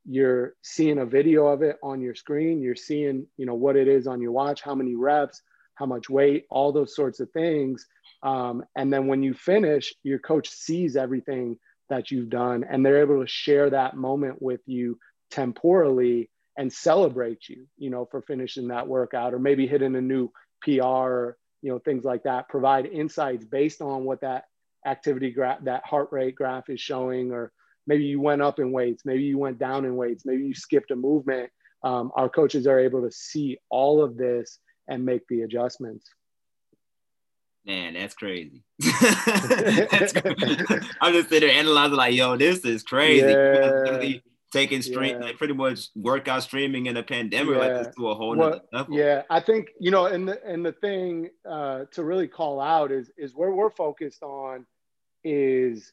You're 0.04 0.54
seeing 0.62 0.98
a 0.98 1.06
video 1.06 1.46
of 1.46 1.62
it 1.62 1.76
on 1.82 2.00
your 2.00 2.14
screen. 2.14 2.60
You're 2.60 2.76
seeing, 2.76 3.26
you 3.38 3.46
know, 3.46 3.54
what 3.54 3.76
it 3.76 3.88
is 3.88 4.06
on 4.06 4.20
your 4.20 4.32
watch, 4.32 4.60
how 4.60 4.74
many 4.74 4.94
reps, 4.94 5.42
how 5.76 5.86
much 5.86 6.10
weight, 6.10 6.46
all 6.50 6.72
those 6.72 6.94
sorts 6.94 7.20
of 7.20 7.30
things. 7.30 7.86
Um, 8.22 8.64
and 8.76 8.92
then 8.92 9.06
when 9.06 9.22
you 9.22 9.34
finish, 9.34 9.94
your 10.02 10.18
coach 10.18 10.48
sees 10.48 10.96
everything 10.96 11.58
that 11.88 12.10
you've 12.10 12.30
done 12.30 12.64
and 12.68 12.84
they're 12.84 13.02
able 13.02 13.20
to 13.20 13.28
share 13.28 13.70
that 13.70 13.96
moment 13.96 14.42
with 14.42 14.60
you 14.66 14.98
temporally 15.30 16.30
and 16.56 16.72
celebrate 16.72 17.48
you, 17.48 17.66
you 17.76 17.90
know, 17.90 18.06
for 18.10 18.22
finishing 18.22 18.68
that 18.68 18.88
workout 18.88 19.34
or 19.34 19.38
maybe 19.38 19.66
hitting 19.66 19.94
a 19.94 20.00
new 20.00 20.28
PR, 20.62 21.36
you 21.62 21.70
know, 21.70 21.78
things 21.84 22.04
like 22.04 22.22
that. 22.24 22.48
Provide 22.48 22.86
insights 22.86 23.44
based 23.44 23.82
on 23.82 24.04
what 24.04 24.22
that 24.22 24.44
activity 24.86 25.30
graph, 25.30 25.62
that 25.64 25.84
heart 25.84 26.08
rate 26.10 26.34
graph 26.34 26.70
is 26.70 26.80
showing, 26.80 27.32
or 27.32 27.52
maybe 27.86 28.04
you 28.04 28.20
went 28.20 28.40
up 28.42 28.58
in 28.58 28.72
weights, 28.72 29.04
maybe 29.04 29.24
you 29.24 29.38
went 29.38 29.58
down 29.58 29.84
in 29.84 29.96
weights, 29.96 30.24
maybe 30.24 30.44
you 30.44 30.54
skipped 30.54 30.90
a 30.90 30.96
movement. 30.96 31.50
Um, 31.82 32.10
our 32.16 32.28
coaches 32.28 32.66
are 32.66 32.80
able 32.80 33.02
to 33.02 33.12
see 33.12 33.58
all 33.68 34.02
of 34.02 34.16
this 34.16 34.58
and 34.88 35.04
make 35.04 35.26
the 35.28 35.42
adjustments. 35.42 36.08
Man, 37.64 37.94
that's 37.94 38.14
crazy. 38.14 38.62
that's 38.80 40.12
crazy. 40.12 40.56
I'm 41.00 41.12
just 41.12 41.28
sitting 41.28 41.48
there 41.48 41.58
analyzing, 41.58 41.96
like, 41.96 42.14
yo, 42.14 42.36
this 42.36 42.64
is 42.64 42.84
crazy. 42.84 43.26
Yeah. 43.26 44.18
Taking 44.52 44.80
stream, 44.80 45.16
yeah. 45.16 45.26
like 45.26 45.38
pretty 45.38 45.54
much 45.54 45.88
workout 45.96 46.44
streaming 46.44 46.86
in 46.86 46.96
a 46.96 47.02
pandemic, 47.02 47.56
yeah. 47.56 47.78
like 47.78 47.94
to 47.96 48.08
a 48.08 48.14
whole 48.14 48.36
well, 48.36 48.60
level. 48.72 48.96
Yeah, 48.96 49.22
I 49.28 49.40
think 49.40 49.70
you 49.80 49.90
know, 49.90 50.06
and 50.06 50.28
the 50.28 50.42
and 50.46 50.64
the 50.64 50.72
thing 50.72 51.30
uh, 51.46 51.86
to 51.90 52.04
really 52.04 52.28
call 52.28 52.60
out 52.60 52.92
is 52.92 53.10
is 53.18 53.34
where 53.34 53.50
we're 53.50 53.70
focused 53.70 54.22
on 54.22 54.64
is 55.24 55.92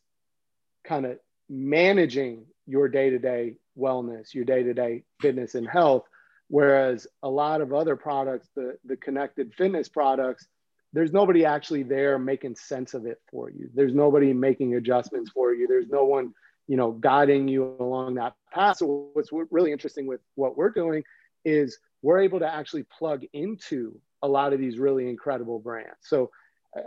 kind 0.85 1.07
of 1.07 1.17
managing 1.49 2.45
your 2.67 2.87
day 2.87 3.09
to 3.09 3.17
day 3.17 3.55
wellness, 3.77 4.35
your 4.35 4.45
day 4.45 4.61
to 4.61 4.73
day 4.73 5.03
fitness 5.19 5.55
and 5.55 5.67
health, 5.67 6.03
Whereas 6.49 7.07
a 7.23 7.29
lot 7.29 7.61
of 7.61 7.73
other 7.73 7.95
products, 7.95 8.49
the, 8.55 8.77
the 8.85 8.97
connected 8.97 9.53
fitness 9.55 9.89
products, 9.89 10.47
there's 10.91 11.11
nobody 11.11 11.45
actually 11.45 11.83
there 11.83 12.19
making 12.19 12.55
sense 12.55 12.93
of 12.93 13.05
it 13.05 13.19
for 13.31 13.49
you. 13.49 13.69
There's 13.73 13.93
nobody 13.93 14.31
making 14.33 14.75
adjustments 14.75 15.31
for 15.31 15.53
you. 15.53 15.67
There's 15.67 15.87
no 15.87 16.03
one, 16.03 16.33
you 16.67 16.77
know, 16.77 16.91
guiding 16.91 17.47
you 17.47 17.75
along 17.79 18.15
that 18.15 18.33
path. 18.51 18.77
So 18.77 19.09
what's 19.13 19.29
really 19.49 19.71
interesting 19.71 20.05
with 20.05 20.21
what 20.35 20.55
we're 20.55 20.69
doing 20.69 21.03
is 21.43 21.79
we're 22.03 22.19
able 22.19 22.39
to 22.39 22.53
actually 22.53 22.83
plug 22.83 23.23
into 23.33 23.99
a 24.21 24.27
lot 24.27 24.53
of 24.53 24.59
these 24.59 24.77
really 24.77 25.09
incredible 25.09 25.59
brands. 25.59 25.97
So 26.01 26.29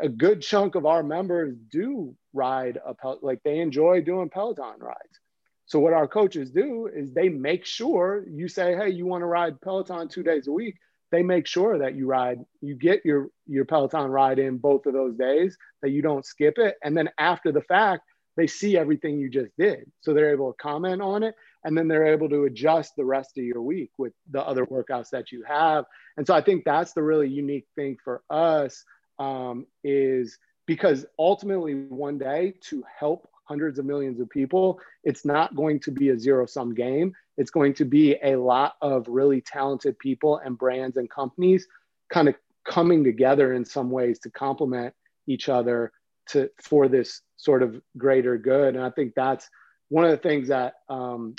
a 0.00 0.08
good 0.08 0.40
chunk 0.40 0.74
of 0.74 0.86
our 0.86 1.02
members 1.02 1.54
do 1.70 2.14
ride 2.32 2.78
a 2.84 2.94
like 3.22 3.42
they 3.44 3.58
enjoy 3.58 4.02
doing 4.02 4.28
Peloton 4.28 4.78
rides. 4.78 5.20
So 5.66 5.80
what 5.80 5.92
our 5.92 6.06
coaches 6.06 6.50
do 6.50 6.88
is 6.94 7.12
they 7.12 7.28
make 7.28 7.64
sure 7.64 8.24
you 8.28 8.48
say, 8.48 8.76
hey, 8.76 8.90
you 8.90 9.04
want 9.06 9.22
to 9.22 9.26
ride 9.26 9.60
Peloton 9.60 10.08
two 10.08 10.22
days 10.22 10.46
a 10.46 10.52
week. 10.52 10.76
They 11.10 11.22
make 11.22 11.46
sure 11.46 11.78
that 11.78 11.94
you 11.94 12.06
ride, 12.06 12.38
you 12.60 12.74
get 12.74 13.04
your 13.04 13.28
your 13.46 13.64
Peloton 13.64 14.10
ride 14.10 14.38
in 14.38 14.58
both 14.58 14.86
of 14.86 14.92
those 14.92 15.16
days, 15.16 15.56
that 15.82 15.90
you 15.90 16.02
don't 16.02 16.24
skip 16.24 16.58
it. 16.58 16.76
And 16.82 16.96
then 16.96 17.10
after 17.18 17.52
the 17.52 17.62
fact, 17.62 18.02
they 18.36 18.46
see 18.46 18.76
everything 18.76 19.18
you 19.18 19.30
just 19.30 19.50
did. 19.58 19.90
So 20.00 20.12
they're 20.12 20.32
able 20.32 20.52
to 20.52 20.58
comment 20.58 21.00
on 21.00 21.22
it 21.22 21.34
and 21.64 21.76
then 21.76 21.88
they're 21.88 22.06
able 22.06 22.28
to 22.28 22.44
adjust 22.44 22.94
the 22.96 23.04
rest 23.04 23.38
of 23.38 23.44
your 23.44 23.62
week 23.62 23.90
with 23.98 24.12
the 24.30 24.40
other 24.40 24.66
workouts 24.66 25.10
that 25.10 25.32
you 25.32 25.42
have. 25.48 25.84
And 26.16 26.26
so 26.26 26.34
I 26.34 26.40
think 26.40 26.64
that's 26.64 26.92
the 26.92 27.02
really 27.02 27.28
unique 27.28 27.66
thing 27.74 27.96
for 28.04 28.22
us 28.30 28.84
um, 29.18 29.66
is 29.82 30.38
because 30.66 31.06
ultimately 31.18 31.74
one 31.74 32.18
day 32.18 32.54
to 32.68 32.84
help 32.98 33.28
hundreds 33.46 33.78
of 33.78 33.84
millions 33.84 34.20
of 34.20 34.28
people, 34.28 34.80
it's 35.04 35.24
not 35.24 35.54
going 35.54 35.80
to 35.80 35.90
be 35.90 36.10
a 36.10 36.18
zero 36.18 36.46
sum 36.46 36.74
game. 36.74 37.14
It's 37.36 37.50
going 37.50 37.74
to 37.74 37.84
be 37.84 38.16
a 38.22 38.36
lot 38.36 38.74
of 38.82 39.06
really 39.08 39.40
talented 39.40 39.98
people 39.98 40.38
and 40.38 40.58
brands 40.58 40.96
and 40.96 41.08
companies 41.08 41.66
kind 42.12 42.28
of 42.28 42.34
coming 42.66 43.04
together 43.04 43.52
in 43.54 43.64
some 43.64 43.90
ways 43.90 44.18
to 44.20 44.30
complement 44.30 44.94
each 45.26 45.48
other 45.48 45.92
to 46.28 46.50
for 46.60 46.88
this 46.88 47.22
sort 47.36 47.62
of 47.62 47.80
greater 47.96 48.36
good. 48.36 48.74
And 48.74 48.84
I 48.84 48.90
think 48.90 49.14
that's 49.14 49.48
one 49.88 50.04
of 50.04 50.10
the 50.10 50.16
things 50.16 50.48
that 50.48 50.74
um, 50.88 51.36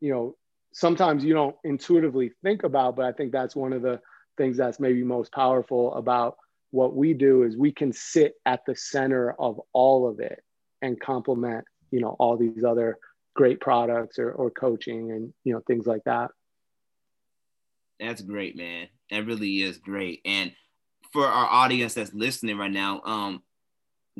you 0.00 0.12
know 0.12 0.36
sometimes 0.72 1.24
you 1.24 1.32
don't 1.32 1.56
intuitively 1.64 2.32
think 2.42 2.64
about, 2.64 2.96
but 2.96 3.06
I 3.06 3.12
think 3.12 3.32
that's 3.32 3.56
one 3.56 3.72
of 3.72 3.82
the 3.82 4.00
things 4.36 4.56
that's 4.56 4.80
maybe 4.80 5.02
most 5.02 5.32
powerful 5.32 5.94
about 5.94 6.36
what 6.70 6.94
we 6.96 7.14
do 7.14 7.44
is 7.44 7.56
we 7.56 7.70
can 7.70 7.92
sit 7.92 8.34
at 8.44 8.66
the 8.66 8.74
center 8.74 9.32
of 9.38 9.60
all 9.72 10.08
of 10.08 10.18
it 10.18 10.42
and 10.84 11.00
complement 11.00 11.64
you 11.90 12.00
know 12.00 12.16
all 12.18 12.36
these 12.36 12.64
other 12.64 12.98
great 13.34 13.60
products 13.60 14.18
or, 14.18 14.32
or 14.32 14.50
coaching 14.50 15.10
and 15.10 15.32
you 15.44 15.52
know 15.52 15.60
things 15.66 15.86
like 15.86 16.04
that. 16.04 16.30
That's 18.00 18.22
great 18.22 18.56
man. 18.56 18.88
That 19.10 19.26
really 19.26 19.62
is 19.62 19.78
great. 19.78 20.20
And 20.24 20.52
for 21.12 21.26
our 21.26 21.46
audience 21.46 21.94
that's 21.94 22.12
listening 22.12 22.58
right 22.58 22.70
now 22.70 23.00
um 23.04 23.42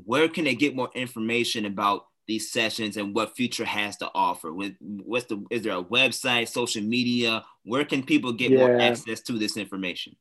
where 0.05 0.29
can 0.29 0.45
they 0.45 0.55
get 0.55 0.77
more 0.77 0.91
information 0.95 1.65
about 1.65 2.07
these 2.27 2.51
sessions 2.51 2.97
and 2.97 3.15
what 3.15 3.37
future 3.37 3.65
has 3.65 3.97
to 3.99 4.11
offer? 4.15 4.53
With 4.53 4.75
what's 4.81 5.27
the 5.27 5.45
is 5.51 5.63
there 5.63 5.77
a 5.77 5.85
website 5.85 6.49
social 6.49 6.83
media? 6.83 7.45
Where 7.65 7.85
can 7.85 8.03
people 8.03 8.33
get 8.33 8.51
yeah. 8.51 8.59
more 8.59 8.81
access 8.81 9.21
to 9.23 9.33
this 9.35 9.57
information? 9.57 10.17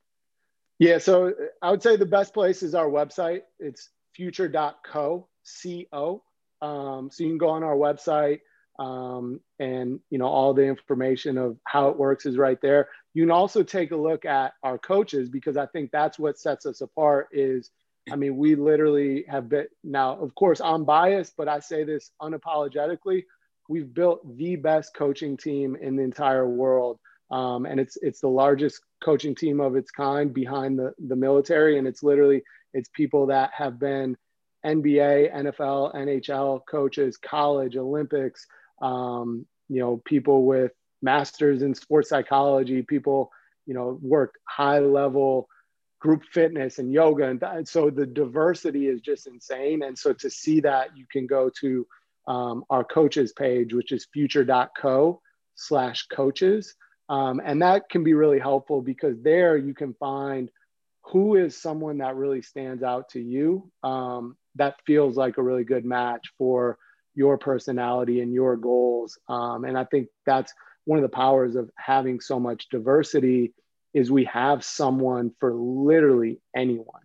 Yeah 0.79 0.97
so 0.97 1.33
i 1.61 1.69
would 1.71 1.83
say 1.83 1.95
the 1.95 2.05
best 2.05 2.33
place 2.33 2.63
is 2.63 2.73
our 2.75 2.87
website. 2.87 3.41
It's 3.59 3.89
future.co 4.15 5.27
co 5.43 6.23
um, 6.63 7.09
so 7.11 7.23
you 7.23 7.29
can 7.29 7.37
go 7.37 7.49
on 7.49 7.63
our 7.63 7.75
website 7.75 8.39
um, 8.79 9.39
and 9.59 9.99
you 10.09 10.17
know 10.17 10.27
all 10.27 10.53
the 10.53 10.63
information 10.63 11.37
of 11.37 11.57
how 11.65 11.89
it 11.89 11.97
works 11.97 12.25
is 12.25 12.37
right 12.37 12.59
there 12.61 12.89
you 13.13 13.23
can 13.23 13.31
also 13.31 13.61
take 13.61 13.91
a 13.91 13.95
look 13.95 14.25
at 14.25 14.53
our 14.63 14.79
coaches 14.79 15.29
because 15.29 15.57
i 15.57 15.65
think 15.67 15.91
that's 15.91 16.17
what 16.17 16.39
sets 16.39 16.65
us 16.65 16.81
apart 16.81 17.27
is 17.31 17.69
I 18.11 18.15
mean, 18.15 18.35
we 18.35 18.55
literally 18.55 19.25
have 19.29 19.49
been 19.49 19.67
now, 19.83 20.17
of 20.17 20.35
course, 20.35 20.59
I'm 20.59 20.83
biased, 20.83 21.35
but 21.37 21.47
I 21.47 21.59
say 21.59 21.83
this 21.83 22.11
unapologetically. 22.21 23.23
We've 23.69 23.93
built 23.93 24.37
the 24.37 24.57
best 24.57 24.93
coaching 24.93 25.37
team 25.37 25.77
in 25.79 25.95
the 25.95 26.03
entire 26.03 26.47
world. 26.47 26.99
Um, 27.31 27.65
and 27.65 27.79
it's 27.79 27.97
it's 28.01 28.19
the 28.19 28.27
largest 28.27 28.81
coaching 29.03 29.35
team 29.35 29.61
of 29.61 29.75
its 29.75 29.89
kind 29.89 30.33
behind 30.33 30.77
the, 30.77 30.93
the 31.07 31.15
military. 31.15 31.77
And 31.77 31.87
it's 31.87 32.03
literally 32.03 32.43
it's 32.73 32.89
people 32.89 33.27
that 33.27 33.51
have 33.53 33.79
been 33.79 34.17
NBA, 34.65 35.33
NFL, 35.33 35.95
NHL 35.95 36.61
coaches, 36.69 37.17
college, 37.17 37.75
Olympics, 37.75 38.45
um, 38.81 39.45
you 39.69 39.79
know, 39.79 40.01
people 40.05 40.45
with 40.45 40.71
masters 41.01 41.61
in 41.61 41.75
sports 41.75 42.09
psychology, 42.09 42.81
people, 42.81 43.31
you 43.65 43.73
know, 43.73 43.97
worked 44.01 44.37
high 44.47 44.79
level 44.79 45.47
group 45.99 46.23
fitness 46.25 46.79
and 46.79 46.91
yoga 46.91 47.23
and, 47.29 47.41
and, 47.43 47.65
so 47.65 47.89
the 47.89 48.05
diversity 48.05 48.87
is 48.87 48.99
just 48.99 49.25
insane. 49.25 49.83
And 49.83 49.97
so 49.97 50.11
to 50.13 50.29
see 50.29 50.59
that 50.59 50.97
you 50.97 51.05
can 51.09 51.27
go 51.27 51.49
to 51.61 51.87
um, 52.27 52.65
our 52.69 52.83
coaches 52.83 53.31
page 53.31 53.73
which 53.73 53.91
is 53.93 54.07
future.co 54.13 55.21
slash 55.55 56.07
coaches. 56.07 56.75
Um, 57.09 57.41
and 57.43 57.61
that 57.61 57.89
can 57.89 58.03
be 58.03 58.13
really 58.13 58.39
helpful 58.39 58.81
because 58.81 59.21
there 59.21 59.57
you 59.57 59.73
can 59.73 59.93
find 59.93 60.49
who 61.05 61.35
is 61.35 61.61
someone 61.61 61.97
that 61.99 62.15
really 62.15 62.41
stands 62.41 62.81
out 62.83 63.09
to 63.09 63.19
you. 63.19 63.69
Um, 63.83 64.37
that 64.55 64.75
feels 64.85 65.15
like 65.15 65.37
a 65.37 65.43
really 65.43 65.63
good 65.63 65.85
match 65.85 66.31
for 66.37 66.77
your 67.15 67.37
personality 67.37 68.21
and 68.21 68.33
your 68.33 68.55
goals 68.55 69.19
um, 69.29 69.65
and 69.65 69.77
i 69.77 69.83
think 69.85 70.07
that's 70.25 70.53
one 70.85 70.99
of 70.99 71.03
the 71.03 71.15
powers 71.15 71.55
of 71.55 71.69
having 71.77 72.19
so 72.19 72.39
much 72.39 72.67
diversity 72.69 73.53
is 73.93 74.11
we 74.11 74.25
have 74.25 74.63
someone 74.63 75.31
for 75.39 75.53
literally 75.53 76.39
anyone 76.55 77.03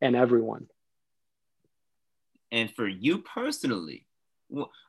and 0.00 0.16
everyone. 0.16 0.66
And 2.50 2.70
for 2.74 2.88
you 2.88 3.18
personally, 3.18 4.06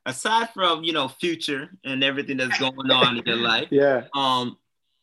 aside 0.05 0.49
from 0.53 0.83
you 0.83 0.91
know 0.91 1.07
future 1.07 1.69
and 1.85 2.03
everything 2.03 2.37
that's 2.37 2.57
going 2.59 2.91
on 2.91 3.17
in 3.17 3.23
your 3.25 3.35
life, 3.47 3.67
yeah. 3.71 4.05
Um, 4.13 4.57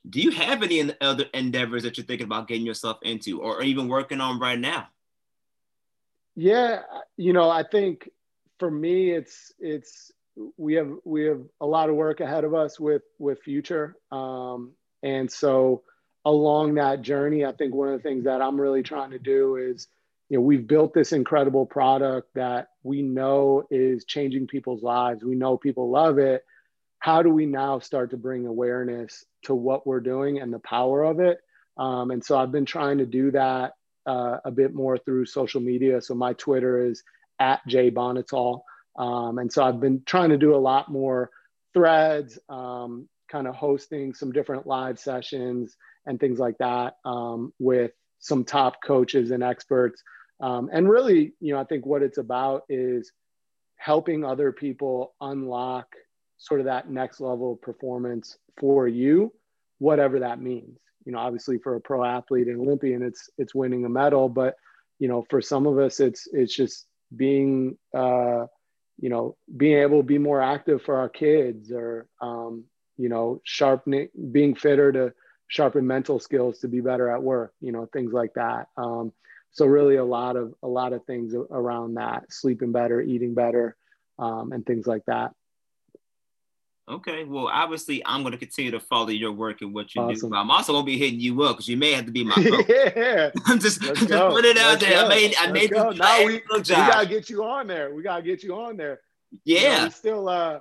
do 0.09 0.20
you 0.20 0.30
have 0.30 0.62
any 0.62 0.92
other 1.01 1.26
endeavors 1.34 1.82
that 1.82 1.96
you're 1.96 2.07
thinking 2.07 2.26
about 2.26 2.48
getting 2.48 2.66
yourself 2.66 2.98
into, 3.03 3.40
or 3.40 3.62
even 3.62 3.88
working 3.88 4.20
on 4.20 4.38
right 4.38 4.59
now? 4.59 4.88
Yeah, 6.36 6.82
you 7.16 7.32
know, 7.32 7.50
I 7.50 7.62
think 7.64 8.08
for 8.58 8.70
me, 8.70 9.10
it's 9.10 9.52
it's 9.58 10.12
we 10.56 10.74
have 10.74 10.90
we 11.04 11.24
have 11.24 11.40
a 11.60 11.66
lot 11.66 11.90
of 11.90 11.96
work 11.96 12.20
ahead 12.20 12.44
of 12.44 12.54
us 12.54 12.78
with 12.78 13.02
with 13.18 13.42
future, 13.42 13.96
um, 14.12 14.72
and 15.02 15.30
so 15.30 15.82
along 16.24 16.74
that 16.74 17.02
journey, 17.02 17.44
I 17.44 17.52
think 17.52 17.74
one 17.74 17.88
of 17.88 18.02
the 18.02 18.08
things 18.08 18.24
that 18.24 18.42
I'm 18.42 18.60
really 18.60 18.82
trying 18.82 19.10
to 19.12 19.18
do 19.18 19.56
is, 19.56 19.88
you 20.28 20.36
know, 20.36 20.42
we've 20.42 20.66
built 20.66 20.92
this 20.92 21.12
incredible 21.12 21.64
product 21.66 22.28
that 22.34 22.68
we 22.82 23.02
know 23.02 23.64
is 23.70 24.04
changing 24.04 24.46
people's 24.46 24.82
lives. 24.82 25.24
We 25.24 25.34
know 25.34 25.56
people 25.56 25.90
love 25.90 26.18
it. 26.18 26.44
How 26.98 27.22
do 27.22 27.30
we 27.30 27.46
now 27.46 27.78
start 27.78 28.10
to 28.10 28.18
bring 28.18 28.46
awareness 28.46 29.24
to 29.44 29.54
what 29.54 29.86
we're 29.86 30.00
doing 30.00 30.38
and 30.40 30.52
the 30.52 30.58
power 30.58 31.02
of 31.02 31.20
it? 31.20 31.38
Um, 31.78 32.10
and 32.10 32.22
so 32.22 32.38
I've 32.38 32.52
been 32.52 32.66
trying 32.66 32.98
to 32.98 33.06
do 33.06 33.30
that 33.30 33.72
uh, 34.11 34.38
a 34.44 34.50
bit 34.50 34.74
more 34.74 34.98
through 34.98 35.24
social 35.26 35.61
media. 35.61 36.00
So 36.00 36.14
my 36.14 36.32
Twitter 36.32 36.84
is 36.90 37.02
at 37.38 37.61
Jay 37.66 37.90
Bonhotal. 37.90 38.62
Um, 38.98 39.38
and 39.38 39.52
so 39.52 39.62
I've 39.62 39.80
been 39.80 40.02
trying 40.04 40.30
to 40.30 40.36
do 40.36 40.54
a 40.54 40.64
lot 40.72 40.90
more 40.90 41.30
threads, 41.72 42.38
um, 42.48 43.08
kind 43.30 43.46
of 43.46 43.54
hosting 43.54 44.14
some 44.14 44.32
different 44.32 44.66
live 44.66 44.98
sessions 44.98 45.76
and 46.06 46.18
things 46.18 46.38
like 46.40 46.58
that 46.58 46.96
um, 47.04 47.52
with 47.58 47.92
some 48.18 48.44
top 48.44 48.82
coaches 48.82 49.30
and 49.30 49.42
experts. 49.42 50.02
Um, 50.40 50.70
and 50.72 50.90
really, 50.90 51.34
you 51.40 51.52
know, 51.52 51.61
I 51.61 51.64
think 51.64 51.86
what 51.86 52.02
it's 52.02 52.18
about 52.18 52.62
is 52.68 53.12
helping 53.76 54.24
other 54.24 54.50
people 54.52 55.14
unlock 55.20 55.86
sort 56.38 56.61
of 56.61 56.66
that 56.66 56.90
next 56.90 57.20
level 57.20 57.52
of 57.52 57.62
performance 57.62 58.36
for 58.58 58.88
you, 58.88 59.32
whatever 59.78 60.20
that 60.20 60.40
means. 60.40 60.78
You 61.05 61.12
know, 61.12 61.18
obviously 61.18 61.59
for 61.59 61.76
a 61.76 61.80
pro 61.80 62.05
athlete 62.05 62.48
and 62.48 62.61
Olympian, 62.61 63.03
it's 63.03 63.30
it's 63.38 63.55
winning 63.55 63.84
a 63.84 63.88
medal, 63.88 64.28
but 64.28 64.57
you 64.98 65.09
know, 65.09 65.24
for 65.30 65.40
some 65.40 65.66
of 65.66 65.78
us, 65.78 66.01
it's 66.01 66.28
it's 66.32 66.55
just 66.55 66.86
being 67.14 67.76
uh, 67.94 68.46
you 69.01 69.09
know 69.09 69.36
being 69.57 69.78
able 69.78 69.98
to 69.98 70.07
be 70.07 70.18
more 70.18 70.42
active 70.42 70.82
for 70.82 70.96
our 70.96 71.09
kids 71.09 71.72
or 71.72 72.07
um, 72.20 72.64
you 72.96 73.09
know 73.09 73.40
sharpening 73.44 74.09
being 74.30 74.55
fitter 74.55 74.92
to 74.92 75.12
sharpen 75.48 75.86
mental 75.86 76.20
skills 76.20 76.61
to 76.61 76.68
be 76.68 76.80
better 76.80 77.11
at 77.11 77.22
work 77.22 77.53
you 77.61 77.72
know 77.72 77.86
things 77.92 78.12
like 78.12 78.34
that. 78.34 78.68
Um, 78.76 79.12
so 79.53 79.66
really 79.66 79.96
a 79.96 80.05
lot 80.05 80.36
of 80.36 80.55
a 80.62 80.68
lot 80.68 80.92
of 80.92 81.05
things 81.05 81.34
around 81.51 81.94
that 81.94 82.32
sleeping 82.32 82.72
better 82.72 83.01
eating 83.01 83.34
better 83.34 83.76
um, 84.18 84.53
and 84.53 84.64
things 84.64 84.86
like 84.86 85.05
that 85.07 85.32
okay 86.91 87.24
well 87.24 87.49
obviously 87.49 88.03
i'm 88.07 88.22
going 88.22 88.32
to 88.32 88.38
continue 88.38 88.70
to 88.70 88.80
follow 88.80 89.09
your 89.09 89.32
work 89.32 89.61
and 89.62 89.72
what 89.72 89.95
you 89.95 90.03
awesome. 90.03 90.28
do 90.28 90.30
but 90.30 90.36
i'm 90.38 90.51
also 90.51 90.72
going 90.72 90.84
to 90.84 90.86
be 90.86 90.99
hitting 90.99 91.20
you 91.20 91.43
up 91.43 91.57
because 91.57 91.68
you 91.68 91.76
may 91.76 91.93
have 91.93 92.07
to 92.07 92.12
be 92.12 92.24
my 92.24 92.34
coach 92.34 92.66
yeah 92.68 93.30
i'm 93.47 93.59
just, 93.59 93.80
just 93.80 94.09
put 94.09 94.45
it 94.45 94.57
out 94.57 94.80
Let's 94.80 94.84
there 94.84 94.93
go. 94.93 95.07
i 95.07 95.09
made 95.09 95.34
i 95.38 95.53
made 95.53 95.70
this 95.70 95.99
now 95.99 96.24
we, 96.24 96.43
we 96.53 96.62
gotta 96.62 97.07
get 97.07 97.30
you 97.30 97.45
on 97.45 97.66
there 97.66 97.95
we 97.95 98.03
gotta 98.03 98.22
get 98.22 98.43
you 98.43 98.55
on 98.55 98.76
there 98.76 99.01
yeah 99.45 99.76
you 99.76 99.84
know, 99.84 99.88
still 99.91 100.29
uh 100.29 100.61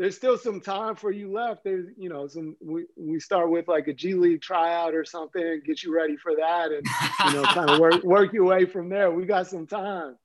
there's 0.00 0.16
still 0.16 0.38
some 0.38 0.62
time 0.62 0.96
for 0.96 1.10
you 1.10 1.30
left. 1.30 1.62
There's, 1.62 1.88
you 1.98 2.08
know, 2.08 2.26
some 2.26 2.56
we, 2.58 2.86
we 2.96 3.20
start 3.20 3.50
with 3.50 3.68
like 3.68 3.86
a 3.86 3.92
G 3.92 4.14
League 4.14 4.40
tryout 4.40 4.94
or 4.94 5.04
something, 5.04 5.60
get 5.66 5.82
you 5.82 5.94
ready 5.94 6.16
for 6.16 6.34
that, 6.36 6.72
and 6.72 6.86
you 7.26 7.34
know, 7.34 7.42
kind 7.42 7.68
of 7.68 7.78
work 7.78 8.02
work 8.02 8.32
your 8.32 8.46
way 8.46 8.64
from 8.64 8.88
there. 8.88 9.10
We 9.10 9.26
got 9.26 9.46
some 9.46 9.66
time. 9.66 10.16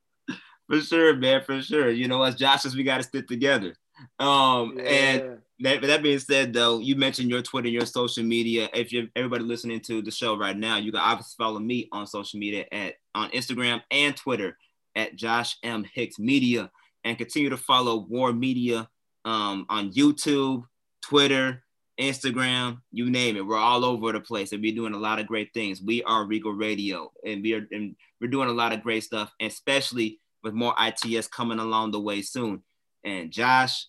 For 0.69 0.79
sure, 0.79 1.15
man, 1.17 1.43
for 1.43 1.61
sure. 1.61 1.89
You 1.89 2.07
know, 2.07 2.23
as 2.23 2.35
Josh 2.35 2.61
says, 2.61 2.73
we 2.73 2.83
got 2.83 2.97
to 2.97 3.03
stick 3.03 3.27
together. 3.27 3.75
Um, 4.17 4.77
yeah. 4.77 4.83
and 4.83 5.37
that, 5.59 5.81
that 5.81 6.03
being 6.03 6.19
said, 6.19 6.53
though, 6.53 6.79
you 6.79 6.95
mentioned 6.95 7.29
your 7.29 7.41
Twitter, 7.41 7.67
and 7.67 7.73
your 7.73 7.85
social 7.85 8.23
media. 8.23 8.69
If 8.73 8.91
you're 8.91 9.07
everybody 9.15 9.43
listening 9.43 9.79
to 9.81 10.01
the 10.01 10.11
show 10.11 10.37
right 10.37 10.57
now, 10.57 10.77
you 10.77 10.91
can 10.91 11.01
obviously 11.01 11.35
follow 11.37 11.59
me 11.59 11.87
on 11.91 12.07
social 12.07 12.39
media 12.39 12.65
at 12.71 12.95
on 13.13 13.29
Instagram 13.31 13.81
and 13.91 14.15
Twitter 14.15 14.57
at 14.95 15.15
Josh 15.15 15.57
M 15.63 15.85
Hicks 15.93 16.19
Media, 16.19 16.69
and 17.03 17.17
continue 17.17 17.49
to 17.49 17.57
follow 17.57 18.05
War 18.09 18.33
Media 18.33 18.89
um, 19.23 19.65
on 19.69 19.91
YouTube, 19.91 20.63
Twitter, 21.01 21.63
Instagram, 21.99 22.81
you 22.91 23.09
name 23.09 23.37
it. 23.37 23.45
We're 23.45 23.57
all 23.57 23.85
over 23.85 24.11
the 24.11 24.19
place, 24.19 24.51
and 24.51 24.61
we're 24.61 24.75
doing 24.75 24.93
a 24.93 24.99
lot 24.99 25.19
of 25.19 25.27
great 25.27 25.53
things. 25.53 25.81
We 25.81 26.03
are 26.03 26.25
Regal 26.25 26.51
Radio, 26.51 27.11
and 27.25 27.41
we 27.41 27.53
are 27.53 27.65
and 27.71 27.95
we're 28.19 28.29
doing 28.29 28.49
a 28.49 28.53
lot 28.53 28.73
of 28.73 28.83
great 28.83 29.03
stuff, 29.03 29.31
especially 29.39 30.19
with 30.43 30.53
more 30.53 30.75
ITS 30.79 31.27
coming 31.27 31.59
along 31.59 31.91
the 31.91 31.99
way 31.99 32.21
soon. 32.21 32.63
And 33.03 33.31
Josh, 33.31 33.85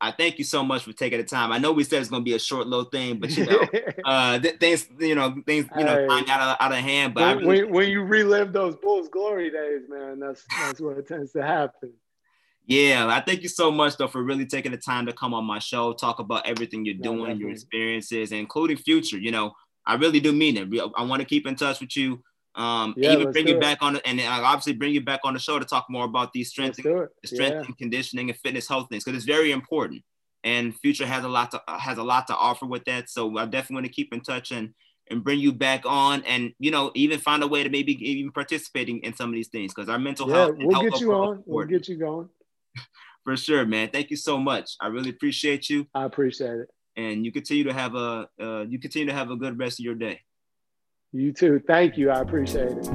I 0.00 0.12
thank 0.12 0.38
you 0.38 0.44
so 0.44 0.64
much 0.64 0.84
for 0.84 0.92
taking 0.92 1.18
the 1.18 1.24
time. 1.24 1.52
I 1.52 1.58
know 1.58 1.72
we 1.72 1.84
said 1.84 2.00
it's 2.00 2.08
going 2.08 2.22
to 2.22 2.24
be 2.24 2.34
a 2.34 2.38
short 2.38 2.66
little 2.66 2.86
thing, 2.86 3.18
but 3.18 3.36
you 3.36 3.44
know, 3.50 3.66
uh, 4.04 4.38
th- 4.38 4.58
things, 4.58 4.88
you 4.98 5.14
know, 5.14 5.42
things, 5.46 5.66
you 5.76 5.84
know, 5.84 5.94
hey, 6.08 6.32
out 6.32 6.40
of, 6.40 6.56
out 6.58 6.72
of 6.72 6.78
hand. 6.78 7.14
But 7.14 7.38
when, 7.38 7.46
really- 7.46 7.64
when, 7.70 7.88
you 7.90 8.02
relive 8.02 8.52
those 8.52 8.76
Bulls 8.76 9.08
glory 9.08 9.50
days, 9.50 9.82
man, 9.88 10.20
that's 10.20 10.44
that's 10.58 10.80
what 10.80 11.06
tends 11.06 11.32
to 11.32 11.42
happen. 11.42 11.92
Yeah, 12.66 13.08
I 13.08 13.20
thank 13.20 13.42
you 13.42 13.48
so 13.48 13.70
much 13.70 13.96
though 13.96 14.06
for 14.06 14.22
really 14.22 14.46
taking 14.46 14.70
the 14.70 14.78
time 14.78 15.04
to 15.06 15.12
come 15.12 15.34
on 15.34 15.44
my 15.44 15.58
show, 15.58 15.92
talk 15.92 16.18
about 16.18 16.46
everything 16.46 16.84
you're 16.84 16.94
doing, 16.94 17.38
your 17.38 17.50
experiences, 17.50 18.32
including 18.32 18.76
future. 18.76 19.18
You 19.18 19.32
know, 19.32 19.52
I 19.86 19.94
really 19.94 20.20
do 20.20 20.32
mean 20.32 20.56
it. 20.56 20.90
I 20.96 21.02
want 21.02 21.20
to 21.20 21.26
keep 21.26 21.46
in 21.46 21.56
touch 21.56 21.80
with 21.80 21.96
you. 21.96 22.22
Um, 22.54 22.94
yeah, 22.96 23.12
even 23.12 23.32
bring 23.32 23.46
you 23.46 23.58
back 23.58 23.78
on, 23.80 23.96
and 24.04 24.20
I'll 24.20 24.44
obviously 24.44 24.72
bring 24.72 24.92
you 24.92 25.00
back 25.00 25.20
on 25.24 25.34
the 25.34 25.40
show 25.40 25.58
to 25.58 25.64
talk 25.64 25.86
more 25.88 26.04
about 26.04 26.32
these 26.32 26.50
strength, 26.50 26.78
and, 26.84 27.08
strength 27.24 27.54
yeah. 27.54 27.62
and 27.62 27.78
conditioning 27.78 28.28
and 28.28 28.38
fitness 28.38 28.68
health 28.68 28.88
things 28.90 29.04
because 29.04 29.16
it's 29.16 29.26
very 29.26 29.52
important. 29.52 30.02
And 30.42 30.74
future 30.74 31.06
has 31.06 31.24
a 31.24 31.28
lot 31.28 31.50
to 31.52 31.62
has 31.68 31.98
a 31.98 32.02
lot 32.02 32.26
to 32.28 32.36
offer 32.36 32.66
with 32.66 32.84
that. 32.86 33.10
So 33.10 33.38
I 33.38 33.44
definitely 33.44 33.74
want 33.74 33.86
to 33.86 33.92
keep 33.92 34.12
in 34.12 34.20
touch 34.20 34.50
and 34.52 34.70
and 35.10 35.22
bring 35.22 35.38
you 35.38 35.52
back 35.52 35.82
on 35.84 36.22
and 36.24 36.52
you 36.58 36.70
know 36.70 36.92
even 36.94 37.18
find 37.18 37.42
a 37.42 37.46
way 37.46 37.62
to 37.62 37.68
maybe 37.68 37.92
even 38.08 38.32
participating 38.32 39.00
in 39.00 39.14
some 39.14 39.28
of 39.28 39.34
these 39.34 39.48
things 39.48 39.74
because 39.74 39.88
our 39.88 39.98
mental 39.98 40.30
yeah, 40.30 40.36
health 40.36 40.54
we'll 40.56 40.82
get 40.82 41.00
you 41.00 41.12
on 41.12 41.42
we'll 41.46 41.66
get 41.66 41.88
you 41.88 41.96
going 41.96 42.28
For 43.24 43.36
sure, 43.36 43.66
man. 43.66 43.90
Thank 43.90 44.10
you 44.10 44.16
so 44.16 44.38
much. 44.38 44.76
I 44.80 44.86
really 44.88 45.10
appreciate 45.10 45.68
you. 45.68 45.86
I 45.94 46.04
appreciate 46.04 46.60
it. 46.60 46.68
And 46.96 47.24
you 47.24 47.32
continue 47.32 47.64
to 47.64 47.72
have 47.72 47.94
a 47.94 48.28
uh, 48.40 48.64
you 48.68 48.78
continue 48.78 49.06
to 49.08 49.12
have 49.12 49.30
a 49.30 49.36
good 49.36 49.58
rest 49.58 49.78
of 49.78 49.84
your 49.84 49.94
day. 49.94 50.20
You 51.12 51.32
too. 51.32 51.60
Thank 51.66 51.96
you. 51.96 52.10
I 52.10 52.20
appreciate 52.20 52.70
it. 52.70 52.88